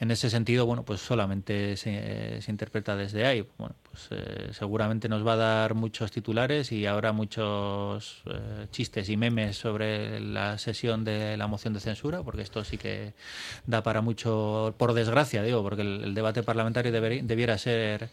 En 0.00 0.10
ese 0.10 0.28
sentido, 0.28 0.66
bueno, 0.66 0.84
pues 0.84 1.00
solamente 1.00 1.76
se, 1.76 2.42
interpreta 2.48 2.96
desde 2.96 3.26
ahí. 3.26 3.46
Bueno, 3.58 3.76
pues 3.82 4.08
eh, 4.10 4.48
seguramente 4.52 5.08
nos 5.08 5.24
va 5.24 5.34
a 5.34 5.36
dar 5.36 5.74
muchos 5.74 6.10
titulares 6.10 6.72
y 6.72 6.86
habrá 6.86 7.12
muchos 7.12 8.22
eh, 8.26 8.66
chistes 8.72 9.08
y 9.08 9.16
memes 9.16 9.56
sobre 9.56 10.18
la 10.18 10.58
sesión 10.58 11.04
de 11.04 11.36
la 11.36 11.46
moción 11.46 11.74
de 11.74 11.80
censura, 11.80 12.22
porque 12.22 12.42
esto 12.42 12.64
sí 12.64 12.76
que 12.76 13.14
da 13.66 13.82
para 13.82 14.00
mucho, 14.00 14.74
por 14.78 14.94
desgracia, 14.94 15.42
digo, 15.44 15.62
porque 15.62 15.82
el, 15.82 16.14
debate 16.14 16.42
parlamentario 16.42 16.90
debiera 16.90 17.56
ser 17.56 18.10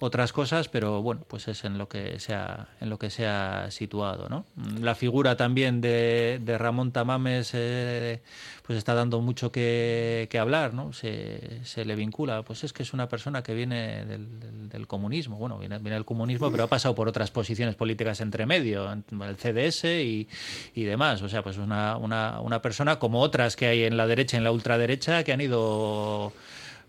otras 0.00 0.32
cosas, 0.32 0.68
pero 0.68 1.02
bueno, 1.02 1.22
pues 1.28 1.46
es 1.46 1.64
en 1.64 1.76
lo 1.76 1.88
que 1.88 2.18
se 2.18 2.32
ha, 2.32 2.68
en 2.80 2.88
lo 2.88 2.98
que 2.98 3.10
se 3.10 3.26
ha 3.26 3.70
situado, 3.70 4.30
¿no? 4.30 4.46
La 4.80 4.94
figura 4.94 5.36
también 5.36 5.82
de, 5.82 6.40
de 6.42 6.58
Ramón 6.58 6.90
Tamames 6.90 7.50
eh, 7.52 8.22
pues 8.66 8.78
está 8.78 8.94
dando 8.94 9.20
mucho 9.20 9.52
que, 9.52 10.26
hablar, 10.40 10.72
¿no? 10.72 10.94
Se, 10.94 11.60
se, 11.64 11.84
le 11.84 11.96
vincula, 11.96 12.42
pues 12.42 12.64
es 12.64 12.72
que 12.72 12.82
es 12.82 12.94
una 12.94 13.10
persona 13.10 13.42
que 13.42 13.52
viene 13.52 14.06
del, 14.06 14.70
del, 14.70 14.86
comunismo, 14.86 15.36
bueno, 15.36 15.58
viene, 15.58 15.76
viene, 15.78 15.96
del 15.96 16.06
comunismo, 16.06 16.50
pero 16.50 16.64
ha 16.64 16.68
pasado 16.68 16.94
por 16.94 17.06
otras 17.06 17.30
posiciones 17.30 17.74
políticas 17.74 18.22
entre 18.22 18.46
medio, 18.46 18.90
el 18.90 19.36
CDS 19.36 19.84
y, 19.84 20.28
y 20.74 20.84
demás, 20.84 21.20
o 21.20 21.28
sea, 21.28 21.42
pues 21.42 21.58
una, 21.58 21.98
una, 21.98 22.40
una 22.40 22.62
persona 22.62 22.98
como 22.98 23.20
otras 23.20 23.54
que 23.54 23.66
hay 23.66 23.84
en 23.84 23.98
la 23.98 24.06
derecha 24.06 24.36
y 24.36 24.38
en 24.38 24.44
la 24.44 24.52
ultraderecha 24.52 25.24
que 25.24 25.32
han 25.32 25.42
ido 25.42 26.32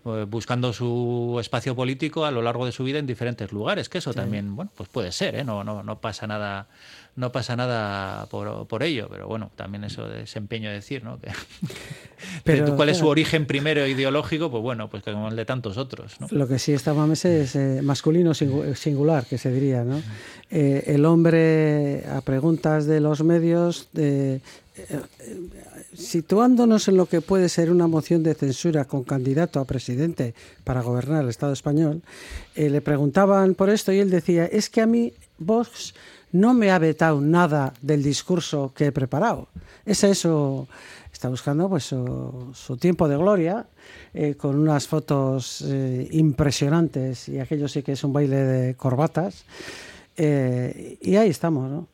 eh, 0.04 0.26
buscando 0.28 0.72
su 0.72 1.38
espacio 1.40 1.74
político 1.76 2.24
a 2.24 2.30
lo 2.30 2.42
largo 2.42 2.66
de 2.66 2.72
su 2.72 2.84
vida 2.84 2.98
en 2.98 3.06
diferentes 3.06 3.52
lugares, 3.52 3.88
que 3.88 3.98
eso 3.98 4.12
también, 4.12 4.56
bueno, 4.56 4.70
pues 4.76 4.88
puede 4.88 5.12
ser, 5.12 5.36
¿eh? 5.36 5.44
no, 5.44 5.64
no, 5.64 5.82
no 5.82 6.00
pasa 6.00 6.26
nada 6.26 6.68
no 7.14 7.30
pasa 7.30 7.56
nada 7.56 8.26
por, 8.26 8.66
por 8.66 8.82
ello, 8.82 9.06
pero 9.10 9.28
bueno, 9.28 9.50
también 9.54 9.84
eso 9.84 10.08
de 10.08 10.20
desempeño 10.20 10.70
de 10.70 10.76
decir, 10.76 11.04
¿no? 11.04 11.20
Que, 11.20 11.30
pero, 12.44 12.74
¿Cuál 12.74 12.88
es 12.88 12.98
su 12.98 13.06
origen 13.06 13.46
primero 13.46 13.86
ideológico? 13.86 14.50
Pues 14.50 14.62
bueno, 14.62 14.88
pues 14.88 15.02
como 15.02 15.28
el 15.28 15.36
de 15.36 15.44
tantos 15.44 15.76
otros. 15.76 16.18
¿no? 16.20 16.28
Lo 16.30 16.48
que 16.48 16.58
sí 16.58 16.72
está 16.72 16.94
Mames 16.94 17.24
es 17.26 17.54
eh, 17.54 17.80
masculino 17.82 18.32
singular, 18.32 19.26
que 19.26 19.36
se 19.36 19.50
diría, 19.50 19.84
¿no? 19.84 20.02
el 20.50 21.04
hombre, 21.06 22.04
a 22.06 22.20
preguntas 22.20 22.84
de 22.84 23.00
los 23.00 23.22
medios, 23.22 23.88
de, 23.92 24.42
situándonos 26.02 26.88
en 26.88 26.96
lo 26.96 27.06
que 27.06 27.20
puede 27.20 27.48
ser 27.48 27.70
una 27.70 27.86
moción 27.86 28.22
de 28.22 28.34
censura 28.34 28.84
con 28.84 29.04
candidato 29.04 29.60
a 29.60 29.64
presidente 29.64 30.34
para 30.64 30.82
gobernar 30.82 31.22
el 31.22 31.30
Estado 31.30 31.52
español, 31.52 32.02
eh, 32.54 32.68
le 32.68 32.80
preguntaban 32.80 33.54
por 33.54 33.70
esto 33.70 33.92
y 33.92 34.00
él 34.00 34.10
decía, 34.10 34.46
es 34.46 34.68
que 34.68 34.80
a 34.80 34.86
mí 34.86 35.12
Vox 35.38 35.94
no 36.32 36.54
me 36.54 36.70
ha 36.70 36.78
vetado 36.78 37.20
nada 37.20 37.74
del 37.82 38.02
discurso 38.02 38.72
que 38.74 38.86
he 38.86 38.92
preparado. 38.92 39.48
Es 39.84 40.02
eso, 40.04 40.66
está 41.12 41.28
buscando 41.28 41.68
pues 41.68 41.84
su, 41.84 42.76
tiempo 42.80 43.08
de 43.08 43.16
gloria, 43.16 43.66
eh, 44.14 44.34
con 44.34 44.58
unas 44.58 44.86
fotos 44.88 45.62
eh, 45.66 46.08
impresionantes 46.12 47.28
y 47.28 47.38
aquello 47.38 47.68
sí 47.68 47.82
que 47.82 47.92
es 47.92 48.04
un 48.04 48.12
baile 48.12 48.36
de 48.36 48.74
corbatas. 48.74 49.44
y 50.16 51.16
ahí 51.16 51.30
estamos, 51.30 51.70
¿no? 51.70 51.88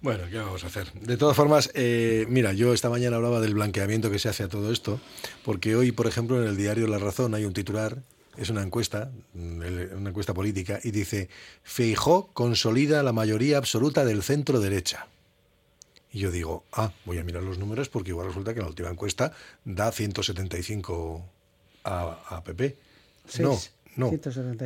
Bueno, 0.00 0.24
¿qué 0.30 0.38
vamos 0.38 0.62
a 0.62 0.68
hacer? 0.68 0.92
De 0.92 1.16
todas 1.16 1.36
formas, 1.36 1.70
eh, 1.74 2.24
mira, 2.28 2.52
yo 2.52 2.72
esta 2.72 2.88
mañana 2.88 3.16
hablaba 3.16 3.40
del 3.40 3.54
blanqueamiento 3.54 4.10
que 4.10 4.20
se 4.20 4.28
hace 4.28 4.44
a 4.44 4.48
todo 4.48 4.72
esto, 4.72 5.00
porque 5.44 5.74
hoy, 5.74 5.90
por 5.90 6.06
ejemplo, 6.06 6.40
en 6.40 6.48
el 6.48 6.56
diario 6.56 6.86
La 6.86 6.98
Razón 6.98 7.34
hay 7.34 7.44
un 7.44 7.52
titular, 7.52 7.98
es 8.36 8.48
una 8.48 8.62
encuesta, 8.62 9.10
una 9.34 10.10
encuesta 10.10 10.34
política, 10.34 10.78
y 10.84 10.92
dice, 10.92 11.28
Feijó 11.64 12.28
consolida 12.32 13.02
la 13.02 13.12
mayoría 13.12 13.58
absoluta 13.58 14.04
del 14.04 14.22
centro 14.22 14.60
derecha. 14.60 15.08
Y 16.12 16.20
yo 16.20 16.30
digo, 16.30 16.64
ah, 16.72 16.92
voy 17.04 17.18
a 17.18 17.24
mirar 17.24 17.42
los 17.42 17.58
números 17.58 17.88
porque 17.88 18.10
igual 18.10 18.28
resulta 18.28 18.54
que 18.54 18.60
la 18.60 18.68
última 18.68 18.88
encuesta 18.88 19.32
da 19.64 19.90
175 19.90 21.24
a, 21.84 22.18
a 22.28 22.44
PP. 22.44 22.76
no, 23.40 23.58
no, 23.96 24.12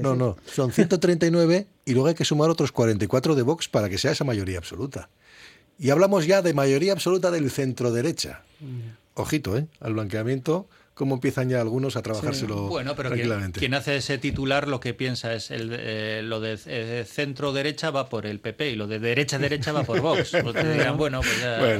no, 0.03 0.15
no, 0.15 0.37
son 0.45 0.73
139 0.73 1.67
y 1.87 1.93
luego 1.95 2.09
hay 2.09 2.15
que 2.15 2.25
sumar 2.27 2.51
otros 2.51 2.71
44 2.71 3.35
de 3.35 3.43
Vox 3.43 3.67
para 3.67 3.89
que 3.89 3.97
sea 3.97 4.13
esa 4.13 4.25
mayoría 4.25 4.59
absoluta. 4.59 5.09
Y 5.83 5.91
hablamos 5.91 6.29
ya 6.29 6.43
de 6.43 6.55
mayoría 6.55 6.93
absoluta 6.93 7.33
del 7.33 7.51
centro 7.51 7.91
derecha. 7.91 8.43
Ojito, 9.15 9.59
¿eh? 9.59 9.67
Al 9.81 9.95
blanqueamiento 9.95 10.69
cómo 10.95 11.15
empiezan 11.17 11.49
ya 11.49 11.61
algunos 11.61 11.97
a 11.97 12.03
trabajárselo 12.03 12.69
bueno, 12.69 12.95
pero 12.95 13.09
tranquilamente. 13.09 13.59
Quien, 13.59 13.75
hace 13.75 13.97
ese 13.97 14.19
titular 14.19 14.69
lo 14.69 14.79
que 14.79 14.95
piensa 14.95 15.35
es 15.35 15.51
el, 15.51 15.75
eh, 15.77 16.21
lo 16.23 16.39
de 16.39 16.57
eh, 16.67 17.05
centro 17.11 17.53
derecha 17.53 17.91
va 17.91 18.09
por 18.09 18.27
el 18.27 18.39
PP 18.39 18.71
y 18.71 18.77
lo 18.77 18.87
de 18.87 19.01
derecha 19.01 19.39
derecha 19.39 19.73
va 19.73 19.83
por 19.83 20.01
Vox. 20.01 20.33
Bueno, 21.03 21.21
pues 21.23 21.41
ya, 21.41 21.79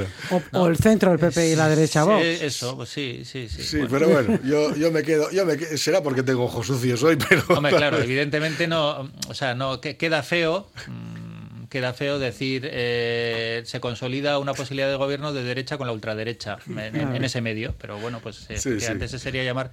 o, 0.53 0.67
el 0.67 0.77
centro 0.79 1.11
del 1.11 1.21
PP 1.21 1.53
y 1.53 1.55
la 1.55 1.69
derecha 1.69 2.03
Vox. 2.03 2.25
eso, 2.25 2.77
pues 2.77 2.89
sí, 2.89 3.23
sí, 3.25 3.49
sí. 3.49 3.63
Sí, 3.63 3.79
pero 3.89 4.09
bueno, 4.09 4.41
yo, 4.43 4.75
yo 4.75 4.91
me 4.91 5.05
quedo, 5.05 5.31
yo 5.31 5.47
me 5.47 5.57
será 5.77 6.03
porque 6.03 6.25
tengo 6.25 6.45
ojos 6.45 6.67
sucios 6.67 7.01
hoy, 7.05 7.17
pero 7.17 7.45
Hombre, 7.49 7.77
claro, 7.77 7.99
evidentemente 8.03 8.67
no, 8.67 9.13
o 9.29 9.35
sea, 9.35 9.55
no 9.55 9.81
queda 9.81 10.25
feo. 10.25 10.69
Mm, 10.89 11.42
queda 11.73 11.95
feo 11.95 12.19
decir 12.19 12.69
eh, 12.71 13.63
se 13.65 13.81
consolida 13.81 14.39
una 14.39 14.53
posibilidad 14.53 14.91
de 14.91 14.97
gobierno 14.97 15.33
de 15.33 15.43
derecha 15.43 15.79
con 15.79 15.87
la 15.87 15.95
ultraderecha 15.95 16.59
en, 16.69 17.25
ese 17.25 17.41
medio. 17.41 17.75
Pero 17.81 17.99
bueno, 17.99 18.21
pues 18.23 18.47
eh, 18.51 18.87
antes 18.91 19.11
sería 19.13 19.43
llamar 19.43 19.71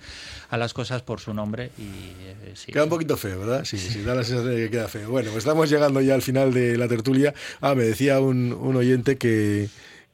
a 0.49 0.57
las 0.57 0.73
cosas 0.73 1.01
por 1.01 1.19
su 1.19 1.33
nombre 1.33 1.71
y 1.77 1.83
eh, 1.83 2.53
Queda 2.67 2.85
un 2.85 2.89
poquito 2.89 3.17
feo, 3.17 3.37
¿verdad? 3.39 3.65
Sí, 3.65 3.77
sí, 3.77 4.01
da 4.05 4.15
la 4.15 4.23
sensación 4.23 4.55
de 4.55 4.63
que 4.63 4.69
queda 4.71 4.87
feo. 4.87 5.09
Bueno, 5.09 5.31
pues 5.31 5.43
estamos 5.43 5.69
llegando 5.69 5.99
ya 5.99 6.15
al 6.15 6.21
final 6.21 6.53
de 6.53 6.77
la 6.77 6.87
tertulia. 6.87 7.33
Ah, 7.59 7.75
me 7.75 7.83
decía 7.83 8.21
un, 8.21 8.53
un 8.53 8.77
oyente 8.77 9.17
que 9.17 9.67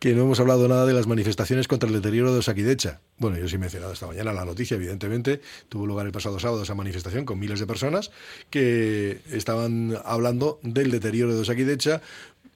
que 0.05 0.13
no 0.13 0.21
hemos 0.21 0.39
hablado 0.39 0.67
nada 0.67 0.85
de 0.85 0.93
las 0.93 1.07
manifestaciones 1.07 1.67
contra 1.67 1.89
el 1.89 1.95
deterioro 1.95 2.31
de 2.31 2.37
Osakidecha. 2.37 3.01
Bueno, 3.17 3.39
yo 3.39 3.49
sí 3.49 3.55
he 3.55 3.57
mencionado 3.57 3.91
esta 3.91 4.05
mañana 4.05 4.33
la 4.33 4.45
noticia, 4.45 4.75
evidentemente. 4.75 5.41
Tuvo 5.67 5.87
lugar 5.87 6.05
el 6.05 6.11
pasado 6.11 6.37
sábado 6.37 6.61
esa 6.61 6.75
manifestación 6.75 7.25
con 7.25 7.39
miles 7.39 7.59
de 7.59 7.65
personas 7.65 8.11
que 8.51 9.19
estaban 9.31 9.97
hablando 10.05 10.59
del 10.61 10.91
deterioro 10.91 11.33
de 11.33 11.41
Osakidecha. 11.41 12.03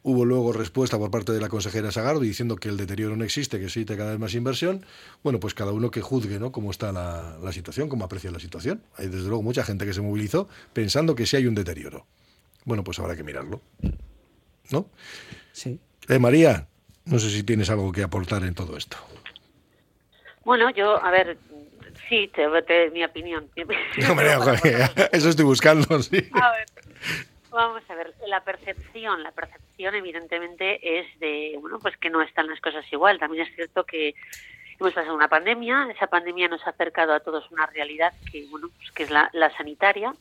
Hubo 0.03 0.25
luego 0.25 0.53
respuesta 0.53 0.99
por 0.99 1.09
parte 1.09 1.31
de 1.31 1.41
la 1.41 1.49
consejera 1.49 1.91
Sagardo 1.91 2.19
diciendo 2.19 2.55
que 2.55 2.69
el 2.69 2.77
deterioro 2.77 3.15
no 3.15 3.23
existe, 3.23 3.57
que 3.57 3.65
existe 3.65 3.97
cada 3.97 4.11
vez 4.11 4.19
más 4.19 4.35
inversión. 4.35 4.85
Bueno, 5.23 5.39
pues 5.39 5.55
cada 5.55 5.71
uno 5.71 5.89
que 5.89 6.01
juzgue 6.01 6.37
¿no? 6.37 6.51
cómo 6.51 6.69
está 6.69 6.91
la, 6.91 7.39
la 7.41 7.51
situación, 7.51 7.89
cómo 7.89 8.05
aprecia 8.05 8.29
la 8.29 8.39
situación. 8.39 8.83
Hay 8.95 9.07
desde 9.07 9.27
luego 9.27 9.41
mucha 9.41 9.63
gente 9.63 9.87
que 9.87 9.93
se 9.95 10.01
movilizó 10.01 10.47
pensando 10.73 11.15
que 11.15 11.25
sí 11.25 11.35
hay 11.35 11.47
un 11.47 11.55
deterioro. 11.55 12.05
Bueno, 12.65 12.83
pues 12.83 12.99
habrá 12.99 13.15
que 13.15 13.23
mirarlo. 13.23 13.59
¿No? 14.69 14.85
Sí. 15.51 15.79
Eh, 16.07 16.19
María, 16.19 16.67
no 17.05 17.19
sé 17.19 17.29
si 17.29 17.43
tienes 17.43 17.69
algo 17.69 17.91
que 17.91 18.03
aportar 18.03 18.43
en 18.43 18.55
todo 18.55 18.77
esto. 18.77 18.97
Bueno, 20.43 20.69
yo, 20.71 21.03
a 21.03 21.11
ver, 21.11 21.37
sí, 22.07 22.29
te 22.33 22.43
doy 22.43 22.91
mi 22.91 23.03
opinión. 23.03 23.49
eso 25.11 25.29
estoy 25.29 25.45
buscando, 25.45 26.01
sí. 26.01 26.29
A 26.33 26.51
ver, 26.51 26.65
vamos 27.51 27.83
a 27.89 27.95
ver, 27.95 28.13
la 28.27 28.43
percepción, 28.43 29.23
la 29.23 29.31
percepción 29.31 29.95
evidentemente 29.95 30.99
es 30.99 31.19
de, 31.19 31.57
bueno, 31.59 31.79
pues 31.79 31.97
que 31.97 32.09
no 32.09 32.21
están 32.21 32.47
las 32.47 32.59
cosas 32.61 32.85
igual. 32.91 33.19
También 33.19 33.45
es 33.45 33.55
cierto 33.55 33.85
que 33.85 34.15
hemos 34.79 34.93
pasado 34.93 35.15
una 35.15 35.27
pandemia, 35.27 35.87
esa 35.95 36.07
pandemia 36.07 36.47
nos 36.47 36.65
ha 36.65 36.71
acercado 36.71 37.13
a 37.13 37.19
todos 37.19 37.49
una 37.51 37.65
realidad 37.67 38.13
que, 38.31 38.45
bueno, 38.49 38.69
pues 38.77 38.91
que 38.91 39.03
es 39.03 39.11
la, 39.11 39.29
la 39.33 39.55
sanitaria, 39.55 40.13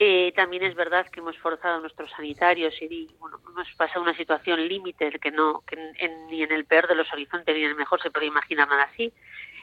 eh, 0.00 0.32
también 0.36 0.62
es 0.62 0.76
verdad 0.76 1.06
que 1.08 1.18
hemos 1.18 1.36
forzado 1.38 1.78
a 1.78 1.80
nuestros 1.80 2.08
sanitarios 2.12 2.72
y 2.80 3.08
bueno, 3.18 3.40
hemos 3.48 3.66
pasado 3.76 4.02
una 4.02 4.16
situación 4.16 4.66
límite 4.68 5.10
que 5.18 5.32
no 5.32 5.64
que 5.66 5.76
ni 6.30 6.42
en 6.44 6.52
el 6.52 6.66
peor 6.66 6.86
de 6.86 6.94
los 6.94 7.12
horizontes 7.12 7.52
ni 7.52 7.64
en 7.64 7.70
el 7.70 7.74
mejor 7.74 8.00
se 8.00 8.12
puede 8.12 8.26
imaginar 8.26 8.68
nada 8.68 8.84
así. 8.84 9.12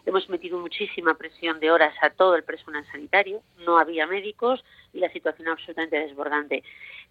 Hemos 0.05 0.29
metido 0.29 0.59
muchísima 0.59 1.13
presión 1.13 1.61
de 1.61 1.71
horas 1.71 1.95
a 2.01 2.09
todo 2.09 2.35
el 2.35 2.43
personal 2.43 2.85
sanitario, 2.91 3.41
no 3.65 3.77
había 3.77 4.07
médicos 4.07 4.63
y 4.91 4.99
la 4.99 5.09
situación 5.09 5.47
absolutamente 5.47 5.97
desbordante. 5.99 6.63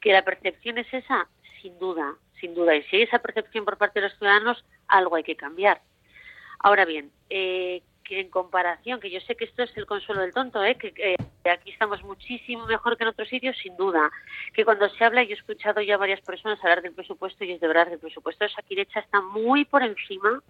¿Que 0.02 0.12
la 0.12 0.22
percepción 0.22 0.76
es 0.76 0.92
esa? 0.92 1.26
Sin 1.62 1.78
duda, 1.78 2.14
sin 2.40 2.54
duda. 2.54 2.76
Y 2.76 2.82
si 2.84 2.96
hay 2.96 3.02
esa 3.02 3.20
percepción 3.20 3.64
por 3.64 3.78
parte 3.78 4.00
de 4.00 4.08
los 4.08 4.18
ciudadanos, 4.18 4.62
algo 4.86 5.16
hay 5.16 5.24
que 5.24 5.34
cambiar. 5.34 5.80
Ahora 6.58 6.84
bien, 6.84 7.10
eh, 7.30 7.82
que 8.04 8.20
en 8.20 8.28
comparación, 8.28 9.00
que 9.00 9.10
yo 9.10 9.20
sé 9.20 9.34
que 9.34 9.46
esto 9.46 9.62
es 9.62 9.74
el 9.76 9.86
consuelo 9.86 10.20
del 10.20 10.34
tonto, 10.34 10.62
¿eh? 10.62 10.76
que 10.76 11.16
aquí 11.50 11.70
estamos 11.70 12.02
muchísimo 12.02 12.66
mejor 12.66 12.96
que 12.96 13.04
en 13.04 13.10
otros 13.10 13.28
sitios, 13.28 13.56
sin 13.58 13.76
duda. 13.76 14.10
Que 14.52 14.64
cuando 14.64 14.88
se 14.88 15.04
habla, 15.04 15.22
yo 15.22 15.30
he 15.30 15.38
escuchado 15.38 15.80
ya 15.80 15.96
varias 15.96 16.20
personas 16.20 16.62
hablar 16.62 16.82
del 16.82 16.92
presupuesto 16.92 17.44
y 17.44 17.52
es 17.52 17.60
de 17.60 17.68
verdad, 17.68 17.92
el 17.92 17.98
presupuesto 17.98 18.44
de 18.44 18.50
Saquirecha 18.50 19.00
está 19.00 19.20
muy 19.20 19.64
por 19.64 19.82
encima 19.82 20.42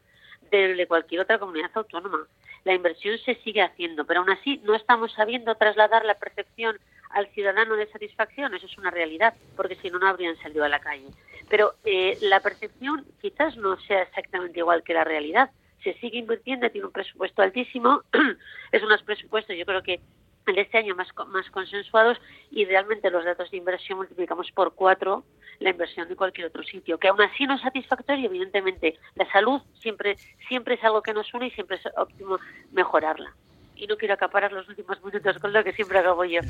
de 0.51 0.87
cualquier 0.87 1.23
otra 1.23 1.39
comunidad 1.39 1.71
autónoma. 1.75 2.27
La 2.65 2.75
inversión 2.75 3.19
se 3.19 3.35
sigue 3.37 3.63
haciendo, 3.63 4.05
pero 4.05 4.21
aún 4.21 4.31
así 4.31 4.61
no 4.65 4.75
estamos 4.75 5.13
sabiendo 5.13 5.55
trasladar 5.55 6.05
la 6.05 6.15
percepción 6.15 6.79
al 7.11 7.29
ciudadano 7.29 7.77
de 7.77 7.87
satisfacción, 7.87 8.55
eso 8.55 8.67
es 8.67 8.77
una 8.77 8.91
realidad, 8.91 9.35
porque 9.57 9.77
si 9.77 9.91
no, 9.91 9.99
no 9.99 10.09
habrían 10.09 10.37
salido 10.39 10.65
a 10.65 10.69
la 10.69 10.81
calle. 10.81 11.07
Pero 11.49 11.75
eh, 11.85 12.19
la 12.23 12.41
percepción 12.41 13.05
quizás 13.21 13.57
no 13.57 13.79
sea 13.81 14.03
exactamente 14.03 14.59
igual 14.59 14.83
que 14.83 14.95
la 14.95 15.05
realidad. 15.05 15.51
Se 15.83 15.95
sigue 15.95 16.19
invirtiendo, 16.19 16.71
tiene 16.71 16.87
un 16.87 16.93
presupuesto 16.93 17.43
altísimo, 17.43 18.03
es 18.73 18.83
unos 18.83 19.03
presupuestos, 19.03 19.57
yo 19.57 19.67
creo 19.67 19.83
que 19.83 20.01
en 20.47 20.59
este 20.59 20.79
año 20.79 20.95
más, 20.95 21.09
más 21.29 21.51
consensuados 21.51 22.21
y 22.51 22.65
realmente 22.65 23.11
los 23.11 23.25
datos 23.25 23.51
de 23.51 23.57
inversión 23.57 23.99
multiplicamos 23.99 24.51
por 24.53 24.75
cuatro 24.75 25.25
la 25.61 25.71
inversión 25.71 26.09
de 26.09 26.17
cualquier 26.17 26.49
otro 26.49 26.63
sitio, 26.63 26.99
que 26.99 27.09
aún 27.09 27.21
así 27.21 27.47
no 27.47 27.55
es 27.55 27.63
satisfactorio, 27.63 28.27
evidentemente 28.27 28.99
la 29.15 29.31
salud 29.31 29.63
siempre, 29.79 30.17
siempre 30.49 30.75
es 30.75 30.85
algo 30.85 31.03
que 31.03 31.15
nos 31.15 31.33
une 31.33 31.47
y 31.47 31.51
siempre 31.53 31.77
es 31.77 31.83
óptimo 31.97 32.39
mejorarla. 32.73 33.35
Y 33.77 33.87
no 33.87 33.97
quiero 33.97 34.15
acaparar 34.15 34.53
los 34.53 34.69
últimos 34.69 35.03
minutos 35.05 35.39
con 35.39 35.53
lo 35.53 35.65
que 35.65 35.73
siempre 35.73 35.99
acabo 35.99 36.25
yo. 36.25 36.41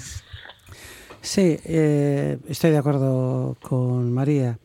Sí, 1.25 1.59
eh, 1.65 2.37
estoy 2.49 2.71
de 2.71 2.77
acuerdo 2.77 3.57
con 3.63 4.13
María. 4.13 4.59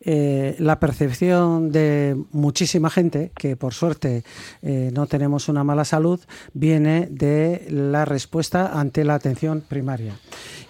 Eh, 0.00 0.54
la 0.60 0.78
percepción 0.78 1.72
de 1.72 2.16
muchísima 2.30 2.88
gente, 2.88 3.32
que 3.36 3.56
por 3.56 3.74
suerte 3.74 4.22
eh, 4.62 4.90
no 4.94 5.08
tenemos 5.08 5.48
una 5.48 5.64
mala 5.64 5.84
salud, 5.84 6.20
viene 6.52 7.08
de 7.10 7.66
la 7.68 8.04
respuesta 8.04 8.78
ante 8.78 9.02
la 9.02 9.16
atención 9.16 9.60
primaria. 9.60 10.14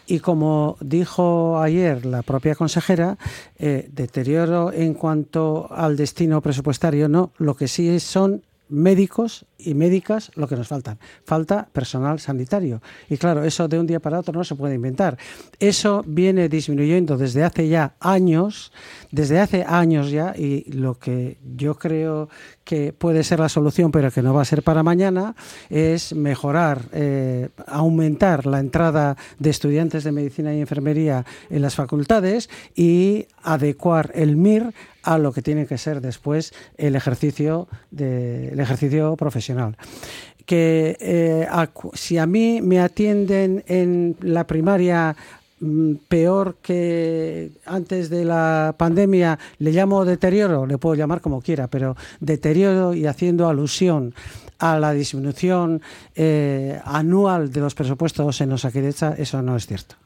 Y 0.07 0.20
como 0.20 0.78
dijo 0.80 1.61
ayer 1.61 2.07
la 2.07 2.22
propia 2.22 2.55
consejera, 2.55 3.18
deterioro 3.59 4.72
en 4.72 4.95
cuanto 4.95 5.68
al 5.70 5.97
destino 5.97 6.40
presupuestario 6.40 7.09
no, 7.09 7.32
lo 7.36 7.55
que 7.55 7.68
sí 7.68 8.01
son 8.01 8.42
médicos 8.68 9.47
y 9.65 9.75
médicas 9.75 10.31
lo 10.35 10.49
que 10.49 10.57
nos 10.57 10.69
faltan. 10.69 10.99
Falta 11.25 11.69
personal 11.73 12.21
sanitario. 12.21 12.83
Y 13.09 13.17
claro, 13.17 13.45
eso 13.45 13.69
de 13.69 13.79
un 13.79 13.87
día 13.87 14.01
para 14.01 14.19
otro 14.19 14.35
no 14.35 14.45
se 14.45 14.55
puede 14.55 14.75
inventar. 14.75 15.17
Eso 15.59 16.03
viene 16.07 16.49
disminuyendo 16.49 17.17
desde 17.17 17.45
hace 17.45 17.69
ya 17.69 17.95
años, 18.01 18.73
desde 19.11 19.41
hace 19.41 19.65
años 19.65 20.11
ya, 20.11 20.35
y 20.37 20.71
lo 20.73 20.99
que 20.99 21.39
yo 21.57 21.77
creo 21.77 22.29
que 22.65 22.93
puede 22.93 23.25
ser 23.25 23.41
la 23.41 23.49
solución, 23.49 23.91
pero 23.93 24.11
que 24.11 24.23
no 24.23 24.35
va 24.35 24.43
a 24.43 24.47
ser 24.47 24.62
para 24.62 24.83
mañana, 24.83 25.35
es 25.69 26.15
mejorar, 26.15 26.83
eh, 26.93 27.51
aumentar 27.67 28.47
la 28.47 28.61
entrada 28.61 29.17
de 29.39 29.51
estudiantes 29.51 30.05
de 30.05 30.12
medicina 30.12 30.55
y 30.55 30.61
enfermería 30.61 31.25
en 31.51 31.62
las 31.62 31.75
facultades 31.75 32.49
y 32.75 33.27
adecuar 33.43 34.11
el 34.15 34.37
MIR 34.37 34.73
a 35.05 35.19
lo 35.19 35.33
que 35.33 35.43
tiene 35.43 35.67
que 35.67 35.79
ser 35.79 36.01
después 36.01 36.53
el 36.77 36.97
ejercicio, 36.97 37.69
de, 37.91 38.49
el 38.49 38.61
ejercicio 38.61 39.17
profesional 39.17 39.53
que 40.46 40.96
eh, 41.00 41.46
si 41.94 42.18
a 42.18 42.26
mí 42.26 42.61
me 42.61 42.80
atienden 42.80 43.64
en 43.66 44.16
la 44.20 44.46
primaria 44.46 45.16
mm, 45.61 45.94
peor 46.09 46.57
que 46.61 47.52
antes 47.64 48.11
de 48.11 48.24
la 48.24 48.74
pandemia, 48.76 49.38
le 49.59 49.72
llamo 49.72 50.05
deterioro, 50.05 50.66
le 50.66 50.78
puedo 50.78 50.94
llamar 50.94 51.20
como 51.20 51.40
quiera, 51.40 51.68
pero 51.68 51.96
deterioro 52.20 52.94
y 52.94 53.07
haciendo 53.07 53.48
alusión 53.48 54.14
a 54.59 54.78
la 54.78 54.92
disminución 54.92 55.82
eh, 56.14 56.80
anual 56.84 57.50
de 57.50 57.61
los 57.61 57.74
presupuestos 57.74 58.40
en 58.40 58.52
Osakidecha, 58.52 59.14
eso 59.16 59.42
no 59.42 59.57
es 59.57 59.66
cierto. 59.66 59.96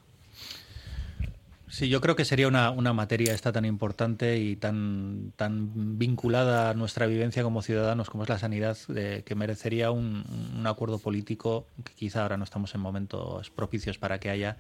Sí, 1.71 1.89
yo 1.89 2.01
creo 2.01 2.17
que 2.17 2.25
sería 2.25 2.49
una, 2.49 2.73
materia 2.93 3.35
esta 3.35 3.53
tan 3.53 3.65
importante 3.65 4.39
y 4.39 4.57
tan, 4.57 5.33
tan 5.37 5.99
vinculada 5.99 6.71
a 6.71 6.75
nuestra 6.75 7.07
vivencia 7.07 7.43
como 7.43 7.63
ciudadanos 7.63 8.11
como 8.11 8.23
es 8.23 8.29
la 8.29 8.39
sanidad, 8.39 8.77
que 9.25 9.35
merecería 9.35 9.91
un, 9.91 10.25
un 10.57 10.67
acuerdo 10.67 10.99
político 10.99 11.67
que 11.85 11.93
quizá 11.95 12.23
ahora 12.23 12.37
no 12.37 12.45
estamos 12.45 12.75
en 12.75 12.81
momentos 12.81 13.51
propicios 13.51 13.99
para 13.99 14.19
que 14.19 14.31
haya 14.31 14.57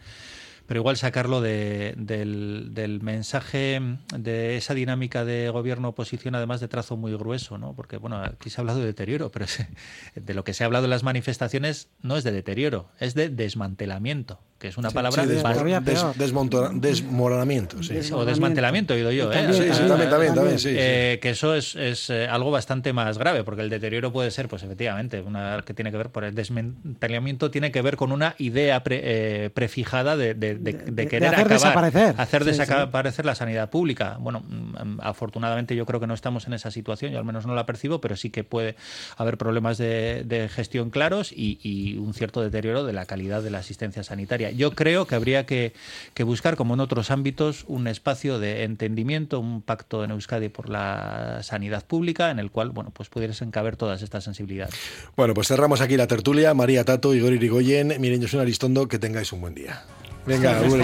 pero 0.68 0.80
igual 0.80 0.98
sacarlo 0.98 1.40
de, 1.40 1.94
del, 1.96 2.68
del, 2.72 3.00
mensaje 3.00 3.80
de 4.14 4.58
esa 4.58 4.74
dinámica 4.74 5.24
de 5.24 5.48
gobierno-oposición, 5.48 6.34
además 6.34 6.60
de 6.60 6.68
trazo 6.68 6.98
muy 6.98 7.14
grueso, 7.14 7.56
¿no? 7.56 7.74
Porque, 7.74 7.96
bueno, 7.96 8.18
aquí 8.18 8.50
se 8.50 8.60
ha 8.60 8.62
hablado 8.62 8.80
de 8.80 8.84
deterioro, 8.84 9.30
pero 9.30 9.46
de 10.14 10.34
lo 10.34 10.44
que 10.44 10.52
se 10.52 10.62
ha 10.62 10.66
hablado 10.66 10.84
en 10.84 10.90
las 10.90 11.04
manifestaciones 11.04 11.88
no 12.02 12.18
es 12.18 12.24
de 12.24 12.32
deterioro, 12.32 12.90
es 13.00 13.14
de 13.14 13.30
desmantelamiento, 13.30 14.40
que 14.58 14.68
es 14.68 14.76
una 14.76 14.90
palabra... 14.90 15.24
Sí, 15.24 15.28
desmoronamiento, 15.28 17.82
sí. 17.82 18.12
O 18.12 18.24
desmantelamiento, 18.24 18.94
he 18.94 18.98
oído 18.98 19.12
yo, 19.12 19.32
¿eh? 19.32 19.52
Sí, 19.52 19.68
sí, 19.72 19.82
también, 19.86 20.10
también, 20.10 20.34
también 20.34 20.58
sí, 20.58 20.70
eh, 20.72 21.18
Que 21.22 21.30
eso 21.30 21.54
es, 21.54 21.76
es 21.76 22.10
eh, 22.10 22.26
algo 22.26 22.50
bastante 22.50 22.92
más 22.92 23.18
grave, 23.18 23.44
porque 23.44 23.62
el 23.62 23.70
deterioro 23.70 24.12
puede 24.12 24.30
ser, 24.30 24.48
pues 24.48 24.62
efectivamente, 24.62 25.20
una 25.20 25.62
que 25.64 25.74
tiene 25.74 25.90
que 25.90 25.96
ver 25.96 26.10
por 26.10 26.24
el 26.24 26.34
desmantelamiento, 26.34 27.50
tiene 27.50 27.70
que 27.70 27.82
ver 27.82 27.96
con 27.96 28.12
una 28.12 28.34
idea 28.38 28.82
eh, 28.86 29.50
prefijada 29.54 30.16
de 30.16 30.28
de, 30.34 31.08
querer 31.08 31.34
hacer 31.34 31.48
desaparecer. 31.48 32.14
hacer 32.18 32.44
desaparecer 32.44 33.24
la 33.24 33.34
sanidad 33.34 33.70
pública. 33.70 34.16
Bueno, 34.20 34.40
mm, 34.40 35.00
afortunadamente 35.00 35.76
yo 35.76 35.86
creo 35.86 36.00
que 36.00 36.06
no 36.06 36.14
estamos 36.14 36.46
en 36.46 36.54
esa 36.54 36.70
situación, 36.70 37.12
yo 37.12 37.18
al 37.18 37.24
menos 37.24 37.46
no 37.46 37.54
la 37.54 37.66
percibo, 37.66 38.00
pero 38.00 38.16
sí 38.16 38.30
que 38.30 38.44
puede 38.44 38.76
haber 39.16 39.38
problemas 39.38 39.78
de, 39.78 40.48
gestión 40.48 40.90
claros 40.90 41.32
y, 41.32 41.96
un 41.98 42.14
cierto 42.14 42.40
deterioro 42.40 42.84
de 42.84 42.92
la 42.92 43.06
calidad 43.06 43.42
de 43.42 43.50
la 43.50 43.58
asistencia 43.58 44.02
sanitaria. 44.02 44.47
Yo 44.56 44.72
creo 44.72 45.06
que 45.06 45.14
habría 45.14 45.46
que, 45.46 45.72
buscar, 46.24 46.56
como 46.56 46.74
en 46.74 46.80
otros 46.80 47.10
ámbitos, 47.10 47.64
un 47.68 47.86
espacio 47.86 48.38
de 48.38 48.64
entendimiento, 48.64 49.40
un 49.40 49.62
pacto 49.62 50.04
en 50.04 50.10
Euskadi 50.10 50.48
por 50.48 50.68
la 50.68 51.40
sanidad 51.42 51.84
pública, 51.84 52.30
en 52.30 52.38
el 52.38 52.50
cual, 52.50 52.70
bueno, 52.70 52.90
pues 52.92 53.08
pudieras 53.08 53.42
encaber 53.42 53.76
todas 53.76 54.02
estas 54.02 54.24
sensibilidades. 54.24 54.74
Bueno, 55.16 55.34
pues 55.34 55.48
cerramos 55.48 55.80
aquí 55.80 55.96
la 55.96 56.06
tertulia. 56.06 56.54
María 56.54 56.84
Tato, 56.84 57.14
Igor 57.14 57.32
Irigoyen, 57.32 57.94
miren, 57.98 58.20
yo 58.20 58.28
soy 58.28 58.40
Aristondo, 58.40 58.88
que 58.88 58.98
tengáis 58.98 59.32
un 59.32 59.40
buen 59.40 59.54
día. 59.54 59.82
Venga, 60.26 60.60
un. 60.60 60.82